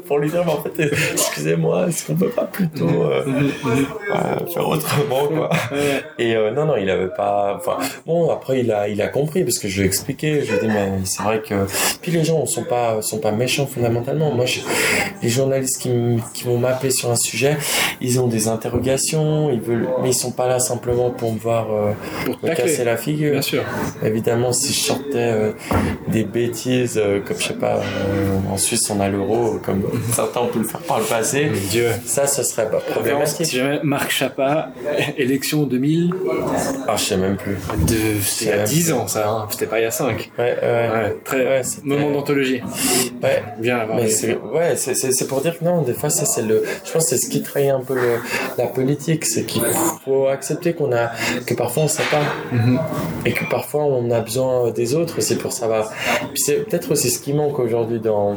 [0.08, 3.24] pour lui dire, mais en fait, euh, excusez-moi, est-ce qu'on peut pas plutôt euh,
[3.66, 5.50] euh, faire autrement, quoi?
[6.20, 7.56] Et euh, non, non, il avait pas.
[7.58, 10.42] Enfin, bon, après il a, il a compris parce que je lui ai expliqué.
[10.44, 11.56] Je lui ai dit, mais c'est vrai que.
[12.02, 14.32] Puis les gens sont pas, sont pas méchants fondamentalement.
[14.32, 14.60] Moi, je-
[15.22, 15.92] les journalistes qui,
[16.34, 17.58] qui vont m'appeler sur un sujet,
[18.02, 21.68] ils ont des interrogations, ils veulent, mais ils sont pas là simplement pour me voir
[21.72, 21.92] euh,
[22.26, 23.32] Pour me casser la figure.
[23.34, 23.64] Bien sûr.
[24.04, 25.52] Évidemment, si je sortais euh,
[26.08, 27.80] des bêtises, euh, comme je sais pas,
[28.52, 31.70] en Suisse on a l'euro, comme certains ont pu le faire par le passé, Mon
[31.70, 31.88] Dieu.
[32.06, 33.52] ça, ce serait pas Si problématique.
[33.52, 34.70] jamais Marc Chapa,
[35.18, 36.12] élection 2000,
[36.88, 37.58] Ah, je sais même plus.
[38.24, 39.48] c'était il y a 10 ans ça, hein.
[39.52, 40.32] c'était pas il y a 5.
[40.38, 40.62] Ouais, ouais.
[40.62, 42.62] Ouais, très Ouais, c'était- moment d'anthologie.
[43.24, 43.44] Ouais.
[43.60, 46.26] Bien avoir Mais c'est ouais, c'est- c'est c'est pour dire que non, des fois ça
[46.26, 48.18] c'est le, je pense que c'est ce qui trahit un peu le,
[48.58, 49.62] la politique, c'est qu'il
[50.04, 51.12] faut accepter qu'on a,
[51.46, 52.24] que parfois on sait pas,
[53.26, 55.92] et que parfois on a besoin des autres, c'est pour savoir.
[56.34, 58.34] Puis c'est peut-être aussi ce qui manque aujourd'hui dans,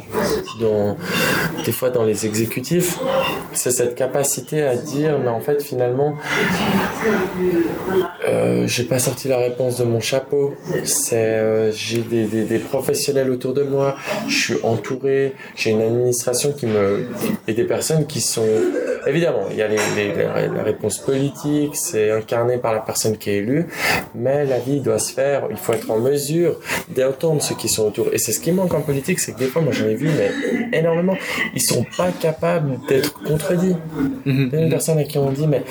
[0.61, 0.97] dans,
[1.65, 2.99] des fois dans les exécutifs,
[3.53, 6.15] c'est cette capacité à dire, mais en fait finalement,
[8.29, 10.55] euh, j'ai pas sorti la réponse de mon chapeau.
[10.85, 13.97] C'est euh, j'ai des, des, des professionnels autour de moi.
[14.29, 15.35] Je suis entouré.
[15.57, 17.07] J'ai une administration qui me
[17.47, 18.47] et des personnes qui sont
[19.07, 19.45] évidemment.
[19.51, 21.75] Il y a les, les, les- la réponse politique.
[21.75, 23.67] C'est incarné par la personne qui est élue.
[24.15, 25.49] Mais la vie doit se faire.
[25.51, 26.59] Il faut être en mesure
[26.95, 28.09] d'entendre ceux qui sont autour.
[28.13, 30.09] Et c'est ce qui manque en politique, c'est que des fois, moi j'en ai vu,
[30.17, 30.31] mais
[30.79, 31.17] énormément,
[31.55, 33.77] ils sont pas capables d'être contredits.
[34.25, 34.51] Mhm.
[34.53, 35.63] Il y a une personne à qui on dit, mais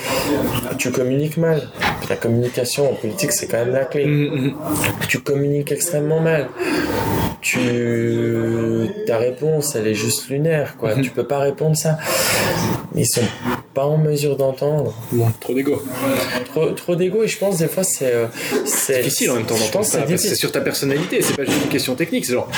[0.77, 1.61] tu communiques mal.
[2.09, 4.05] La communication en politique, c'est quand même la clé.
[4.05, 4.53] Mhm, mhm.
[5.07, 6.49] Tu communiques extrêmement mal.
[7.41, 10.95] Tu, ta réponse, elle est juste lunaire, quoi.
[10.95, 11.01] Mhm.
[11.01, 11.97] Tu peux pas répondre ça.
[12.95, 13.21] Ils sont
[13.77, 14.91] pas en mesure d'entendre.
[15.11, 15.83] Bon, trop d'ego.
[16.51, 18.25] Trop, trop d'ego et je pense des fois c'est, euh,
[18.65, 21.69] c'est difficile en même temps d'entendre ça, c'est sur ta personnalité, c'est pas juste une
[21.69, 22.49] question technique, c'est genre,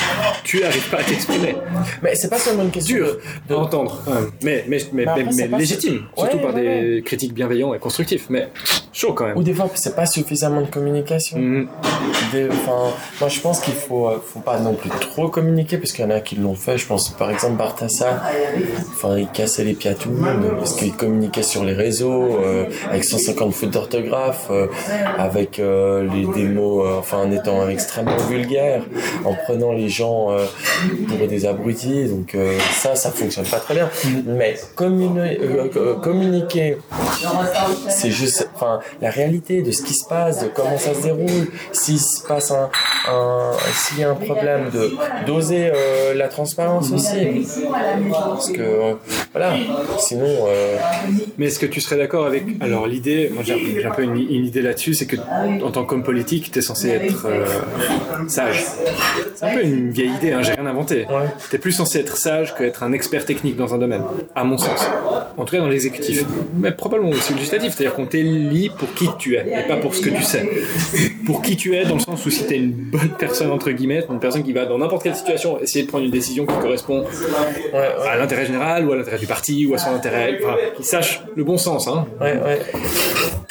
[0.45, 1.55] tu arrives pas à t'exprimer.
[2.01, 3.17] Mais c'est pas seulement une question Dur
[3.49, 4.13] de- à de, entendre, ouais.
[4.43, 8.28] mais, mais, mais, Mais après, légitime, surtout Ouais, par ouais, des critiques bienveillants et constructifs,
[8.30, 8.47] mais
[8.93, 9.37] chaud quand même.
[9.37, 11.37] ou des fois c'est pas suffisamment de communication.
[12.31, 15.91] Des- Enfin, moi je pense qu'il faut, euh, faut pas non plus trop communiquer parce
[15.91, 16.77] qu'il y en a qui l'ont fait.
[16.77, 18.21] Je pense par exemple Bartassa,
[18.91, 22.37] enfin il cassait les pieds à tout le monde parce qu'il communiquait sur les réseaux
[22.43, 24.67] euh, avec 150 fautes d'orthographe, euh,
[25.17, 28.83] avec euh, les des mots, enfin en étant extrêmement vulgaire,
[29.25, 30.29] en prenant les gens
[31.07, 32.05] pour des abrutis.
[32.05, 32.35] Donc
[32.71, 33.89] ça, ça fonctionne pas très bien.
[34.25, 35.37] Mais communi-
[36.01, 36.77] communiquer
[37.89, 41.47] c'est juste enfin la réalité de ce qui se passe de comment ça se déroule
[41.72, 42.70] s'il se passe un,
[43.07, 44.91] un s'il y a un problème de
[45.26, 47.47] d'oser euh, la transparence aussi
[48.10, 48.93] parce que euh,
[49.32, 49.55] voilà
[49.97, 50.78] sinon euh,
[51.38, 52.43] Mais est-ce que tu serais d'accord avec.
[52.60, 55.18] Alors, l'idée, moi j'ai un peu une, une idée là-dessus, c'est que
[55.64, 57.28] en tant qu'homme politique, t'es censé être
[58.28, 58.66] sage.
[59.36, 61.05] C'est un peu une vieille idée, hein, j'ai rien inventé.
[61.05, 61.28] Ouais.
[61.49, 64.03] T'es plus censé être sage qu'être un expert technique dans un domaine,
[64.36, 64.88] à mon sens.
[65.38, 66.26] En tout cas, dans l'exécutif.
[66.57, 70.02] Mais probablement aussi législatif, c'est-à-dire qu'on t'élit pour qui tu es, et pas pour ce
[70.02, 70.47] que tu sais.
[71.26, 74.04] Pour qui tu es, dans le sens où si t'es une bonne personne, entre guillemets,
[74.10, 77.06] une personne qui va dans n'importe quelle situation essayer de prendre une décision qui correspond
[77.74, 81.22] à l'intérêt général, ou à l'intérêt du parti, ou à son intérêt, enfin, qui sache
[81.36, 82.06] le bon sens, hein.
[82.22, 82.60] ouais, ouais.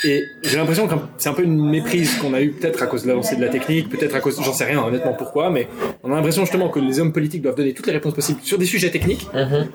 [0.05, 3.03] Et j'ai l'impression que c'est un peu une méprise qu'on a eue peut-être à cause
[3.03, 5.67] de l'avancée de la technique, peut-être à cause, j'en sais rien honnêtement pourquoi, mais
[6.05, 8.59] on a l'impression justement que les hommes politiques doivent donner toutes les réponses possibles sur
[8.59, 9.27] des sujets techniques,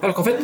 [0.01, 0.35] alors qu'en fait,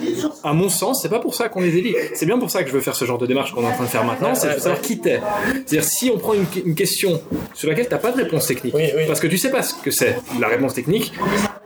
[0.44, 1.96] à mon sens, c'est pas pour ça qu'on les élit.
[2.14, 3.72] C'est bien pour ça que je veux faire ce genre de démarche qu'on est en
[3.72, 5.20] train de faire maintenant, c'est savoir qui t'es.
[5.66, 7.22] C'est-à-dire si on prend une, une question
[7.54, 9.04] sur laquelle t'as pas de réponse technique, Oui, oui.
[9.08, 11.12] parce que tu sais pas ce que c'est la réponse technique,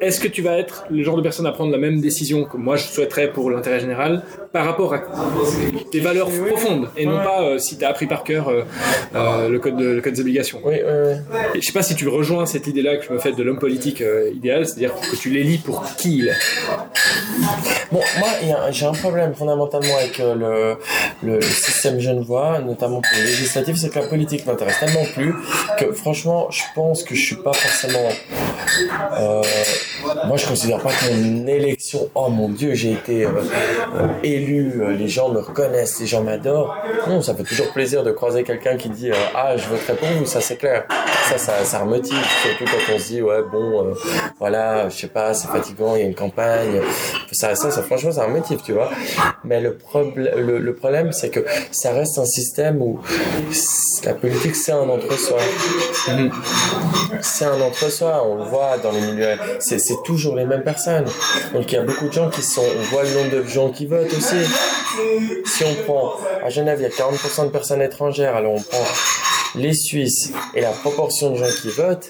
[0.01, 2.57] est-ce que tu vas être le genre de personne à prendre la même décision que
[2.57, 5.01] moi je souhaiterais pour l'intérêt général par rapport à
[5.91, 8.63] des valeurs profondes et non pas euh, si tu as appris par cœur euh,
[9.15, 10.59] euh, le code de, le code des obligations.
[10.63, 10.75] oui,
[11.55, 14.01] je sais pas si tu rejoins cette idée-là que je me fais de l'homme politique
[14.01, 16.33] euh, idéal, c'est-à-dire que tu l'élis pour qui il est.
[17.91, 18.27] Bon, moi,
[18.71, 20.77] j'ai un problème fondamentalement avec le, le,
[21.23, 25.33] le système genevois, notamment pour le législatif, c'est que la politique m'intéresse tellement plus
[25.77, 28.09] que franchement, je pense que je suis pas forcément.
[29.19, 29.41] Euh,
[30.25, 32.09] moi, je considère pas que mon élection.
[32.15, 33.29] Oh mon Dieu, j'ai été euh,
[33.95, 36.75] euh, élu, euh, les gens me reconnaissent, les gens m'adorent.
[37.07, 40.25] Non, ça fait toujours plaisir de croiser quelqu'un qui dit ah je voterai pour vous,
[40.25, 40.85] ça c'est clair.
[41.29, 43.93] Ça, ça, ça remotive, surtout quand on se dit ouais bon,
[44.39, 46.81] voilà, je sais pas, c'est fatigant, il y a une campagne.
[47.31, 48.89] Ça, ça, ça, franchement, ça remotive, tu vois.
[49.43, 52.99] Mais le problème, le problème, c'est que ça reste un système où
[54.03, 55.38] la politique c'est un entre-soi.
[57.22, 59.38] C'est un entre-soi, on le voit dans les milieux.
[59.60, 61.05] C'est, toujours les mêmes personnes.
[61.53, 62.61] Donc il y a beaucoup de gens qui sont.
[62.61, 64.35] On voit le nombre de gens qui votent aussi.
[65.45, 66.14] Si on prend.
[66.43, 68.35] À Genève, il y a 40% de personnes étrangères.
[68.35, 68.85] Alors on prend
[69.55, 72.10] les Suisses et la proportion de gens qui votent.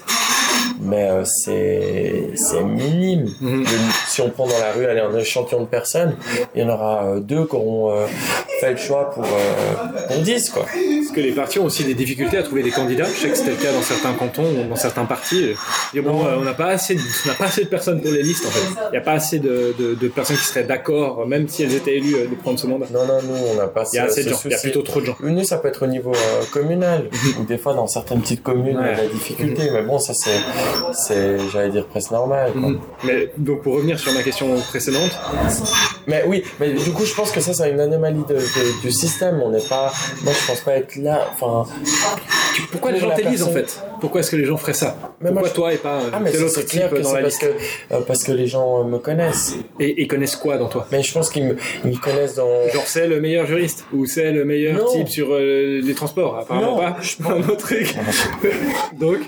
[0.80, 2.32] Mais euh, c'est,
[2.64, 3.32] minime.
[3.40, 3.64] Le-
[4.08, 6.16] si on prend dans la rue, allez, un échantillon de personnes,
[6.54, 8.06] il y en aura euh, deux qui auront euh,
[8.64, 10.66] fait le choix pour, euh, pour 10, quoi.
[11.14, 13.04] Que les partis ont aussi des difficultés à trouver des candidats.
[13.04, 15.52] Je sais que c'était le cas dans certains cantons ou dans certains partis.
[16.02, 17.00] Bon, euh, on n'a pas assez, de,
[17.30, 18.80] on pas assez de personnes pour les listes en fait.
[18.88, 21.74] Il n'y a pas assez de, de, de personnes qui seraient d'accord, même si elles
[21.74, 22.86] étaient élues, euh, de prendre ce mandat.
[22.92, 24.40] Non, non, nous, on n'a pas Il y a ce- assez de gens.
[24.44, 25.16] Il y a plutôt trop de gens.
[25.20, 27.08] Nous, ça peut être au niveau euh, communal,
[27.40, 28.92] ou des fois dans certaines petites communes, Ouais.
[28.92, 32.52] il y a des difficultés, mais bon, ça c'est, j'allais dire presque normal.
[32.52, 32.60] quoi.
[32.70, 32.80] Mhm.
[33.04, 35.10] Mais donc pour revenir sur ma question précédente,
[36.06, 38.22] Mais oui, mais du coup, je pense que ça, c'est une anomalie
[38.82, 39.40] du système.
[39.42, 39.92] On n'est pas,
[40.22, 41.28] moi, je pense pas être là.
[41.32, 41.64] Enfin,
[42.72, 45.42] pourquoi les gens t'élisent en fait Pourquoi est-ce que les gens feraient ça Mais moi,
[45.42, 47.40] Pourquoi je- toi et pas euh, ah, mais tel autre type que dans la parce
[47.40, 47.40] liste
[47.88, 49.54] que, euh, parce que les gens euh, me connaissent.
[49.80, 52.48] et, et connaissent quoi dans toi Mais je pense qu'ils me, ils connaissent dans.
[52.72, 54.86] Genre c'est le meilleur juriste ou c'est le meilleur Non.
[54.92, 56.96] type sur euh, les transports Apparemment Non, pas.
[57.30, 57.94] Un autre truc.
[58.98, 59.18] donc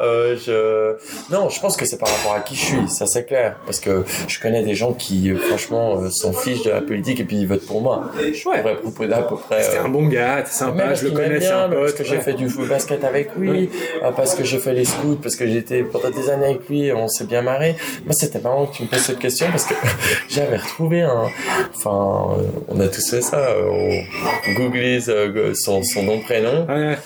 [0.00, 1.32] Euh, je...
[1.32, 3.56] Non, je pense que c'est par rapport à qui je suis, ça c'est clair.
[3.66, 7.20] Parce que je connais des gens qui, euh, franchement, euh, s'en fichent de la politique
[7.20, 8.10] et puis ils votent pour moi.
[8.18, 8.60] Je Ouais.
[8.60, 9.62] pourrais proposer à peu près.
[9.62, 12.32] c'est euh, un bon gars, sympa, je le connais, c'est un parce que j'ai fait
[12.34, 13.70] du foot basket avec lui,
[14.02, 16.92] euh, parce que j'ai fait les scouts, parce que j'étais pendant des années avec lui,
[16.92, 17.76] on s'est bien marré.
[18.04, 19.74] Moi, c'était marrant que tu me poses cette question parce que
[20.28, 21.26] j'avais retrouvé un.
[21.74, 22.36] Enfin,
[22.68, 23.54] on a tous fait ça.
[23.68, 26.66] On googlise euh, son, son nom prénom.
[26.68, 26.96] Ouais,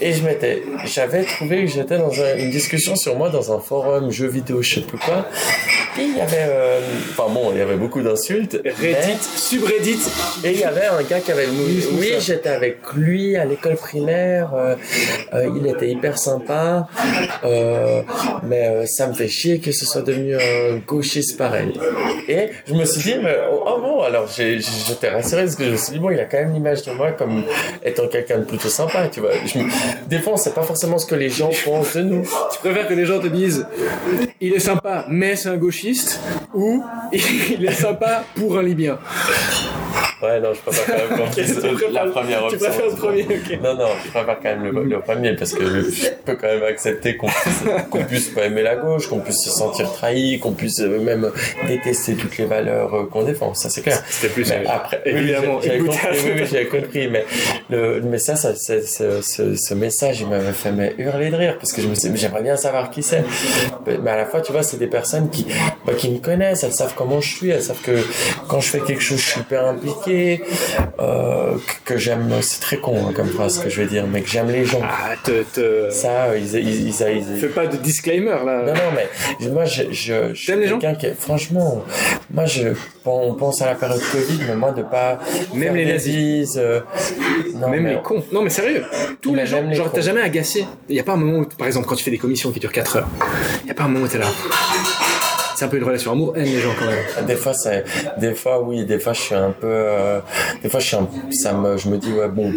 [0.00, 3.60] Et je m'étais, j'avais trouvé que j'étais dans un- une discussion sur moi dans un
[3.60, 5.26] forum jeux vidéo, je sais plus quoi.
[5.98, 6.80] Et il y avait, euh,
[7.12, 8.60] enfin bon, il y avait beaucoup d'insultes.
[8.64, 9.98] Reddit, subreddit.
[10.44, 13.76] Et il y avait un gars qui avait Oui, oui, j'étais avec lui à l'école
[13.76, 14.54] primaire.
[14.54, 14.76] euh,
[15.34, 16.86] euh, il était hyper sympa,
[17.44, 18.02] euh,
[18.42, 21.72] mais ça me fait chier que ce soit devenu un gauchiste pareil.
[22.28, 25.70] Et je me suis dit, mais, oh, oh bon, alors j'étais rassuré parce que je
[25.70, 27.44] me suis dit, bon, il a quand même l'image de moi comme
[27.84, 29.32] étant quelqu'un de plutôt sympa, tu vois.
[29.44, 29.64] Je me...
[30.08, 32.22] Des pas forcément ce que les gens pensent de nous.
[32.52, 33.66] Tu préfères que les gens te disent
[34.40, 36.20] il est sympa mais c'est un gauchiste
[36.52, 36.82] ou
[37.12, 38.98] il est sympa pour un Libyen?
[40.22, 42.58] Ouais, non, je préfère quand même Tu préfères- la première Tu option.
[42.68, 43.58] préfères le premier, ok.
[43.62, 46.62] Non, non, je préfère quand même le, le premier parce que je peux quand même
[46.62, 50.52] accepter qu'on puisse, qu'on puisse pas aimer la gauche, qu'on puisse se sentir trahi, qu'on
[50.52, 51.30] puisse euh, même
[51.66, 53.52] détester toutes les valeurs euh, qu'on défend.
[53.54, 54.02] Ça, c'est clair.
[54.08, 55.60] C'était plus Mais après, évidemment.
[55.60, 57.24] j'avais compris, oui, oui, j'avais compris, mais
[57.70, 61.36] le, mais ça, ça, ça- ce, ce, ce message, il m'avait fait mais, hurler de
[61.36, 63.24] rire parce que je me suis, dit, mais j'aimerais bien savoir qui c'est.
[63.86, 65.46] Mais, mais à la fois, tu vois, c'est des personnes qui,
[65.86, 67.92] bah, qui me connaissent, elles savent comment je suis, elles savent que
[68.48, 71.54] quand je fais quelque chose, je suis hyper impliqué, euh,
[71.84, 74.28] que, que j'aime, c'est très con hein, comme phrase que je vais dire, mais que
[74.28, 74.80] j'aime les gens.
[74.82, 75.90] Ah, te, te...
[75.90, 76.94] Ça, euh, ils, ils, ils,
[77.34, 78.62] ils- Fais pas de disclaimer là.
[78.66, 81.84] non, non, mais moi, je, je, je les gens qui, franchement,
[82.32, 82.68] moi, je,
[83.04, 85.18] bon, on pense à la période Covid, mais moi, de pas
[85.54, 86.54] Même les nazis.
[86.56, 86.80] euh,
[87.54, 88.22] non, Même mais- les cons.
[88.32, 88.84] Non mais sérieux.
[89.20, 89.62] Tous les gens.
[89.62, 90.64] les genre t'as jamais agacé.
[90.88, 92.60] Il y a pas un moment où, par exemple, quand tu fais des commissions qui
[92.60, 93.08] durent 4 heures,
[93.64, 94.26] il y a pas un moment où t'es là.
[95.56, 97.26] C'est un peu une relation amour-haine les gens quand même.
[97.26, 97.52] Des fois,
[98.18, 100.20] des fois, oui, des fois, je suis un peu, euh,
[100.62, 102.52] des fois, je suis un, ça me, je me dis, ouais, bon,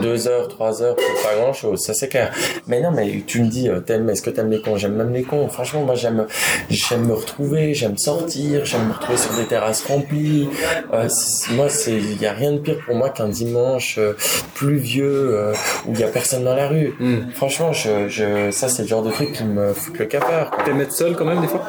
[0.00, 2.32] deux heures, trois heures, c'est pas grand chose, ça c'est clair.
[2.66, 4.76] Mais non, mais tu me dis, euh, t'aimes, est-ce que t'aimes les cons?
[4.76, 5.48] J'aime même les cons.
[5.48, 6.26] Franchement, moi, j'aime,
[6.70, 10.48] j'aime me retrouver, j'aime sortir, j'aime me retrouver sur des terrasses remplies.
[10.92, 11.08] Euh,
[11.52, 14.14] moi, c'est, il y a rien de pire pour moi qu'un dimanche euh,
[14.54, 15.52] pluvieux euh,
[15.86, 16.94] où il y a personne dans la rue.
[16.98, 17.30] Hmm.
[17.34, 20.50] Franchement, je, je, ça, c'est le genre de truc qui me fout le cafard.
[20.64, 21.64] T'aimes être seul quand même des fois?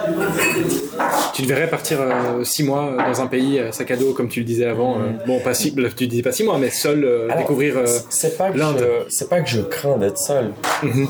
[1.34, 2.00] Tu te verrais partir
[2.44, 5.00] 6 mois dans un pays sac à dos comme tu le disais avant.
[5.00, 7.76] euh, bon, pas six, tu disais pas 6 mois, mais seul Alors, découvrir.
[8.22, 10.54] C'est pas que je, c'est pas que je crains d'être seul.
[10.84, 11.08] Mhm.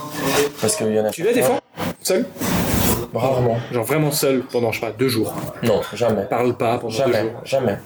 [0.61, 1.09] Parce qu'il y en a.
[1.09, 1.59] Tu l'es des fois
[2.01, 2.25] Seul
[3.13, 3.57] Rarement.
[3.71, 5.33] Genre vraiment seul pendant, je sais pas, deux jours.
[5.63, 6.23] Non, jamais.
[6.29, 7.31] Parle pas pendant deux Jamais, jours.
[7.43, 7.77] jamais,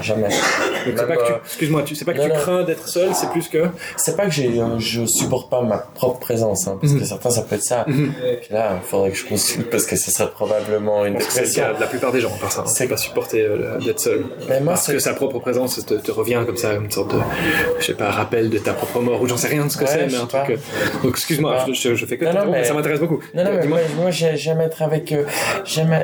[0.00, 0.22] jamais.
[0.28, 2.36] Donc c'est pas que tu, euh, excuse-moi, tu, c'est pas que non, tu non.
[2.36, 3.64] crains d'être seul, c'est plus que.
[3.96, 7.30] c'est pas que j'ai, euh, je supporte pas ma propre présence, hein, parce que certains
[7.30, 7.84] ça peut être ça.
[7.86, 8.12] Puis
[8.50, 11.46] là, il faudrait que je consulte parce que ce serait probablement une que c'est le
[11.46, 11.62] dépression.
[11.64, 12.64] cas de la plupart des gens, par ça.
[12.66, 14.24] C'est- C'est pas supporter euh, d'être seul.
[14.48, 17.14] Mais moi, Parce c'est que sa propre présence te, te revient comme ça, une sorte
[17.14, 17.20] de,
[17.78, 19.84] je sais pas, rappel de ta propre mort, ou j'en sais rien de ce que
[19.84, 20.50] Ouais, c'est, mais un truc.
[20.50, 20.56] euh,
[21.04, 23.20] Donc excuse-moi, Je je, je- fais que Non, mais ça m'intéresse beaucoup.
[23.34, 25.12] Non, non, Euh, mais moi, moi j'ai- j'aime être avec.
[25.12, 25.24] euh,
[25.64, 25.94] j'aime.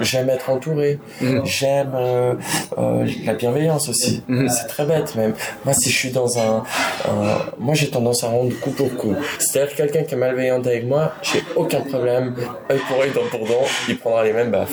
[0.00, 1.42] j'aime être entouré, Mhm.
[1.46, 2.34] j'aime euh,
[2.78, 4.22] euh, la bienveillance aussi.
[4.28, 4.48] Mhm.
[4.48, 5.34] C'est très bête même.
[5.64, 6.64] Moi, si je suis dans un,
[7.08, 9.14] un- moi j'ai tendance à rendre coup pour coup.
[9.38, 12.34] C'est-à-dire quelqu'un qui est malveillant avec moi, j'ai aucun problème,
[12.70, 14.72] œil pour œil, dent pour dent, il prendra les mêmes baffes.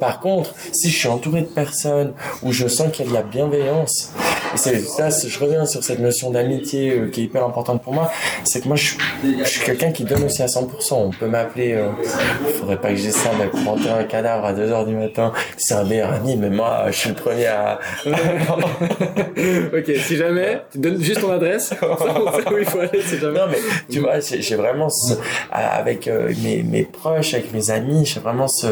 [0.00, 4.12] Par contre, si je suis entouré de personnes où je sens qu'il y a bienveillance,
[4.54, 4.80] et c'est
[5.10, 8.10] c'est- je reviens sur cette notion d'amitié euh, qui est hyper importante pour moi,
[8.44, 8.98] c'est que moi je, suis-
[9.38, 10.94] je suis quelqu'un qui donne aussi à 100%.
[10.94, 11.74] On peut m'appeler,
[12.58, 13.30] faudrait pas que j'ai ça,
[13.66, 17.08] enterrer un cadavre à 2h du matin, c'est un meilleur ami, mais moi je suis
[17.10, 17.78] le premier à...
[18.06, 23.38] ok, si jamais, tu donnes juste ton adresse, où il faut aller si jamais.
[23.38, 23.58] Non, mais
[23.90, 25.14] tu vois, j'ai vraiment ce,
[25.50, 28.68] à- avec euh, mes, mes proches, avec mes amis, j'ai vraiment ce,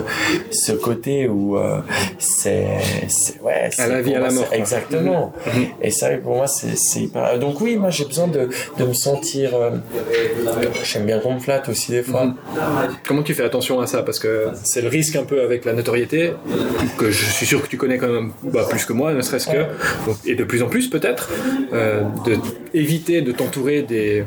[0.51, 1.81] ce côté où euh,
[2.19, 2.67] c'est,
[3.09, 4.59] c'est- ouais, c'est la vie, à la mort, c'est-.
[4.59, 5.33] Exactement.
[5.83, 7.39] Et ça, pour moi, c'est, c'est hyper.
[7.39, 8.49] Donc oui, moi, j'ai besoin de,
[8.79, 9.55] de me sentir.
[9.55, 9.71] euh,
[10.85, 12.29] j'aime bien qu'on me flatte aussi des fois.
[13.07, 15.73] Comment tu fais attention à ça Parce que c'est le risque un peu avec la
[15.73, 16.33] notoriété,
[16.99, 19.47] que je suis sûr que tu connais quand même bah, plus que moi, ne serait-ce
[19.49, 19.59] que,
[20.07, 21.31] donc, et de plus en plus peut-être,
[21.73, 22.37] euh, de
[22.73, 24.25] éviter de t'entourer des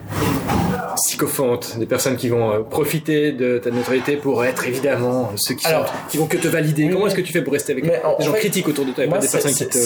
[0.95, 5.63] sycophantes, des personnes qui vont euh, profiter de ta notoriété pour être évidemment ceux qui,
[5.63, 6.85] sont- Alors, qui vont que te valider.
[6.85, 7.09] oui, Comment oui.
[7.11, 9.03] est-ce que tu fais pour rester avec Mais des gens fait, critiques autour de toi
[9.03, 9.77] et pas des personnes qui te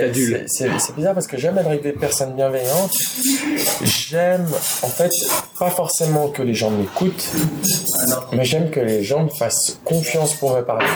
[0.00, 0.42] t'adulent?
[0.46, 2.92] c'est- bizarre parce que j'aime être avec des personnes bienveillantes.
[3.84, 4.46] J'aime,
[4.82, 5.10] en fait,
[5.58, 7.28] pas forcément que les gens m'écoutent,
[8.32, 10.86] mais j'aime que les gens me fassent confiance pour me parler.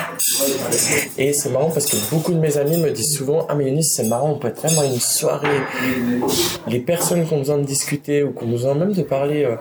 [1.18, 3.84] Et c'est marrant parce que beaucoup de mes amis me disent souvent Ah, mais Younis,
[3.84, 5.48] c'est marrant, on peut être vraiment une soirée.
[6.66, 9.56] Les personnes qui ont besoin de discuter ou qui ont besoin même de parler euh,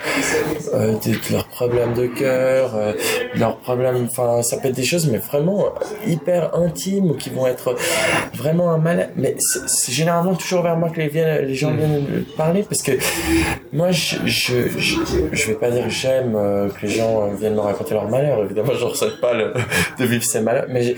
[0.73, 2.93] euh, de, leurs problèmes de cœur, euh,
[3.35, 5.65] leurs problèmes, enfin, ça peut être des choses, mais vraiment
[6.05, 7.75] hyper intimes ou qui vont être
[8.33, 9.09] vraiment un mal.
[9.15, 12.93] Mais c'est généralement toujours vers moi que les, gens viennent parler parce que
[13.73, 14.95] moi, je, je, je,
[15.31, 18.43] je vais pas dire j'aime que les gens viennent me raconter leur malheur.
[18.43, 19.53] Évidemment, je ne ressens pas le,
[19.97, 20.95] de vivre ces malheurs, mais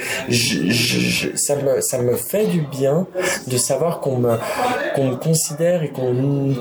[1.35, 3.07] ça, me, ça me fait du bien
[3.47, 4.35] de savoir qu'on me,
[4.95, 6.53] qu'on me considère et qu'on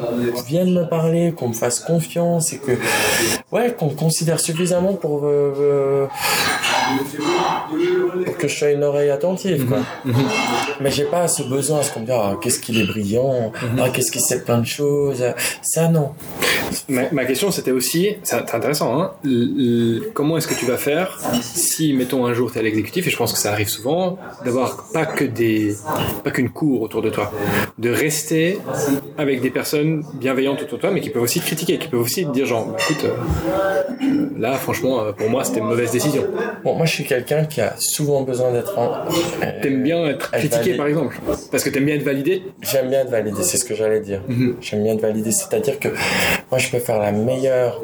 [0.46, 2.72] vienne me parler, qu'on me fasse confiance et que,
[3.52, 6.69] ouais, qu'on me considère suffisamment pour, euh, euh, pour
[8.38, 9.78] que je sois une oreille attentive, quoi.
[10.80, 13.52] Mais j'ai pas ce besoin à ce qu'on me dise, ah, qu'est-ce qu'il est brillant,
[13.78, 15.22] ah, qu'est-ce qu'il sait plein de choses.
[15.62, 16.10] Ça, non.
[16.88, 20.76] Ma, ma question c'était aussi, c'est intéressant, hein, l- l- comment est-ce que tu vas
[20.76, 23.68] faire si, mettons un jour tu es à l'exécutif, et je pense que ça arrive
[23.68, 25.76] souvent, d'avoir pas que des,
[26.24, 27.32] pas qu'une cour autour de toi,
[27.78, 28.60] de rester
[29.18, 32.00] avec des personnes bienveillantes autour de toi, mais qui peuvent aussi te critiquer, qui peuvent
[32.00, 35.90] aussi te dire genre, bah, écoute, euh, là franchement, euh, pour moi c'était une mauvaise
[35.90, 36.24] décision.
[36.64, 38.90] Bon, moi, je suis quelqu'un qui a souvent besoin d'être en...
[39.42, 41.18] euh, T'aimes bien être critiqué par exemple,
[41.50, 42.42] parce que t'aimes bien être validé.
[42.62, 44.22] J'aime bien être validé, c'est ce que j'allais dire.
[44.28, 44.56] Mhm.
[44.62, 45.88] J'aime bien être validé, c'est-à-dire que
[46.50, 47.82] moi je peux faire la meilleure,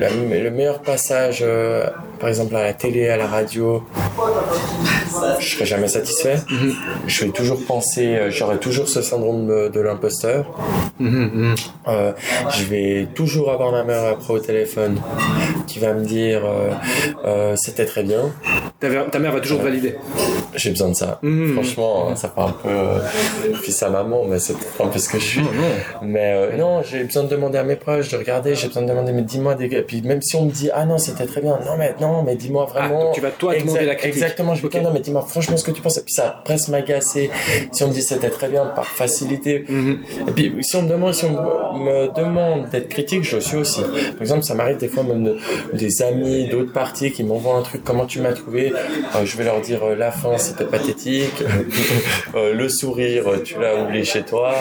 [0.00, 1.86] la- le meilleur passage, euh,
[2.18, 3.84] par exemple à la télé, à la radio,
[5.38, 6.36] je serai jamais satisfait.
[6.50, 6.74] Mhm.
[7.06, 10.46] Je vais toujours penser, euh, j'aurai toujours ce syndrome de, de l'imposteur.
[10.98, 11.54] Mhm, mhm.
[11.88, 12.12] Euh,
[12.50, 15.00] je vais toujours avoir ma mère après au téléphone
[15.66, 16.70] qui va me dire euh,
[17.24, 18.30] euh, c'était très bien.
[18.80, 19.96] Ta, mère va toujours te valider.
[20.54, 21.20] J'ai besoin de ça.
[21.54, 25.24] Franchement, ça fait un peu fils à maman, mais c'est un peu ce que je
[25.24, 25.40] suis.
[26.02, 29.12] Mais non, j'ai besoin de demander à mes proches, de regarder, j'ai besoin de demander,
[29.12, 31.58] mais dis-moi des Et puis même si on me dit, ah non, c'était très bien,
[31.64, 32.98] non, mais non, mais dis-moi vraiment.
[33.00, 34.16] Ah, donc tu vas, toi, demander la critique.
[34.22, 34.72] Exactement, je vais Ok.
[34.72, 35.98] dire, non, mais franchement ce que tu penses.
[35.98, 37.30] Et puis ça va presque m'agacer.
[37.72, 39.64] Si on me dit c'était très bien par facilité.
[39.68, 39.98] Mhm.
[40.28, 43.82] Et puis si on me demande, si on me demande d'être critique, je suis aussi.
[43.82, 45.36] Par exemple, ça m'arrive des fois même de-
[45.74, 48.72] des amis d'autres parties qui m'envoient un truc, comment tu m'as trouvé?
[48.72, 51.42] Euh, Je vais leur dire euh, la fin c'était pathétique,
[52.34, 54.54] Euh, le sourire tu l'as oublié chez toi.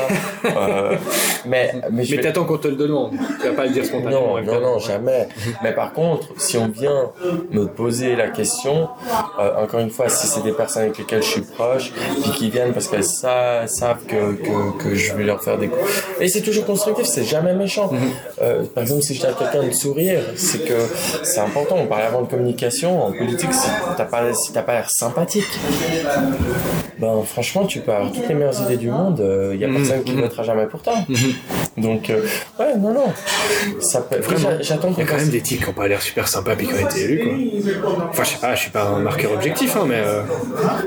[1.45, 3.11] Mais mais je Mais vais- t'attends qu'on te le demande.
[3.41, 4.37] Tu vas pas le dire spontanément.
[4.39, 5.27] non, non, non, jamais.
[5.63, 7.11] Mais par contre, si on vient
[7.51, 8.89] me poser la question,
[9.57, 11.91] encore une fois, si c'est des personnes avec lesquelles je suis proche,
[12.21, 15.67] puis qui viennent parce qu'elles sa- savent que, que, que je vais leur faire des
[15.67, 15.81] coups.
[16.19, 17.91] Et c'est toujours constructif, c'est jamais méchant.
[18.41, 20.79] Euh, par exemple, si je dis à quelqu'un de sourire, c'est que
[21.23, 21.75] c'est important.
[21.79, 23.03] On parlait avant de communication.
[23.05, 23.67] En politique, si
[23.97, 25.47] t'as pas, si pas l'air sympathique,
[26.99, 29.19] ben franchement, tu peux avoir toutes les meilleures idées du monde.
[29.53, 30.93] Il y a personne qui votera jamais pour toi.
[31.77, 32.21] Donc, euh,
[32.59, 33.13] ouais, non, non.
[33.79, 34.17] Ça peut,
[34.61, 36.67] J'attends Il y a quand même des types qui ont pas l'air super sympas puis
[36.67, 37.21] qui ont été élus,
[37.81, 37.91] quoi.
[38.09, 40.21] Enfin, je sais pas, je suis pas un marqueur objectif, hein, mais euh,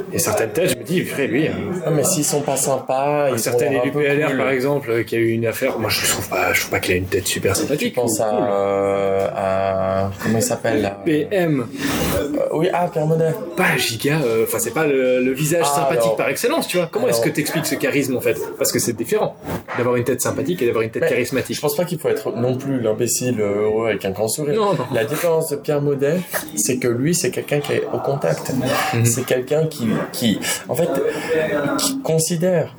[0.09, 1.53] il y a certaines têtes, je me dis, frère, lui, euh,
[1.87, 4.29] Non, mais s'ils sont pas sympas, ils un certain ont l'air un élu peu PLR,
[4.29, 4.37] cool.
[4.37, 6.81] par exemple, euh, qui a eu une affaire, moi, je trouve pas, je trouve pas
[6.81, 7.95] qu'il a une tête super Je sympathique.
[7.95, 8.39] pense ou à, cool.
[9.37, 10.93] à, comment il s'appelle.
[11.09, 11.63] Euh,
[12.59, 13.33] oui, ah, Pierre Monet.
[13.57, 16.77] Pas giga, euh, enfin, c'est pas le, le visage Ah, sympathique alors- par excellence, tu
[16.77, 16.89] vois.
[16.91, 18.39] Comment est-ce que tu expliques ce charisme en fait?
[18.59, 19.37] Parce que c'est différent
[19.77, 21.57] d'avoir une tête sympathique et d'avoir une tête Mais charismatique.
[21.57, 24.55] Je pense pas qu'il faut être non plus l'imbécile euh, heureux avec un grand sourire.
[24.57, 24.85] Non, non.
[24.93, 26.21] La différence de Pierre Maudet,
[26.57, 28.53] c'est que lui, c'est quelqu'un qui est au contact.
[28.95, 29.05] Mhm.
[29.05, 30.89] C'est quelqu'un qui, qui, en fait,
[31.79, 32.75] qui considère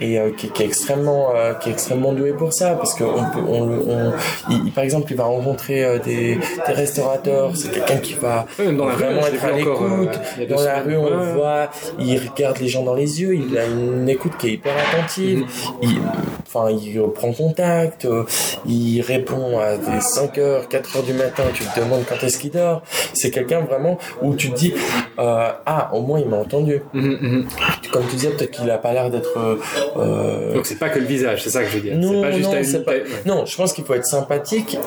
[0.00, 3.04] et euh, qui, qui est extrêmement, euh, qui est extrêmement doué pour ça, parce que
[3.04, 4.12] on peut, on, le- on-
[4.50, 6.36] il- par exemple, il va rencontrer euh, des,
[6.66, 7.50] des restaurateurs.
[7.54, 10.20] C'est quelqu'un qui va dans la vraiment être à l'écoute.
[10.48, 13.34] dans la rue, on le voit, il regarde les gens dans les yeux.
[13.34, 15.40] Il a une écoute qui est hyper attentive.
[15.40, 15.46] Mhm.
[15.82, 15.98] Il,
[16.46, 18.04] enfin, il prend contact.
[18.04, 18.24] euh,
[18.66, 21.42] il répond à des 5 heures, 4 heures du matin.
[21.54, 22.82] Tu te demandes quand est-ce qu'il dort.
[23.14, 24.74] C'est quelqu'un vraiment où tu te dis,
[25.18, 26.80] euh, ah, au moins il m'a entendu.
[26.94, 27.44] Mhm, mhm.
[27.92, 29.58] Comme tu disais, peut-être qu'il a pas l'air d'être.
[29.96, 31.96] Euh, Donc c'est pas que le visage, c'est ça que je veux dire.
[31.96, 33.04] non, c'est pas juste non, à une c'est pas- ouais.
[33.26, 34.78] non, je pense qu'il faut être sympathique.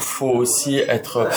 [0.00, 1.28] faut aussi être,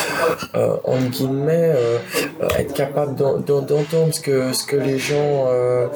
[0.55, 1.97] euh, entre guillemets, euh,
[2.43, 5.87] euh, être capable d'en- d'en- d'entendre ce que, ce que les gens euh,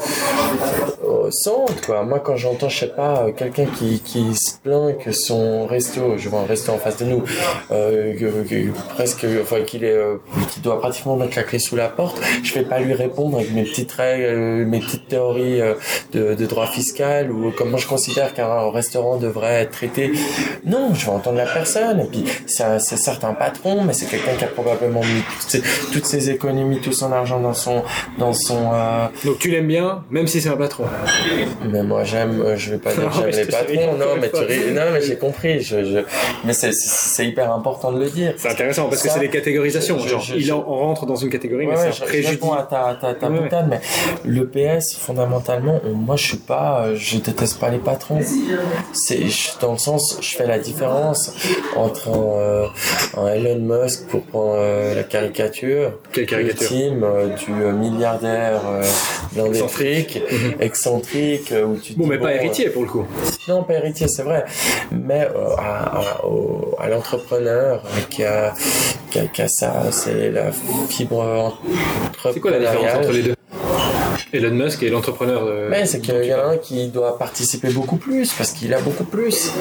[1.32, 1.82] sentent.
[1.86, 2.04] Quoi.
[2.04, 6.30] Moi, quand j'entends, je sais pas, quelqu'un qui, qui se plaint que son resto, je
[6.30, 7.24] vois un resto en face de nous,
[7.72, 10.16] euh, que- que- presque, enfin, qu'il est, euh,
[10.52, 13.54] qu'il doit pratiquement mettre la clé sous la porte, je vais pas lui répondre avec
[13.54, 15.62] mes petites règles, mes petites théories
[16.14, 17.01] de, de droit fiscal
[17.32, 20.12] ou comment je considère qu'un restaurant devrait être traité.
[20.66, 22.00] Non, je vais entendre la personne.
[22.02, 25.22] Et puis, c'est un- c'est certes un patron, mais c'est quelqu'un qui a probablement mis
[25.40, 25.62] toutes ses,
[25.92, 27.84] toutes ses économies, tout son argent dans son,
[28.18, 28.72] dans son.
[28.74, 30.86] euh, Donc tu l'aimes bien, même si c'est un patron.
[31.70, 32.42] mais moi, j'aime.
[32.42, 33.94] euh, Je vais pas dire que j'aime mais les patrons.
[33.98, 35.62] Non, mais tu ris- Non, mais j'ai compris.
[35.62, 36.00] Je, je...
[36.46, 38.34] Mais c'est- c'est c'est hyper important de le dire.
[38.38, 39.98] C'est intéressant parce que c'est des catégorisations.
[40.00, 42.28] je- Genre, il en, on rentre dans une catégorie, mais Ouais, je préjudie.
[42.32, 43.44] réponds à ta, ta, ta Ouais, ouais.
[43.44, 43.80] boutade, mais
[44.26, 48.20] le PS, fondamentalement, on- moi, je suis pas, euh, je déteste pas les patrons.
[48.94, 49.20] C'est,
[49.62, 51.34] dans le sens, je fais la différence
[51.76, 52.66] entre un, euh,
[53.18, 56.40] un Elon Musk, pour prendre euh, la caricature, caricature
[56.72, 58.62] ultime, euh, du milliardaire
[59.34, 60.22] blindé Excentrique.
[60.60, 63.06] excentrique, où tu Bon, mais pas héritier pour le coup.
[63.48, 64.46] non, pas héritier, c'est vrai.
[64.92, 65.28] Mais
[65.58, 68.54] à, à, au- à l'entrepreneur qui a,
[69.10, 70.52] qui a, qui a ça, c'est la
[70.90, 71.58] fibre
[72.34, 73.36] C'est quoi la différence entre les deux
[74.34, 75.44] Elon Musk et l'entrepreneur.
[75.46, 78.74] euh, Mais c'est qu'il y en a un qui doit participer beaucoup plus parce qu'il
[78.74, 79.52] a beaucoup plus.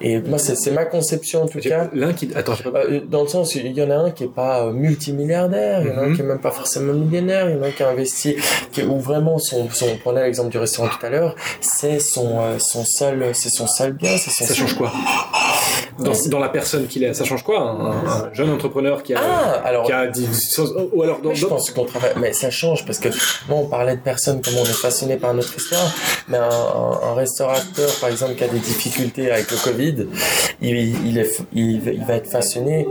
[0.00, 1.88] Et moi, c'est ma conception en tout cas.
[1.94, 2.30] L'un qui.
[2.34, 5.82] Attends, Euh, Dans le sens, il y en a un qui est pas euh, multimilliardaire,
[5.82, 6.14] il y en a un Mhm.
[6.16, 8.36] qui est même pas forcément millionnaire, il y en a un qui a investi,
[8.72, 11.98] qui est, où vraiment son, son, on prenait l'exemple du restaurant tout à l'heure, c'est
[12.00, 14.92] son, euh, son seul, c'est son seul bien, c'est son ça change quoi?
[15.98, 17.90] Dans, dans la personne qu'il est, ça change quoi un,
[18.28, 20.28] un jeune entrepreneur qui a, Ah, alors, qui a dit,
[20.92, 23.08] ou alors dans je d'autres- pense qu'on travaille, mais ça change parce que
[23.48, 25.90] moi on parlait de personnes comment on est fasciné par notre histoire,
[26.28, 30.06] mais un, restaurateur par exemple qui a des difficultés avec le Covid,
[30.60, 32.86] il, il, est, il, il va être fasciné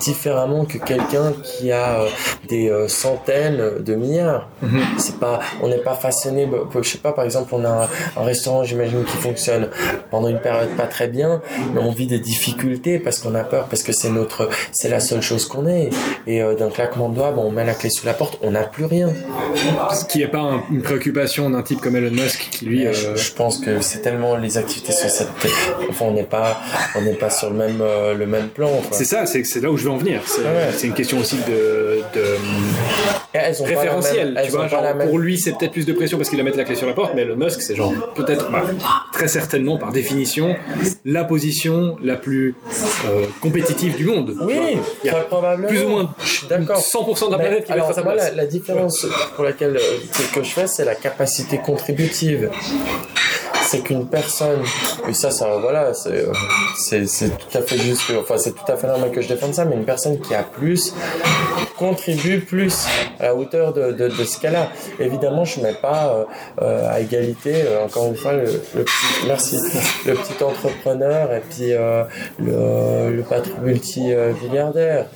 [0.00, 2.08] différemment que quelqu'un qui a euh,
[2.48, 4.48] des euh, centaines de milliards.
[4.62, 4.80] Mhm.
[4.98, 7.88] C'est pas, on n'est pas fasciné, bah, je sais pas par exemple on a un,
[8.20, 9.68] un restaurant j'imagine qui fonctionne
[10.10, 11.40] pendant une période pas très bien,
[11.72, 12.47] mais on vit des difficultés
[13.02, 15.90] parce qu'on a peur, parce que c'est notre, c'est la seule chose qu'on ait.
[16.26, 18.50] Et euh, d'un claquement de doigts, bon, on met la clé sous la porte, on
[18.52, 19.08] n'a plus rien.
[19.94, 22.82] ce qui est pas un- une préoccupation d'un type comme Elon Musk qui lui.
[22.82, 25.28] Et euh, je, je pense que c'est tellement les activités sur cette,
[25.90, 26.60] enfin on n'est pas,
[26.96, 28.70] on n'est pas sur le même, euh, le même plan.
[28.90, 30.22] c'est ça, c'est là où je veux en venir.
[30.26, 30.70] C'est Ouais.
[30.84, 32.00] une question aussi de,
[33.32, 34.32] elles ont référentiel.
[34.32, 36.44] même- tu vois, genre, même- pour lui, c'est peut-être plus de pression parce qu'il va
[36.44, 38.62] mettre la clé sur la porte, mais Elon Musk, c'est genre peut-être, bah,
[39.12, 40.56] très certainement, par définition,
[41.04, 42.54] la position la plus
[43.06, 44.34] euh, compétitive du monde.
[44.42, 44.78] Oui.
[45.04, 45.68] Il y a très probablement.
[45.68, 46.78] plus ou moins Je suis d'accord.
[46.80, 49.06] 100% de la planète qui va alors, à sa moi, la, la différence
[49.36, 49.98] pour laquelle euh,
[50.34, 52.50] que je fais, c'est la capacité contributive.
[53.70, 54.60] C'est qu'une personne,
[55.08, 56.24] et ça, ça, voilà, c'est,
[57.28, 59.66] tout à fait juste, que- enfin, c'est tout à fait normal que je défende ça,
[59.66, 60.94] mais une personne qui a plus
[61.76, 62.86] contribue plus
[63.20, 64.68] à la hauteur de, de, de ce qu'elle a.
[64.98, 66.24] Évidemment, je mets pas euh,
[66.62, 69.58] euh, à égalité, euh, encore une fois, le, le petit, merci,
[70.06, 72.02] le petit entrepreneur et puis euh,
[72.38, 75.06] le, le patron multi-milliardaire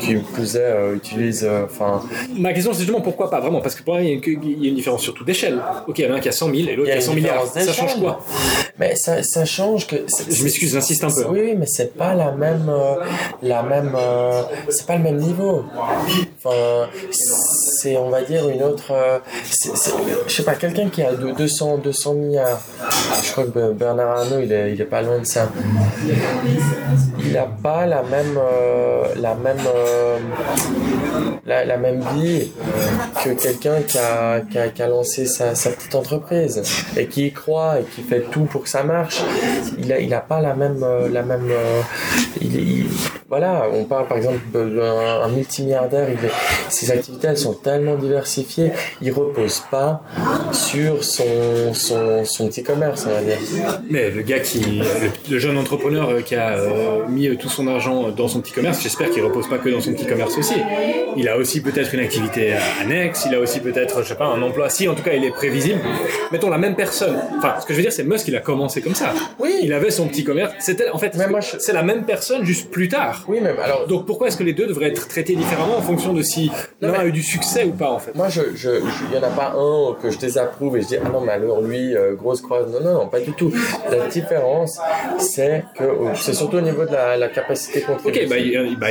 [0.00, 2.02] qui plus est utilise, enfin,
[2.36, 4.42] Ma question, c'est justement pourquoi pas vraiment Parce que pour moi, il y a une,
[4.42, 5.58] il y a une différence surtout d'échelle.
[5.86, 7.12] Ok, il y en a un qui a 100 000 et l'autre qui a 100
[7.12, 7.46] une milliards.
[7.46, 8.20] Ça change quoi
[8.78, 9.96] mais ça, ça change que.
[10.28, 11.24] Je m'excuse, j'insiste un peu.
[11.30, 12.96] Oui, oui, mais c'est pas la même, euh,
[13.42, 15.64] la même, euh, c'est pas le même niveau.
[16.44, 19.18] Enfin, c'est, on va dire une autre, euh,
[20.26, 22.60] je sais pas, quelqu'un qui a de 200, 200 milliards.
[23.24, 25.48] Je crois que Bernard Arnault, il est, il est pas loin de ça.
[27.24, 29.56] Il a pas la même, euh, la même,
[31.46, 32.50] la, la même vie
[33.24, 36.62] que quelqu'un qui a, qui a, qui a lancé sa, sa petite entreprise
[36.96, 39.22] et qui y croit et qui fait tout pour que ça marche,
[39.78, 41.80] il a, il a pas la même, euh, la même, euh,
[42.40, 42.86] il, il-
[43.28, 44.70] voilà, on parle par exemple d'un
[45.24, 46.16] un multimilliardaire, il
[46.68, 48.70] ses activités elles sont tellement diversifiées,
[49.02, 50.02] il repose pas
[50.52, 53.38] sur son, son, son petit commerce, on va dire.
[53.90, 54.80] Mais le gars qui,
[55.28, 56.56] le, jeune entrepreneur euh, qui a
[57.08, 59.92] mis tout son argent dans son petit commerce, j'espère qu'il repose pas que dans son
[59.92, 60.54] petit commerce aussi.
[61.16, 64.40] Il a aussi peut-être une activité annexe, il a aussi peut-être, je sais pas, un
[64.42, 64.68] emploi.
[64.68, 65.80] Si, en tout cas, il est prévisible.
[66.30, 67.16] Mettons la même personne.
[67.38, 69.12] Enfin, ce que je veux dire, c'est Musk, il a commencé comme ça.
[69.38, 69.54] Oui.
[69.62, 70.52] Il avait son petit commerce.
[70.58, 73.24] C'était, en fait, je- c'est la même personne juste plus tard.
[73.28, 73.86] Oui, même alors.
[73.86, 76.50] Donc pourquoi est-ce que les deux devraient être traités différemment en fonction de si
[76.80, 78.14] l'un mais- a eu du succès ou pas en fait?
[78.14, 80.86] Moi, je, je, je- il y en a pas un que je désapprouve et je
[80.88, 82.66] dis ah non mais alors lui euh, grosse croix.
[82.66, 83.52] Non non non pas du tout.
[83.90, 84.78] La différence
[85.18, 85.84] c'est que
[86.14, 88.30] c'est surtout au niveau de la, la capacité contributive.
[88.32, 88.90] Ok, bah,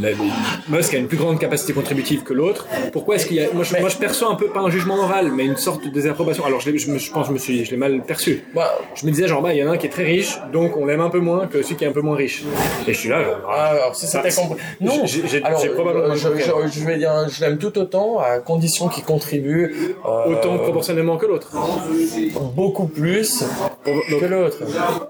[0.00, 2.66] la- Musk a une plus grande capacité contributive que l'autre.
[2.92, 3.52] Pourquoi est-ce qu'il y a...
[3.52, 5.84] Moi je, Mais- moi, je perçois un peu, pas un jugement moral, mais une sorte
[5.84, 6.44] de désapprobation.
[6.44, 8.44] Alors, je, je, pense je me suis, je l'ai mal perçu.
[8.54, 10.38] Bah, Je me disais, genre, bah, il y en a un qui est très riche,
[10.52, 12.42] donc on l'aime un peu moins que celui qui est un peu moins riche.
[12.86, 14.60] Et je suis là, genre, ah, alors si Ça, c'était c'est- compris.
[14.80, 15.02] Non.
[15.06, 15.40] j'ai-
[15.74, 16.44] probablement euh, je, compris.
[16.72, 19.74] je, je vais dire je l'aime tout autant à condition qu'il contribue
[20.06, 21.50] euh, autant proportionnellement que l'autre.
[22.54, 23.44] beaucoup plus
[23.86, 24.56] Donc, que l'autre.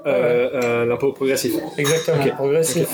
[0.06, 1.52] euh, euh, l'impôt progressif.
[1.78, 2.88] Exactement, progressif.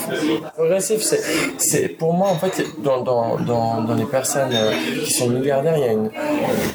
[0.55, 1.21] Progressif, c'est,
[1.57, 4.71] c'est, pour moi, en fait, dans, dans, dans, dans les personnes euh,
[5.03, 6.11] qui sont milliardaires, il y, a une,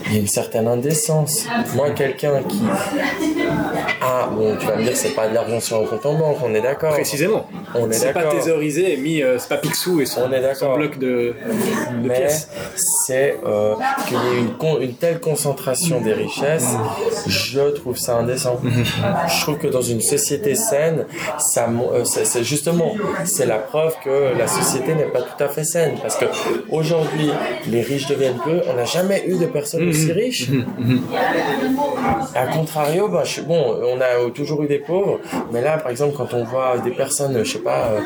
[0.06, 1.46] il y a une certaine indécence.
[1.74, 2.60] Moi, quelqu'un qui
[4.02, 6.36] a, bon, tu vas me dire, c'est pas de l'argent sur un compte en banque,
[6.44, 6.92] on est d'accord.
[6.92, 7.46] Précisément.
[7.74, 8.38] On est C'est pas d'accord.
[8.40, 10.56] thésaurisé et mis, euh, c'est pas Picsou et son, On est d'accord.
[10.72, 11.34] son bloc de, de
[12.08, 12.48] mais pièces.
[13.06, 13.74] c'est euh,
[14.08, 16.68] qu'il y ait une, con- une telle concentration des richesses,
[17.26, 18.60] je trouve ça indécent.
[19.28, 21.06] Je trouve que dans une société saine,
[21.38, 22.94] ça, euh, c'est justement,
[23.24, 25.94] c'est la preuve que la société n'est pas tout à fait saine.
[26.00, 26.26] Parce que
[26.70, 27.30] aujourd'hui,
[27.68, 28.60] les riches deviennent peu.
[28.70, 30.48] On n'a jamais eu de personnes aussi riches.
[32.34, 35.20] A contrario, bah, je- bon, on a toujours eu des pauvres,
[35.52, 38.00] mais là, par exemple, quand on voit des personnes, je sais pas, euh,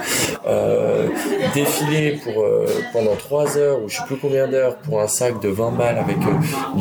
[0.46, 1.06] euh,
[1.54, 5.40] défiler pour euh, pendant trois heures ou je sais plus combien d'heures pour un sac
[5.40, 6.16] de 20 balles avec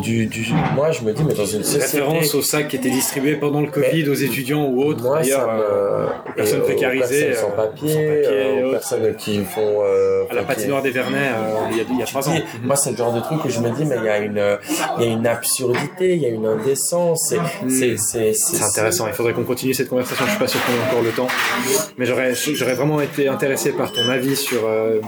[0.02, 2.90] du, du, moi, je me dis, mais dans une société, Référence aux sacs qui étaient
[2.90, 5.02] distribués pendant le Covid aux étudiants ou autres.
[5.04, 8.64] moi, ça D'ailleurs, euh, me, personnes précarisées, personnes sans euh, papier, sans papier, euh, aux
[8.66, 8.72] autres.
[8.72, 12.02] personnes qui font euh, à la patinoire des Vernets euh, il y a, il y
[12.04, 12.36] a trois ans.
[12.64, 14.42] moi, c'est le genre de truc où je me dis, mais il y a une,
[15.00, 17.34] il y a une absurdité, il y a une indécence,
[17.68, 20.90] c'est, c'est, intéressant, il faudrait qu'on continue cette conversation, je suis pas sûr qu'on ait
[20.92, 21.28] encore le temps.
[21.98, 25.00] Mais j'aurais, j'aurais vraiment été intéressé par ton avis sur euh,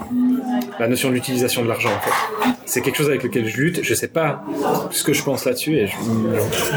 [0.80, 2.48] la notion de l'utilisation de l'argent en fait.
[2.64, 4.42] C'est quelque chose avec lequel je lutte, je sais pas
[4.90, 5.94] ce que je pense là-dessus et je-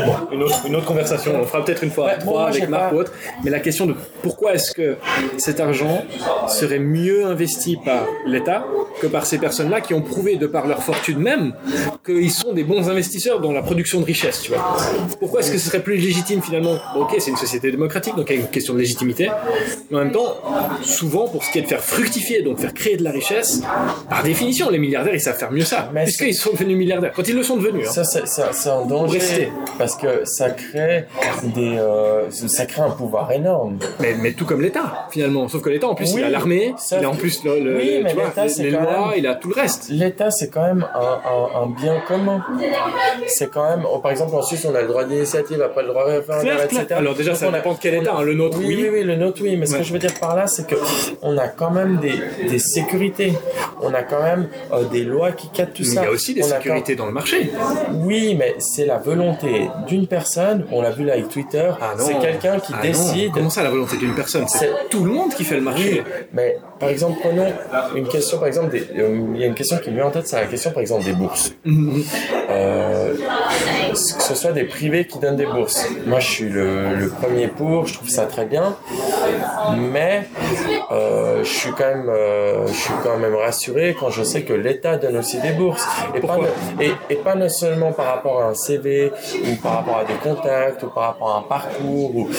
[0.05, 2.49] bon, une autre, une autre conversation, on fera peut-être une fois Ouais, bon, trois moi,
[2.49, 3.11] avec Marc pas- ou autre,
[3.43, 4.97] mais la question de pourquoi est-ce que
[5.37, 6.03] cet argent
[6.47, 8.65] serait mieux investi par l'État
[9.01, 11.53] que par ces personnes-là qui ont prouvé de par leur fortune même
[12.05, 14.77] qu'ils sont des bons investisseurs dans la production de richesse, tu vois.
[15.19, 16.77] Pourquoi est-ce que ce serait plus légitime finalement?
[16.95, 19.29] Ok, c'est une société démocratique, donc il y a une question de légitimité,
[19.89, 20.35] mais en même temps,
[20.81, 23.61] souvent pour ce qui est de faire fructifier, donc faire créer de la richesse,
[24.09, 27.11] par définition, les milliardaires ils savent faire mieux ça, puisqu'ils sont devenus milliardaires.
[27.15, 28.03] Quand ils le sont devenus, hein.
[28.03, 29.19] Ça, c'est, un danger
[29.77, 31.05] parce que ça crée
[31.43, 31.94] des, euh,
[32.29, 33.77] ça crée un pouvoir énorme.
[33.99, 35.47] Mais, mais tout comme l'État, finalement.
[35.47, 37.77] Sauf que l'État, en plus, Oui, il a l'armée, il a en plus le, le-
[37.77, 39.87] Oui, mais tu vois, l'État, c'est les lois, même- il a tout le reste.
[39.89, 42.43] L'État, c'est quand même un, un, un bien commun.
[43.27, 45.89] C'est quand même, oh, par exemple, en Suisse, on a le droit d'initiative, après le
[45.89, 46.85] droit référendaire, Clair, etc.
[46.97, 48.13] Alors déjà, Donc, ça on dépend de quel État.
[48.17, 48.21] hein.
[48.23, 49.55] Le nôtre, Oui, oui, oui, le nôtre, oui.
[49.57, 49.79] Mais ce Ouais.
[49.79, 50.75] que je veux dire par là, c'est que
[51.21, 52.13] on a quand même des,
[52.49, 53.33] des sécurités.
[53.81, 56.01] On a quand même euh, des lois qui cadrent tout Mais ça.
[56.01, 57.49] il y a aussi des On a sécurités dans le marché.
[57.93, 60.65] Oui, mais c'est la volonté d'une personne.
[60.71, 61.69] On l'a vu là avec Twitter.
[61.91, 62.05] Ah non.
[62.05, 62.81] c'est quelqu'un qui Ah non.
[62.83, 63.31] décide.
[63.33, 64.47] Comment ça, la volonté d'une personne?
[64.47, 66.03] C'est tout le monde qui fait le marché.
[66.33, 67.51] Mais par exemple, prenons
[67.95, 70.11] une question, par exemple, des- euh, il y a une question qui me vient en
[70.11, 71.53] tête, c'est la question, par exemple, des bourses.
[72.49, 73.13] Euh,
[73.95, 75.87] que ce soit des privés qui donnent des bourses.
[76.05, 78.75] Moi, je suis le, le premier pour, je trouve ça très bien,
[79.77, 80.27] mais
[80.91, 84.53] euh, je suis quand même, euh, je suis quand même rassuré quand je sais que
[84.53, 85.85] l'État donne aussi des bourses
[86.15, 86.37] et pas,
[86.79, 89.11] et, et seulement par rapport à un CV
[89.43, 92.29] ou par rapport à des contacts ou par rapport à un parcours ou,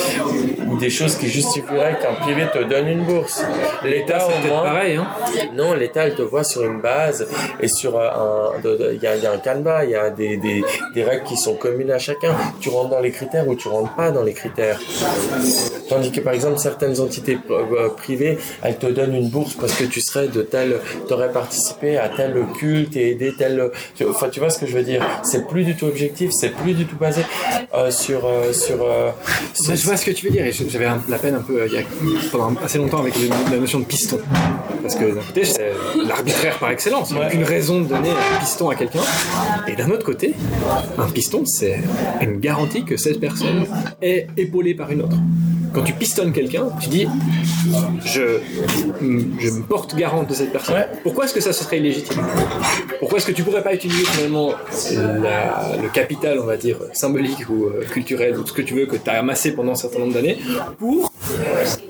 [0.69, 3.45] ou des choses qui justifieraient qu'un privé te donne une bourse.
[3.85, 4.97] L'État C'est au moins, pareil.
[4.97, 5.07] Hein.
[5.55, 7.27] non, l'État, il te voit sur une base
[7.61, 10.37] et sur un, il y a, il y a un canevas, il y a des,
[10.37, 10.65] des,
[10.95, 12.35] des règles qui sont communes à chacun.
[12.61, 14.81] Tu rentres dans les critères ou tu rentres pas dans les critères.
[15.89, 19.85] Tandis que par exemple certaines entités euh, privées, elles te donnent une bourse parce que
[19.85, 23.71] tu serais de tel, t'aurais participé à tel culte et aidé tel.
[24.09, 25.05] Enfin, tu vois ce que je veux dire?
[25.23, 27.23] C'est plus du tout objectif, c'est plus du tout basé
[27.75, 28.83] euh, sur euh, sur.
[28.83, 29.11] euh,
[29.55, 30.45] je vois ce que tu veux dire.
[30.45, 31.83] Et j'avais la peine un peu il y a,
[32.33, 33.15] pendant assez longtemps avec
[33.51, 34.19] la notion de piston.
[34.83, 35.73] Parce que d'un côté, c'est
[36.07, 37.13] l'arbitraire par excellence.
[37.13, 39.01] A aucune raison de donner un piston à quelqu'un.
[39.69, 40.35] Et d'un autre côté,
[40.99, 41.81] un piston, piston, c'est
[42.25, 43.67] une garantie que cette personne
[44.03, 45.17] est épaulée par une autre.
[45.73, 47.07] Quand tu pistonnes quelqu'un, tu dis
[48.05, 48.39] je,
[49.03, 50.75] je me porte garante de cette personne.
[50.77, 50.87] Ouais.
[51.03, 52.23] Pourquoi est-ce que ça serait illégitime?
[52.99, 54.53] Pourquoi est-ce que tu pourrais pas utiliser finalement
[55.23, 58.75] la- le capital, on va dire, symbolique ou euh, culturel, ou tout ce que tu
[58.75, 60.39] veux, que tu as amassé pendant un certain nombre d'années,
[60.79, 61.13] pour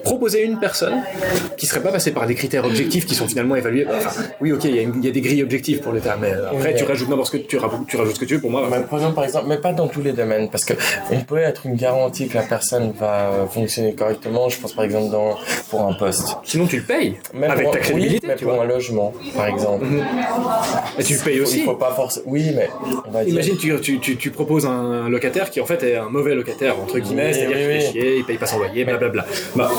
[0.05, 1.03] proposer une personne
[1.57, 3.87] qui serait pas passée par des critères objectifs qui sont finalement évalués.
[3.89, 4.11] Enfin,
[4.41, 6.33] oui, ok, il y, a une- il y a des grilles objectives pour l'État, mais
[6.33, 8.41] après Oui, tu rajoutes n'importe ce que tu rajoutes, tu rajoutes ce que tu veux.
[8.41, 10.75] Pour moi, Mais prenons par exemple, mais pas dans tous les domaines, parce que
[11.11, 14.49] on peut être une garantie que la personne va euh, fonctionner correctement.
[14.49, 15.37] Je pense par exemple dans
[15.71, 18.45] pour un poste, sinon tu le payes Même avec pour- ta crédibilité, oui, mais tu
[18.45, 18.65] pour vois.
[18.65, 19.85] un logement, par exemple.
[20.99, 21.61] Et tu le payes Il aussi.
[21.65, 22.21] faut pas forcer.
[22.27, 22.69] Oui, mais
[23.07, 23.35] on va dire.
[23.35, 26.77] Imagine, tu, tu, tu, tu proposes un locataire qui en fait est un mauvais locataire,
[26.81, 27.57] entre guillemets, Oui, c'est-à-dire
[27.95, 29.26] oui, il paye pas son loyer, blablabla.
[29.55, 29.71] Bah,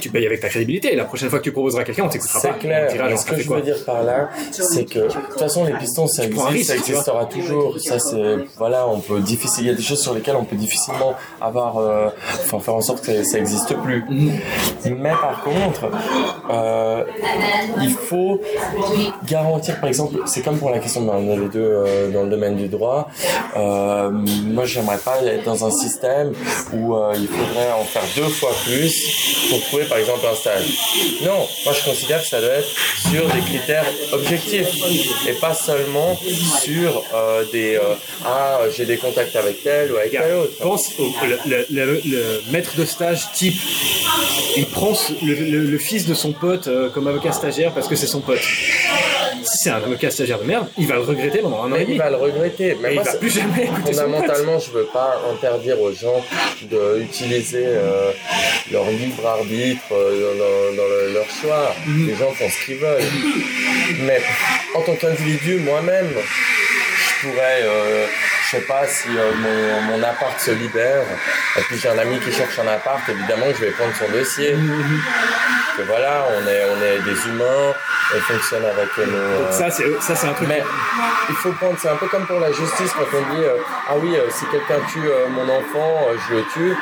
[0.00, 2.40] tu payes avec ta crédibilité, la prochaine fois que tu proposeras à quelqu'un, on t'écoutera
[2.40, 2.48] pas.
[2.52, 2.92] C'est clair.
[2.92, 5.72] Dira, genre, ce que je veux dire par là, c'est que de toute façon les
[5.74, 7.78] pistons ça existe, ça risque, existera toujours.
[7.80, 9.64] Ça c'est voilà, on peut difficile.
[9.64, 12.08] Il y a des choses sur lesquelles on peut difficilement avoir, euh,
[12.44, 14.04] enfin faire en sorte que ça, ça existe plus.
[14.84, 15.90] Mais par contre,
[16.50, 17.04] euh,
[17.82, 18.40] il faut
[19.26, 22.30] garantir, par exemple, c'est comme pour la question, on est les deux euh, dans le
[22.30, 23.08] domaine du droit.
[23.56, 26.32] Moi, j'aimerais pas être dans un système
[26.72, 28.85] où il faudrait en faire deux fois plus
[29.50, 30.64] pour trouver, par exemple, un stage.
[31.22, 32.68] Non, moi, je considère que ça doit être
[33.10, 34.68] sur des critères objectifs
[35.28, 36.18] et pas seulement
[36.62, 37.94] sur euh, des euh,
[38.24, 40.52] ah j'ai des contacts avec tel ou avec tel autre.
[40.60, 43.56] Pense au le, le- le- le maître de stage type.
[44.56, 44.92] Il prend
[45.22, 48.40] le fils de son pote euh, comme avocat stagiaire parce que c'est son pote.
[49.46, 51.84] Si c'est un avocat stagiaire de merde, il va le regretter pendant un an et
[51.84, 51.94] demi.
[51.94, 52.76] il va le regretter.
[52.80, 53.92] Mais Et il va plus jamais écouter.
[53.92, 56.22] Fondamentalement, je veux pas interdire aux gens
[56.62, 58.10] d'utiliser euh,
[58.72, 60.34] leur libre arbitre euh,
[60.72, 61.74] dans, dans le- leur choix.
[61.86, 62.06] Mhm.
[62.08, 63.02] Les gens font ce qu'ils veulent.
[64.06, 64.20] Mais
[64.74, 68.06] en tant qu'individu, moi-même, je pourrais, euh,
[68.46, 71.02] je sais pas si euh, mon, mon appart se libère,
[71.56, 74.56] et puis j'ai un ami qui cherche un appart, évidemment je vais prendre son dossier.
[75.76, 77.74] Que voilà, on est, on est des humains,
[78.14, 79.04] on fonctionne avec nos.
[79.04, 80.48] Donc euh, ça, c'est ça, c'est un truc.
[80.48, 80.62] mais
[81.28, 83.56] il faut prendre, c'est un peu comme pour la justice quand on dit euh,
[83.88, 86.76] ah oui, euh, si quelqu'un tue mon enfant, je le tue.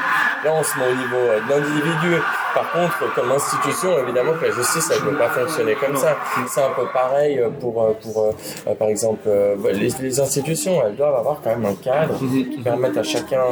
[0.45, 2.21] Là, on se met au niveau de l'individu.
[2.55, 6.17] Par contre, comme institution, évidemment que la justice, elle ne peut pas fonctionner comme ça.
[6.49, 8.33] C'est un peu pareil euh, pour, euh, pour
[8.69, 9.29] euh, par exemple,
[9.73, 13.43] les, les institutions, elles doivent avoir quand même un cadre qui permette à chacun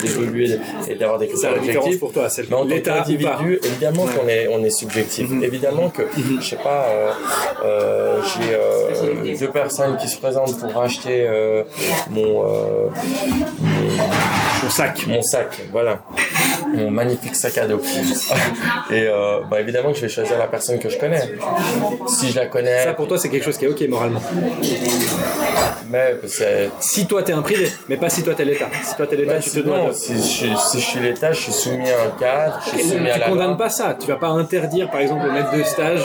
[0.00, 0.58] d'évoluer
[0.88, 1.32] et d'avoir des Mhm.
[1.32, 1.98] Critères objectifs.
[2.00, 5.28] pour toi, c'est Mais en tant l'État qu'individu, évidemment qu'on est, on est subjectif.
[5.30, 5.42] Mhm.
[5.42, 6.02] Évidemment que,
[6.40, 7.10] je sais pas, euh,
[7.64, 11.64] euh, j'ai euh, deux personnes qui se présentent pour acheter euh,
[12.10, 12.44] mon,
[14.60, 15.06] Ton sac.
[15.06, 15.98] mon sac, voilà,
[16.74, 17.80] mon magnifique sac à dos.
[18.90, 21.34] Et euh, bah, évidemment que je vais choisir la personne que je connais.
[22.08, 24.22] Si je la connais, Ça, pour toi, c'est quelque chose qui est ok moralement.
[25.90, 28.66] mais c'est Si toi, t'es un privé, mais pas si toi, t'es l'État.
[28.82, 29.92] Si toi, t'es l'État, bah, tu te dois sinon, de...
[29.92, 32.88] si, je, suis- si je suis l'État, je suis soumis à un cadre, je suis
[32.90, 33.96] soumis à Tu la condamnes pas ça.
[33.98, 36.00] Tu vas pas interdire, par exemple, au maître de stage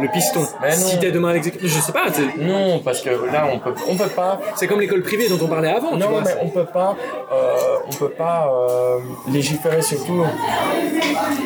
[0.00, 0.40] le piston.
[0.70, 2.06] Si t'es demain à l'exécutif, je sais pas.
[2.38, 5.48] Non, parce que là, on peut, on peut pas C'est comme l'école privée dont on
[5.48, 5.92] parlait avant.
[5.92, 6.22] tu Non, vois.
[6.24, 6.96] mais on peut pas,
[7.32, 7.54] euh,
[7.86, 8.98] on peut pas euh,
[9.30, 10.12] légiférer sur tout.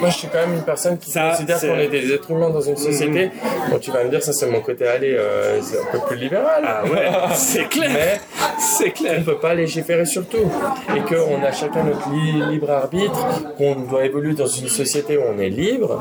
[0.00, 2.50] Moi, je suis quand même une personne qui Ça, considère qu'on est des êtres humains
[2.50, 3.30] dans une société.
[3.70, 6.16] Bon, tu vas me dire, ça c'est mon côté aller, euh, c'est un peu plus
[6.16, 6.62] libéral.
[6.66, 8.20] Ah ouais, c'est clair.
[8.58, 9.18] C'est on clair.
[9.20, 10.50] ne peut pas légiférer sur tout.
[10.94, 15.22] Et qu'on a chacun notre li- libre arbitre, qu'on doit évoluer dans une société où
[15.34, 16.00] on est libre,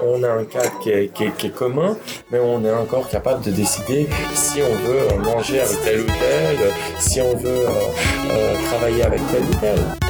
[0.00, 1.79] on a un cadre qui est, qui est- qui est commun,
[2.30, 6.06] mais on est encore capable de décider si on veut euh, manger avec tel ou
[6.06, 7.70] tel, si on veut euh,
[8.30, 10.09] euh, travailler avec tel ou tel.